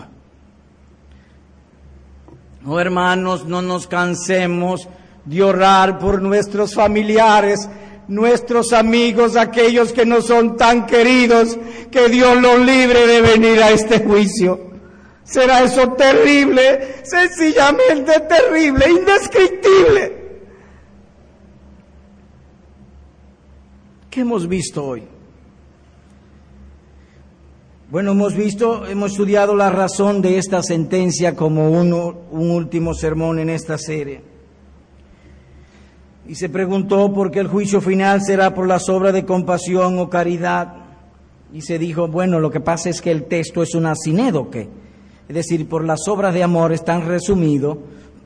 Oh 2.66 2.80
hermanos, 2.80 3.46
no 3.46 3.62
nos 3.62 3.86
cansemos 3.86 4.88
de 5.24 5.42
orar 5.42 5.98
por 5.98 6.22
nuestros 6.22 6.74
familiares 6.74 7.68
nuestros 8.08 8.72
amigos, 8.72 9.36
aquellos 9.36 9.92
que 9.92 10.04
no 10.04 10.20
son 10.22 10.56
tan 10.56 10.86
queridos, 10.86 11.58
que 11.90 12.08
Dios 12.08 12.40
los 12.40 12.58
libre 12.60 13.06
de 13.06 13.20
venir 13.20 13.62
a 13.62 13.70
este 13.70 14.00
juicio. 14.00 14.60
Será 15.24 15.62
eso 15.62 15.92
terrible, 15.92 17.02
sencillamente 17.02 18.20
terrible, 18.20 18.90
indescriptible. 18.90 20.24
¿Qué 24.10 24.20
hemos 24.20 24.46
visto 24.46 24.84
hoy? 24.84 25.02
Bueno, 27.90 28.12
hemos 28.12 28.34
visto, 28.34 28.86
hemos 28.86 29.12
estudiado 29.12 29.54
la 29.54 29.70
razón 29.70 30.20
de 30.20 30.38
esta 30.38 30.62
sentencia 30.62 31.34
como 31.34 31.70
uno, 31.70 32.22
un 32.30 32.50
último 32.50 32.92
sermón 32.92 33.38
en 33.38 33.50
esta 33.50 33.78
serie. 33.78 34.33
Y 36.26 36.34
se 36.36 36.48
preguntó 36.48 37.12
por 37.12 37.30
qué 37.30 37.40
el 37.40 37.48
juicio 37.48 37.80
final 37.80 38.22
será 38.22 38.54
por 38.54 38.66
las 38.66 38.88
obras 38.88 39.12
de 39.12 39.26
compasión 39.26 39.98
o 39.98 40.08
caridad. 40.08 40.74
Y 41.52 41.60
se 41.60 41.78
dijo, 41.78 42.08
bueno, 42.08 42.40
lo 42.40 42.50
que 42.50 42.60
pasa 42.60 42.88
es 42.88 43.00
que 43.00 43.10
el 43.10 43.24
texto 43.24 43.62
es 43.62 43.74
un 43.74 43.86
asinédoque. 43.86 44.68
Es 45.28 45.34
decir, 45.34 45.68
por 45.68 45.84
las 45.84 46.08
obras 46.08 46.32
de 46.34 46.42
amor 46.42 46.72
están 46.72 47.06
resumidos 47.06 47.78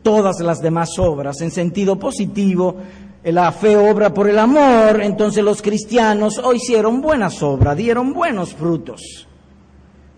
todas 0.03 0.41
las 0.41 0.61
demás 0.61 0.99
obras. 0.99 1.41
En 1.41 1.51
sentido 1.51 1.99
positivo, 1.99 2.77
la 3.25 3.51
fe 3.53 3.77
obra 3.77 4.15
por 4.15 4.29
el 4.29 4.39
amor, 4.39 5.01
entonces 5.03 5.43
los 5.43 5.61
cristianos 5.61 6.39
hoy 6.39 6.57
hicieron 6.57 7.01
buenas 7.01 7.43
obras, 7.43 7.77
dieron 7.77 8.13
buenos 8.13 8.55
frutos. 8.55 9.27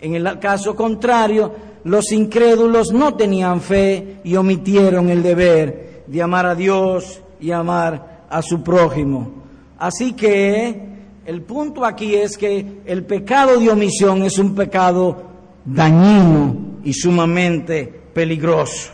En 0.00 0.14
el 0.14 0.38
caso 0.38 0.76
contrario, 0.76 1.52
los 1.84 2.12
incrédulos 2.12 2.92
no 2.92 3.14
tenían 3.14 3.60
fe 3.60 4.20
y 4.22 4.36
omitieron 4.36 5.08
el 5.10 5.22
deber 5.22 6.04
de 6.06 6.22
amar 6.22 6.46
a 6.46 6.54
Dios 6.54 7.20
y 7.40 7.50
amar 7.50 8.26
a 8.28 8.42
su 8.42 8.62
prójimo. 8.62 9.30
Así 9.78 10.12
que 10.12 10.90
el 11.24 11.42
punto 11.42 11.84
aquí 11.84 12.14
es 12.14 12.36
que 12.36 12.82
el 12.84 13.04
pecado 13.04 13.58
de 13.58 13.70
omisión 13.70 14.22
es 14.22 14.38
un 14.38 14.54
pecado 14.54 15.30
dañino 15.64 16.80
y 16.84 16.92
sumamente 16.92 17.86
peligroso. 18.12 18.92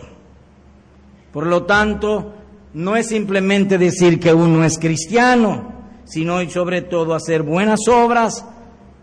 Por 1.33 1.47
lo 1.47 1.65
tanto, 1.65 2.33
no 2.75 2.97
es 2.97 3.09
simplemente 3.09 3.79
decir 3.79 4.21
que 4.21 4.33
uno 4.33 4.65
es 4.65 4.79
cristiano, 4.79 5.73
sino 6.05 6.41
y 6.43 6.51
sobre 6.51 6.83
todo 6.83 7.15
hacer 7.15 7.43
buenas 7.43 7.81
obras 7.89 8.45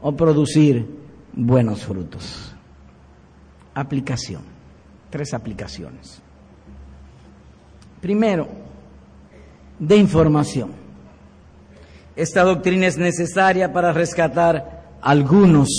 o 0.01 0.15
producir 0.15 0.85
buenos 1.33 1.83
frutos. 1.83 2.55
Aplicación. 3.73 4.41
Tres 5.09 5.33
aplicaciones. 5.33 6.21
Primero, 8.01 8.47
de 9.79 9.97
información. 9.97 10.71
Esta 12.15 12.43
doctrina 12.43 12.87
es 12.87 12.97
necesaria 12.97 13.73
para 13.73 13.91
rescatar 13.91 14.83
algunos 15.01 15.69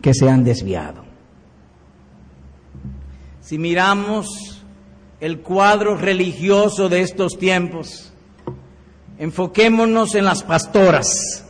que 0.00 0.14
se 0.14 0.28
han 0.28 0.44
desviado. 0.44 1.04
Si 3.40 3.58
miramos 3.58 4.62
el 5.20 5.40
cuadro 5.40 5.96
religioso 5.96 6.88
de 6.88 7.02
estos 7.02 7.38
tiempos, 7.38 8.12
enfoquémonos 9.18 10.14
en 10.14 10.24
las 10.24 10.42
pastoras. 10.42 11.44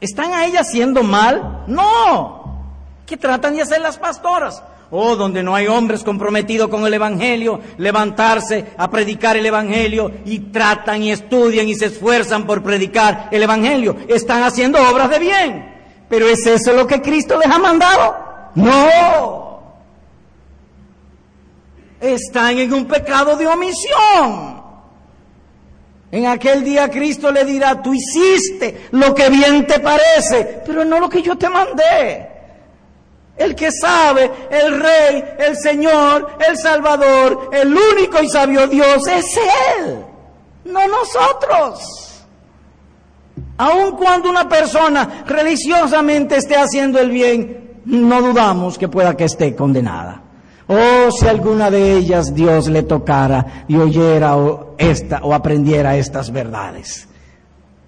¿Están 0.00 0.32
a 0.32 0.46
ellas 0.46 0.68
haciendo 0.68 1.02
mal? 1.02 1.64
No. 1.66 2.40
¿Qué 3.06 3.16
tratan 3.16 3.54
de 3.54 3.62
hacer 3.62 3.80
las 3.80 3.98
pastoras? 3.98 4.62
Oh, 4.92 5.14
donde 5.14 5.42
no 5.42 5.54
hay 5.54 5.68
hombres 5.68 6.02
comprometidos 6.02 6.68
con 6.68 6.84
el 6.84 6.94
Evangelio, 6.94 7.60
levantarse 7.78 8.72
a 8.76 8.90
predicar 8.90 9.36
el 9.36 9.46
Evangelio 9.46 10.10
y 10.24 10.40
tratan 10.50 11.02
y 11.04 11.12
estudian 11.12 11.68
y 11.68 11.76
se 11.76 11.86
esfuerzan 11.86 12.44
por 12.44 12.62
predicar 12.62 13.28
el 13.30 13.42
Evangelio. 13.42 13.96
Están 14.08 14.42
haciendo 14.42 14.80
obras 14.80 15.10
de 15.10 15.18
bien. 15.20 15.70
Pero 16.08 16.28
¿es 16.28 16.44
eso 16.44 16.72
lo 16.72 16.88
que 16.88 17.00
Cristo 17.00 17.38
les 17.38 17.48
ha 17.48 17.58
mandado? 17.58 18.16
No. 18.56 19.60
Están 22.00 22.58
en 22.58 22.72
un 22.72 22.86
pecado 22.86 23.36
de 23.36 23.46
omisión. 23.46 24.60
En 26.10 26.26
aquel 26.26 26.64
día 26.64 26.90
Cristo 26.90 27.30
le 27.30 27.44
dirá, 27.44 27.80
tú 27.80 27.94
hiciste 27.94 28.88
lo 28.90 29.14
que 29.14 29.30
bien 29.30 29.64
te 29.68 29.78
parece, 29.78 30.62
pero 30.66 30.84
no 30.84 30.98
lo 30.98 31.08
que 31.08 31.22
yo 31.22 31.38
te 31.38 31.48
mandé. 31.48 32.39
El 33.40 33.54
que 33.54 33.72
sabe, 33.72 34.30
el 34.50 34.78
Rey, 34.78 35.24
el 35.38 35.56
Señor, 35.56 36.36
el 36.46 36.58
Salvador, 36.58 37.48
el 37.50 37.74
único 37.74 38.22
y 38.22 38.28
sabio 38.28 38.66
Dios 38.66 39.06
es 39.06 39.24
Él, 39.78 40.04
no 40.66 40.80
nosotros. 40.86 42.26
Aun 43.56 43.92
cuando 43.92 44.28
una 44.28 44.46
persona 44.46 45.24
religiosamente 45.26 46.36
esté 46.36 46.54
haciendo 46.54 46.98
el 46.98 47.10
bien, 47.10 47.80
no 47.86 48.20
dudamos 48.20 48.76
que 48.76 48.88
pueda 48.88 49.16
que 49.16 49.24
esté 49.24 49.56
condenada. 49.56 50.20
Oh, 50.68 51.10
si 51.10 51.26
alguna 51.26 51.70
de 51.70 51.94
ellas 51.94 52.34
Dios 52.34 52.68
le 52.68 52.82
tocara 52.82 53.64
y 53.68 53.76
oyera 53.76 54.36
o, 54.36 54.76
o 55.22 55.34
aprendiera 55.34 55.96
estas 55.96 56.30
verdades. 56.30 57.08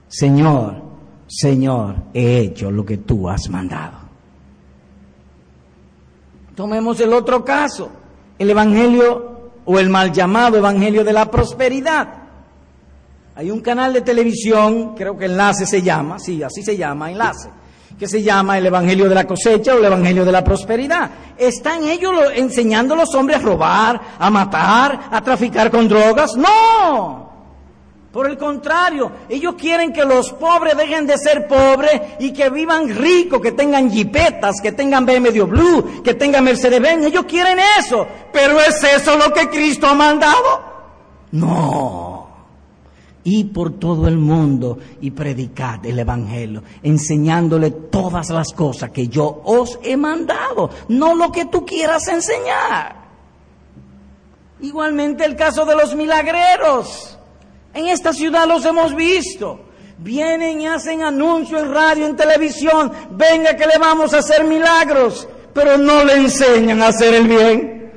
Señor, 0.09 0.77
Señor, 1.29 1.97
he 2.15 2.39
hecho 2.39 2.71
lo 2.71 2.87
que 2.87 2.97
tú 2.97 3.29
has 3.29 3.51
mandado. 3.51 4.02
Tomemos 6.55 7.01
el 7.01 7.13
otro 7.13 7.45
caso, 7.45 7.91
el 8.39 8.51
Evangelio 8.51 9.51
o 9.65 9.79
el 9.79 9.89
mal 9.89 10.13
llamado 10.13 10.57
Evangelio 10.57 11.05
de 11.05 11.13
la 11.13 11.31
Prosperidad. 11.31 12.09
Hay 13.35 13.51
un 13.51 13.61
canal 13.61 13.93
de 13.95 14.03
televisión, 14.03 14.95
creo 14.95 15.17
que 15.17 15.25
Enlace 15.25 15.65
se 15.65 15.81
llama, 15.81 16.19
sí, 16.19 16.43
así 16.43 16.63
se 16.63 16.77
llama, 16.77 17.11
Enlace, 17.11 17.49
que 17.99 18.07
se 18.07 18.23
llama 18.23 18.59
el 18.59 18.67
Evangelio 18.67 19.09
de 19.09 19.15
la 19.15 19.27
cosecha 19.27 19.75
o 19.75 19.79
el 19.79 19.85
Evangelio 19.87 20.25
de 20.25 20.33
la 20.33 20.45
prosperidad. 20.45 21.11
Están 21.39 21.85
ellos 21.85 22.13
enseñando 22.35 22.93
a 22.93 22.99
los 22.99 23.15
hombres 23.15 23.39
a 23.39 23.43
robar, 23.43 24.01
a 24.19 24.29
matar, 24.29 25.09
a 25.11 25.23
traficar 25.23 25.71
con 25.71 25.89
drogas. 25.89 26.37
No. 26.37 27.22
Por 28.13 28.29
el 28.29 28.37
contrario, 28.37 29.11
ellos 29.29 29.55
quieren 29.55 29.93
que 29.93 30.05
los 30.05 30.33
pobres 30.35 30.77
dejen 30.77 31.07
de 31.07 31.17
ser 31.17 31.49
pobres 31.49 32.01
y 32.19 32.33
que 32.33 32.51
vivan 32.51 32.95
ricos, 32.95 33.41
que 33.41 33.53
tengan 33.53 33.91
jipetas, 33.91 34.61
que 34.61 34.73
tengan 34.73 35.07
BMW 35.07 35.45
Blue, 35.45 36.03
que 36.03 36.15
tengan 36.15 36.45
Mercedes-Benz. 36.45 37.07
Ellos 37.07 37.25
quieren 37.25 37.59
eso. 37.79 38.07
Pero 38.31 38.61
¿es 38.61 38.85
eso 38.85 39.17
lo 39.17 39.33
que 39.33 39.49
Cristo 39.49 39.87
ha 39.87 39.95
mandado? 39.95 40.73
No 41.33 42.13
y 43.25 43.45
por 43.45 43.79
todo 43.79 44.09
el 44.09 44.19
mundo 44.19 44.79
y 45.01 45.11
predicad 45.11 45.85
el 45.87 45.99
Evangelio, 45.99 46.63
enseñándole 46.83 47.71
todas 47.71 48.31
las 48.31 48.53
cosas 48.53 48.91
que 48.91 49.09
yo 49.09 49.43
os 49.45 49.79
he 49.83 49.97
mandado, 49.97 50.71
no 50.89 51.15
lo 51.15 51.31
que 51.31 51.47
tú 51.47 51.65
quieras 51.65 52.09
enseñar. 52.09 52.97
Igualmente 54.61 55.25
el 55.25 55.37
caso 55.37 55.65
de 55.65 55.77
los 55.77 55.95
milagreros. 55.95 57.19
En 57.75 57.87
esta 57.87 58.13
ciudad 58.13 58.47
los 58.47 58.65
hemos 58.65 58.95
visto. 58.95 59.61
Vienen 59.99 60.61
y 60.61 60.67
hacen 60.67 61.03
anuncio 61.03 61.59
en 61.59 61.73
radio, 61.73 62.07
en 62.07 62.17
televisión, 62.17 62.91
venga 63.13 63.57
que 63.57 63.67
le 63.67 63.79
vamos 63.79 64.13
a 64.13 64.19
hacer 64.19 64.45
milagros, 64.45 65.29
pero 65.55 65.79
no 65.79 66.05
le 66.05 66.15
enseñan 66.15 66.83
a 66.83 66.89
hacer 66.89 67.15
el 67.15 67.29
bien. 67.29 67.93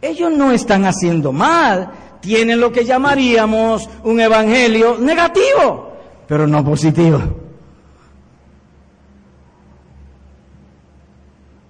Ellos 0.00 0.32
no 0.32 0.50
están 0.50 0.84
haciendo 0.86 1.32
mal, 1.32 1.90
tienen 2.20 2.60
lo 2.60 2.72
que 2.72 2.84
llamaríamos 2.84 3.88
un 4.04 4.20
evangelio 4.20 4.98
negativo, 4.98 5.92
pero 6.26 6.46
no 6.46 6.64
positivo. 6.64 7.20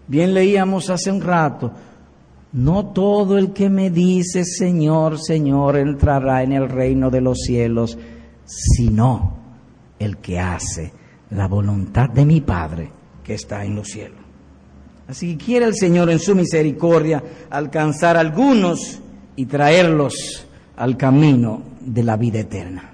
Bien 0.06 0.34
leíamos 0.34 0.90
hace 0.90 1.10
un 1.10 1.20
rato, 1.20 1.72
no 2.54 2.86
todo 2.86 3.36
el 3.36 3.52
que 3.52 3.68
me 3.68 3.90
dice 3.90 4.44
Señor, 4.44 5.18
Señor 5.20 5.76
entrará 5.76 6.44
en 6.44 6.52
el 6.52 6.68
reino 6.68 7.10
de 7.10 7.20
los 7.20 7.40
cielos, 7.40 7.98
sino 8.44 9.36
el 9.98 10.18
que 10.18 10.38
hace 10.38 10.92
la 11.30 11.48
voluntad 11.48 12.08
de 12.10 12.24
mi 12.24 12.40
Padre 12.40 12.90
que 13.24 13.34
está 13.34 13.64
en 13.64 13.74
los 13.74 13.88
cielos. 13.88 14.20
Así 15.08 15.36
que 15.36 15.44
quiere 15.44 15.66
el 15.66 15.74
Señor 15.74 16.08
en 16.10 16.20
su 16.20 16.36
misericordia 16.36 17.22
alcanzar 17.50 18.16
a 18.16 18.20
algunos 18.20 19.00
y 19.34 19.46
traerlos 19.46 20.46
al 20.76 20.96
camino 20.96 21.60
de 21.80 22.04
la 22.04 22.16
vida 22.16 22.38
eterna. 22.38 22.92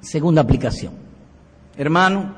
Segunda 0.00 0.40
aplicación. 0.40 0.94
Hermano, 1.76 2.34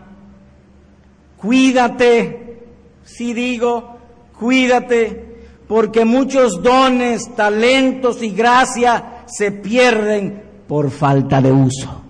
cuídate, 1.37 2.65
si 3.05 3.33
digo, 3.33 3.99
cuídate, 4.37 5.28
porque 5.69 6.07
muchos 6.07 6.63
dones, 6.63 7.35
talentos 7.37 8.23
y 8.23 8.31
gracia 8.31 9.23
se 9.27 9.53
pierden 9.53 10.43
por 10.67 10.91
falta 10.91 11.43
de 11.43 11.53
uso. 11.53 12.03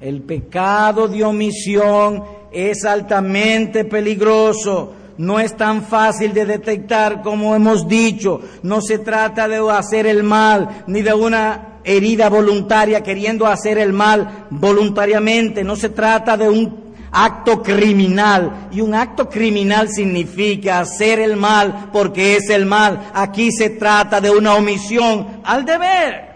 El 0.00 0.22
pecado 0.22 1.08
de 1.08 1.24
omisión 1.24 2.22
es 2.52 2.84
altamente 2.84 3.84
peligroso. 3.84 4.92
No 5.16 5.40
es 5.40 5.56
tan 5.56 5.82
fácil 5.82 6.32
de 6.32 6.44
detectar 6.44 7.22
como 7.22 7.54
hemos 7.54 7.88
dicho. 7.88 8.40
No 8.62 8.80
se 8.80 8.98
trata 8.98 9.48
de 9.48 9.58
hacer 9.70 10.06
el 10.06 10.22
mal 10.22 10.84
ni 10.86 11.02
de 11.02 11.14
una 11.14 11.80
herida 11.84 12.28
voluntaria 12.28 13.02
queriendo 13.02 13.46
hacer 13.46 13.78
el 13.78 13.92
mal 13.92 14.46
voluntariamente. 14.50 15.64
No 15.64 15.74
se 15.74 15.88
trata 15.88 16.36
de 16.36 16.48
un 16.48 16.93
acto 17.14 17.62
criminal. 17.62 18.68
Y 18.72 18.80
un 18.80 18.94
acto 18.94 19.30
criminal 19.30 19.88
significa 19.88 20.80
hacer 20.80 21.20
el 21.20 21.36
mal 21.36 21.88
porque 21.92 22.36
es 22.36 22.50
el 22.50 22.66
mal. 22.66 23.10
Aquí 23.14 23.50
se 23.52 23.70
trata 23.70 24.20
de 24.20 24.30
una 24.30 24.54
omisión 24.54 25.40
al 25.44 25.64
deber. 25.64 26.34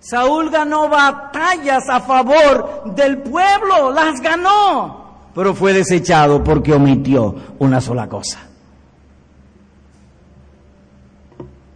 Saúl 0.00 0.48
ganó 0.48 0.88
batallas 0.88 1.88
a 1.90 2.00
favor 2.00 2.94
del 2.94 3.18
pueblo, 3.18 3.90
las 3.90 4.20
ganó, 4.20 5.28
pero 5.34 5.54
fue 5.54 5.74
desechado 5.74 6.42
porque 6.42 6.72
omitió 6.72 7.34
una 7.58 7.80
sola 7.80 8.08
cosa. 8.08 8.38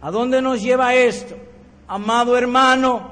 ¿A 0.01 0.09
dónde 0.09 0.41
nos 0.41 0.61
lleva 0.61 0.95
esto? 0.95 1.35
Amado 1.87 2.37
hermano, 2.37 3.11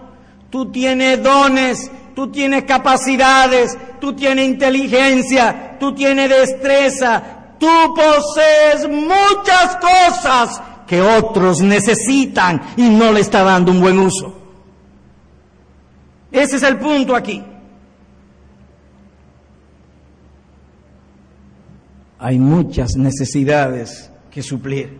tú 0.49 0.72
tienes 0.72 1.22
dones, 1.22 1.91
tú 2.16 2.32
tienes 2.32 2.64
capacidades, 2.64 3.78
tú 3.99 4.14
tienes 4.14 4.47
inteligencia, 4.47 5.78
tú 5.80 5.93
tienes 5.93 6.30
destreza, 6.30 7.22
tú 7.59 7.68
posees 7.95 8.89
muchas 8.89 9.78
cosas 9.78 10.62
que 10.88 11.01
otros 11.01 11.62
necesitan 11.62 12.62
y 12.76 12.89
no 12.89 13.12
le 13.12 13.22
está 13.22 13.43
dando 13.43 13.72
un 13.72 13.80
buen 13.80 13.97
uso. 13.97 14.38
Ese 16.32 16.57
es 16.57 16.64
el 16.64 16.78
punto 16.78 17.16
aquí. 17.16 17.43
Hay 22.20 22.38
muchas 22.38 22.95
necesidades 22.97 24.12
que 24.30 24.43
suplir. 24.43 24.99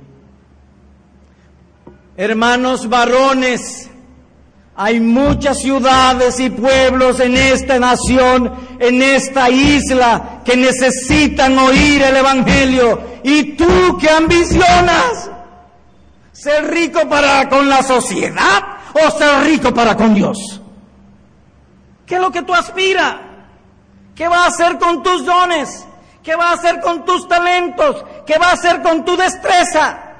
Hermanos 2.18 2.90
varones, 2.90 3.91
hay 4.84 5.00
muchas 5.00 5.60
ciudades 5.60 6.40
y 6.40 6.50
pueblos 6.50 7.20
en 7.20 7.38
esta 7.38 7.78
nación, 7.78 8.52
en 8.80 9.04
esta 9.04 9.48
isla, 9.48 10.42
que 10.44 10.58
necesitan 10.58 11.56
oír 11.60 12.02
el 12.02 12.16
Evangelio. 12.16 13.00
Y 13.24 13.54
tú 13.54 14.00
que 14.00 14.10
ambicionas 14.10 15.30
ser 16.32 16.72
rico 16.72 17.08
para 17.08 17.48
con 17.48 17.70
la 17.70 17.84
sociedad 17.84 18.64
o 18.94 19.12
ser 19.12 19.44
rico 19.44 19.72
para 19.72 19.96
con 19.96 20.16
Dios. 20.16 20.60
¿Qué 22.08 22.16
es 22.16 22.22
lo 22.22 22.32
que 22.32 22.42
tú 22.42 22.56
aspiras? 22.56 23.18
¿Qué 24.16 24.28
va 24.28 24.46
a 24.46 24.48
hacer 24.48 24.80
con 24.80 25.04
tus 25.04 25.24
dones? 25.24 25.86
¿Qué 26.24 26.36
va 26.36 26.50
a 26.50 26.54
hacer 26.54 26.82
con 26.82 27.06
tus 27.06 27.28
talentos? 27.28 28.04
¿Qué 28.26 28.36
va 28.40 28.48
a 28.48 28.54
hacer 28.54 28.82
con 28.82 29.06
tu 29.06 29.16
destreza? 29.16 30.11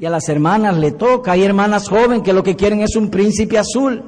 Y 0.00 0.06
a 0.06 0.10
las 0.10 0.28
hermanas 0.28 0.76
le 0.76 0.92
toca, 0.92 1.32
hay 1.32 1.42
hermanas 1.42 1.88
jóvenes 1.88 2.22
que 2.22 2.32
lo 2.32 2.42
que 2.42 2.54
quieren 2.56 2.80
es 2.82 2.94
un 2.94 3.10
príncipe 3.10 3.58
azul. 3.58 4.04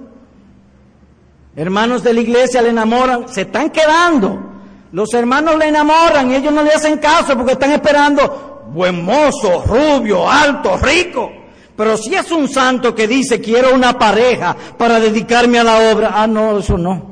Hermanos 1.57 2.05
de 2.05 2.14
la 2.14 2.20
iglesia 2.20 2.62
le 2.62 2.68
enamoran, 2.70 3.28
se 3.28 3.43
están 3.43 3.70
quedando, 3.70 4.49
Los 4.93 5.12
hermanos 5.14 5.57
le 5.57 5.68
enamoran 5.68 6.32
ellos 6.32 6.53
no 6.53 6.62
le 6.62 6.72
hacen 6.72 6.99
caso 6.99 7.36
porque 7.36 7.53
están 7.53 7.70
esperando 7.72 8.68
buen 8.72 9.05
mozo, 9.05 9.62
rubio, 9.66 10.28
alto, 10.28 10.76
rico. 10.78 11.30
Pero 11.76 11.97
si 11.97 12.14
es 12.14 12.30
un 12.30 12.49
santo 12.49 12.95
que 12.95 13.09
dice 13.09 13.41
quiero 13.41 13.74
una 13.74 13.99
pareja 13.99 14.57
para 14.76 15.01
dedicarme 15.01 15.59
a 15.59 15.64
la 15.64 15.93
obra, 15.93 16.11
ah, 16.14 16.26
no, 16.26 16.59
eso 16.59 16.76
no. 16.76 17.10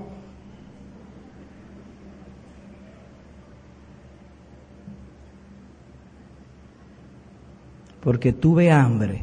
Porque 8.09 8.33
tuve 8.33 8.71
hambre 8.71 9.23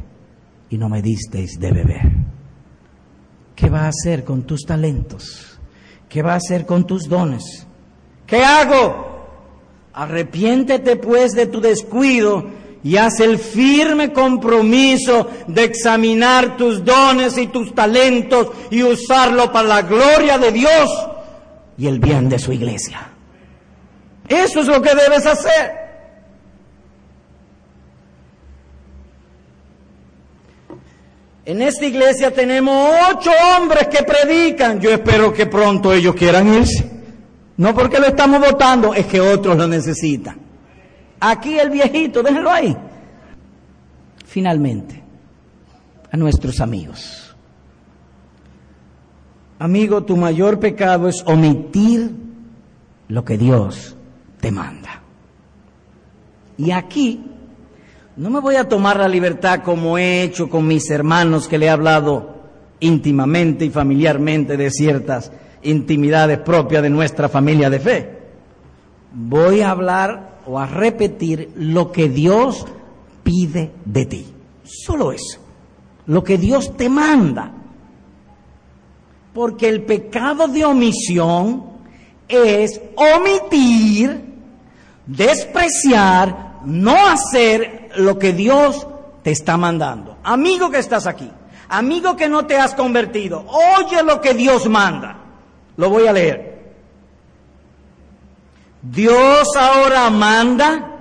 y 0.70 0.78
no 0.78 0.88
me 0.88 1.02
disteis 1.02 1.58
de 1.58 1.72
beber. 1.72 2.02
¿Qué 3.56 3.68
va 3.68 3.80
a 3.80 3.88
hacer 3.88 4.22
con 4.22 4.44
tus 4.44 4.62
talentos? 4.62 5.58
¿Qué 6.08 6.22
va 6.22 6.34
a 6.34 6.36
hacer 6.36 6.64
con 6.64 6.86
tus 6.86 7.08
dones? 7.08 7.66
¿Qué 8.28 8.44
hago? 8.44 9.26
Arrepiéntete 9.92 10.94
pues 10.94 11.32
de 11.32 11.46
tu 11.46 11.60
descuido 11.60 12.46
y 12.84 12.96
haz 12.96 13.18
el 13.18 13.40
firme 13.40 14.12
compromiso 14.12 15.30
de 15.48 15.64
examinar 15.64 16.56
tus 16.56 16.84
dones 16.84 17.36
y 17.38 17.48
tus 17.48 17.74
talentos 17.74 18.52
y 18.70 18.84
usarlo 18.84 19.50
para 19.50 19.66
la 19.66 19.82
gloria 19.82 20.38
de 20.38 20.52
Dios 20.52 21.08
y 21.76 21.88
el 21.88 21.98
bien 21.98 22.28
de 22.28 22.38
su 22.38 22.52
iglesia. 22.52 23.00
Eso 24.28 24.60
es 24.60 24.68
lo 24.68 24.80
que 24.80 24.94
debes 24.94 25.26
hacer. 25.26 25.85
En 31.46 31.62
esta 31.62 31.86
iglesia 31.86 32.32
tenemos 32.32 32.74
ocho 33.08 33.30
hombres 33.30 33.86
que 33.86 34.02
predican. 34.02 34.80
Yo 34.80 34.90
espero 34.90 35.32
que 35.32 35.46
pronto 35.46 35.92
ellos 35.92 36.16
quieran 36.16 36.52
irse. 36.52 36.90
No 37.56 37.72
porque 37.72 38.00
lo 38.00 38.06
estamos 38.06 38.40
votando, 38.40 38.92
es 38.92 39.06
que 39.06 39.20
otros 39.20 39.56
lo 39.56 39.68
necesitan. 39.68 40.36
Aquí 41.20 41.56
el 41.56 41.70
viejito, 41.70 42.20
déjenlo 42.24 42.50
ahí. 42.50 42.76
Finalmente, 44.24 45.00
a 46.10 46.16
nuestros 46.16 46.60
amigos. 46.60 47.36
Amigo, 49.60 50.02
tu 50.02 50.16
mayor 50.16 50.58
pecado 50.58 51.08
es 51.08 51.22
omitir 51.26 52.10
lo 53.06 53.24
que 53.24 53.38
Dios 53.38 53.96
te 54.40 54.50
manda. 54.50 55.00
Y 56.58 56.72
aquí 56.72 57.24
no 58.16 58.30
me 58.30 58.40
voy 58.40 58.56
a 58.56 58.68
tomar 58.68 58.96
la 58.96 59.08
libertad 59.08 59.62
como 59.62 59.98
he 59.98 60.22
hecho 60.22 60.48
con 60.48 60.66
mis 60.66 60.88
hermanos 60.90 61.48
que 61.48 61.58
le 61.58 61.66
he 61.66 61.70
hablado 61.70 62.34
íntimamente 62.80 63.66
y 63.66 63.70
familiarmente 63.70 64.56
de 64.56 64.70
ciertas 64.70 65.30
intimidades 65.62 66.38
propias 66.38 66.82
de 66.82 66.90
nuestra 66.90 67.28
familia 67.28 67.68
de 67.68 67.80
fe. 67.80 68.18
Voy 69.12 69.60
a 69.60 69.70
hablar 69.70 70.40
o 70.46 70.58
a 70.58 70.66
repetir 70.66 71.52
lo 71.56 71.92
que 71.92 72.08
Dios 72.08 72.66
pide 73.22 73.72
de 73.84 74.06
ti. 74.06 74.26
Solo 74.64 75.12
eso. 75.12 75.38
Lo 76.06 76.24
que 76.24 76.38
Dios 76.38 76.74
te 76.76 76.88
manda. 76.88 77.52
Porque 79.34 79.68
el 79.68 79.82
pecado 79.82 80.48
de 80.48 80.64
omisión 80.64 81.64
es 82.28 82.80
omitir, 82.96 84.24
despreciar, 85.06 86.60
no 86.64 87.06
hacer 87.06 87.85
lo 87.96 88.18
que 88.18 88.32
Dios 88.32 88.86
te 89.22 89.30
está 89.30 89.56
mandando. 89.56 90.18
Amigo 90.22 90.70
que 90.70 90.78
estás 90.78 91.06
aquí, 91.06 91.30
amigo 91.68 92.16
que 92.16 92.28
no 92.28 92.46
te 92.46 92.56
has 92.56 92.74
convertido, 92.74 93.44
oye 93.46 94.02
lo 94.02 94.20
que 94.20 94.34
Dios 94.34 94.68
manda. 94.68 95.18
Lo 95.76 95.90
voy 95.90 96.06
a 96.06 96.12
leer. 96.12 96.56
Dios 98.82 99.48
ahora 99.56 100.08
manda 100.10 100.92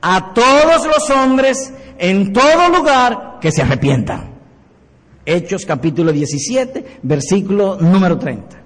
a 0.00 0.34
todos 0.34 0.86
los 0.86 1.10
hombres 1.10 1.72
en 1.98 2.32
todo 2.32 2.68
lugar 2.68 3.38
que 3.40 3.50
se 3.50 3.62
arrepientan. 3.62 4.32
Hechos 5.24 5.64
capítulo 5.64 6.12
17, 6.12 7.00
versículo 7.02 7.78
número 7.80 8.18
30. 8.18 8.60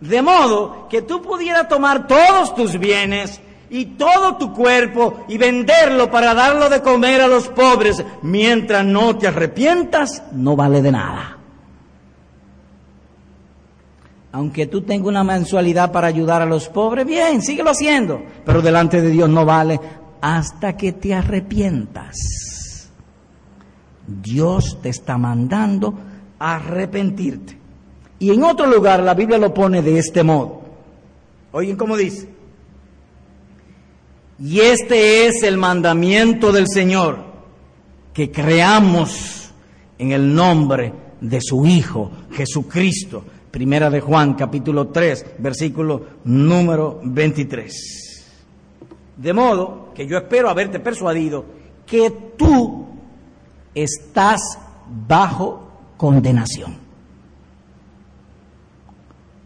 De 0.00 0.22
modo 0.22 0.86
que 0.88 1.02
tú 1.02 1.20
pudieras 1.20 1.68
tomar 1.68 2.06
todos 2.06 2.54
tus 2.54 2.78
bienes 2.78 3.40
y 3.70 3.86
todo 3.96 4.36
tu 4.36 4.52
cuerpo 4.52 5.24
y 5.28 5.38
venderlo 5.38 6.10
para 6.10 6.34
darlo 6.34 6.68
de 6.68 6.82
comer 6.82 7.20
a 7.20 7.28
los 7.28 7.48
pobres 7.48 8.04
mientras 8.22 8.84
no 8.84 9.16
te 9.16 9.28
arrepientas, 9.28 10.22
no 10.32 10.56
vale 10.56 10.82
de 10.82 10.92
nada 10.92 11.36
aunque 14.36 14.66
tú 14.66 14.82
tengas 14.82 15.08
una 15.08 15.24
mensualidad 15.24 15.90
para 15.90 16.08
ayudar 16.08 16.42
a 16.42 16.46
los 16.46 16.68
pobres, 16.68 17.06
bien, 17.06 17.40
síguelo 17.40 17.70
haciendo, 17.70 18.22
pero 18.44 18.60
delante 18.60 19.00
de 19.00 19.08
Dios 19.08 19.30
no 19.30 19.46
vale 19.46 19.80
hasta 20.20 20.76
que 20.76 20.92
te 20.92 21.14
arrepientas. 21.14 22.90
Dios 24.06 24.78
te 24.82 24.90
está 24.90 25.16
mandando 25.16 25.94
a 26.38 26.56
arrepentirte. 26.56 27.56
Y 28.18 28.30
en 28.30 28.44
otro 28.44 28.66
lugar 28.66 29.00
la 29.02 29.14
Biblia 29.14 29.38
lo 29.38 29.54
pone 29.54 29.80
de 29.80 29.98
este 29.98 30.22
modo. 30.22 30.60
Oigan 31.52 31.78
cómo 31.78 31.96
dice. 31.96 32.28
Y 34.38 34.60
este 34.60 35.26
es 35.26 35.42
el 35.42 35.56
mandamiento 35.56 36.52
del 36.52 36.66
Señor, 36.68 37.24
que 38.12 38.30
creamos 38.30 39.50
en 39.98 40.12
el 40.12 40.34
nombre 40.34 40.92
de 41.20 41.40
su 41.40 41.64
Hijo, 41.66 42.10
Jesucristo 42.32 43.24
Primera 43.56 43.88
de 43.88 44.02
Juan, 44.02 44.34
capítulo 44.34 44.88
3, 44.88 45.36
versículo 45.38 46.02
número 46.24 47.00
23. 47.02 47.72
De 49.16 49.32
modo 49.32 49.92
que 49.94 50.06
yo 50.06 50.18
espero 50.18 50.50
haberte 50.50 50.78
persuadido 50.78 51.42
que 51.86 52.10
tú 52.36 52.86
estás 53.74 54.42
bajo 55.08 55.70
condenación. 55.96 56.76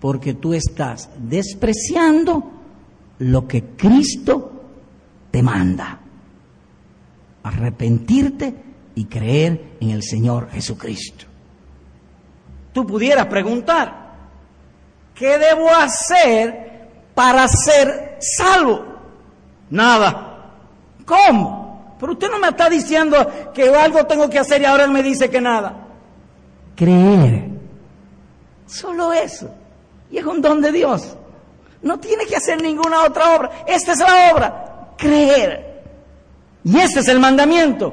Porque 0.00 0.34
tú 0.34 0.54
estás 0.54 1.08
despreciando 1.16 2.50
lo 3.20 3.46
que 3.46 3.62
Cristo 3.76 4.49
te 5.30 5.42
manda. 5.42 5.98
Arrepentirte 7.42 8.54
y 8.94 9.04
creer 9.06 9.76
en 9.80 9.90
el 9.90 10.02
Señor 10.02 10.50
Jesucristo. 10.50 11.26
Tú 12.72 12.86
pudieras 12.86 13.26
preguntar, 13.26 14.10
¿qué 15.14 15.38
debo 15.38 15.70
hacer 15.70 16.88
para 17.14 17.48
ser 17.48 18.18
salvo? 18.20 18.84
Nada. 19.70 20.26
¿Cómo? 21.04 21.96
Pero 21.98 22.12
usted 22.12 22.30
no 22.30 22.38
me 22.38 22.48
está 22.48 22.68
diciendo 22.68 23.52
que 23.52 23.68
algo 23.74 24.06
tengo 24.06 24.28
que 24.30 24.38
hacer 24.38 24.62
y 24.62 24.64
ahora 24.64 24.84
él 24.84 24.90
me 24.90 25.02
dice 25.02 25.28
que 25.28 25.40
nada. 25.40 25.88
Creer. 26.76 27.48
Solo 28.66 29.12
eso. 29.12 29.50
Y 30.10 30.18
es 30.18 30.24
un 30.24 30.40
don 30.40 30.60
de 30.60 30.72
Dios. 30.72 31.16
No 31.82 31.98
tiene 31.98 32.26
que 32.26 32.36
hacer 32.36 32.62
ninguna 32.62 33.04
otra 33.04 33.36
obra. 33.36 33.50
Esta 33.66 33.92
es 33.92 33.98
la 33.98 34.32
obra. 34.32 34.69
Creer. 35.00 35.82
Y 36.62 36.76
este 36.76 37.00
es 37.00 37.08
el 37.08 37.18
mandamiento. 37.18 37.92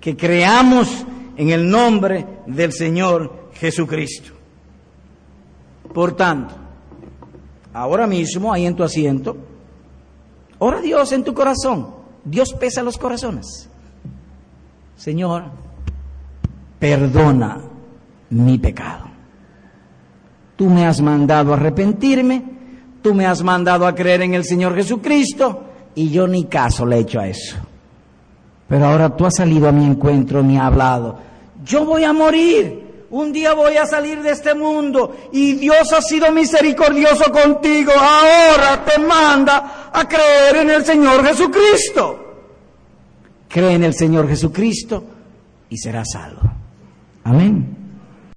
Que 0.00 0.16
creamos 0.16 1.04
en 1.36 1.50
el 1.50 1.68
nombre 1.68 2.24
del 2.46 2.72
Señor 2.72 3.50
Jesucristo. 3.54 4.32
Por 5.92 6.16
tanto, 6.16 6.54
ahora 7.72 8.06
mismo, 8.06 8.52
ahí 8.52 8.66
en 8.66 8.76
tu 8.76 8.84
asiento, 8.84 9.36
ora 10.58 10.78
a 10.78 10.80
Dios 10.80 11.10
en 11.10 11.24
tu 11.24 11.34
corazón. 11.34 11.88
Dios 12.24 12.54
pesa 12.54 12.82
los 12.82 12.98
corazones. 12.98 13.68
Señor, 14.96 15.44
perdona 16.78 17.60
mi 18.30 18.58
pecado. 18.58 19.06
Tú 20.54 20.70
me 20.70 20.86
has 20.86 21.00
mandado 21.00 21.52
a 21.52 21.56
arrepentirme, 21.56 22.44
tú 23.02 23.12
me 23.12 23.26
has 23.26 23.42
mandado 23.42 23.88
a 23.88 23.94
creer 23.94 24.22
en 24.22 24.34
el 24.34 24.44
Señor 24.44 24.76
Jesucristo 24.76 25.63
y 25.94 26.10
yo 26.10 26.26
ni 26.26 26.44
caso 26.44 26.84
le 26.86 26.96
he 26.96 27.00
hecho 27.00 27.20
a 27.20 27.28
eso. 27.28 27.56
Pero 28.68 28.86
ahora 28.86 29.14
tú 29.14 29.26
has 29.26 29.36
salido 29.36 29.68
a 29.68 29.72
mi 29.72 29.84
encuentro, 29.84 30.42
me 30.42 30.58
has 30.58 30.64
hablado. 30.64 31.18
Yo 31.64 31.84
voy 31.84 32.04
a 32.04 32.12
morir 32.12 32.84
un 33.14 33.32
día 33.32 33.54
voy 33.54 33.76
a 33.76 33.86
salir 33.86 34.22
de 34.22 34.32
este 34.32 34.54
mundo 34.54 35.16
y 35.32 35.52
Dios 35.52 35.92
ha 35.92 36.02
sido 36.02 36.32
misericordioso 36.32 37.30
contigo. 37.30 37.92
Ahora 37.92 38.84
te 38.84 38.98
manda 38.98 39.90
a 39.92 40.08
creer 40.08 40.56
en 40.56 40.70
el 40.70 40.84
Señor 40.84 41.24
Jesucristo. 41.24 42.20
Cree 43.48 43.74
en 43.74 43.84
el 43.84 43.94
Señor 43.94 44.28
Jesucristo 44.28 45.04
y 45.70 45.78
serás 45.78 46.08
salvo. 46.10 46.42
Amén. 47.22 47.83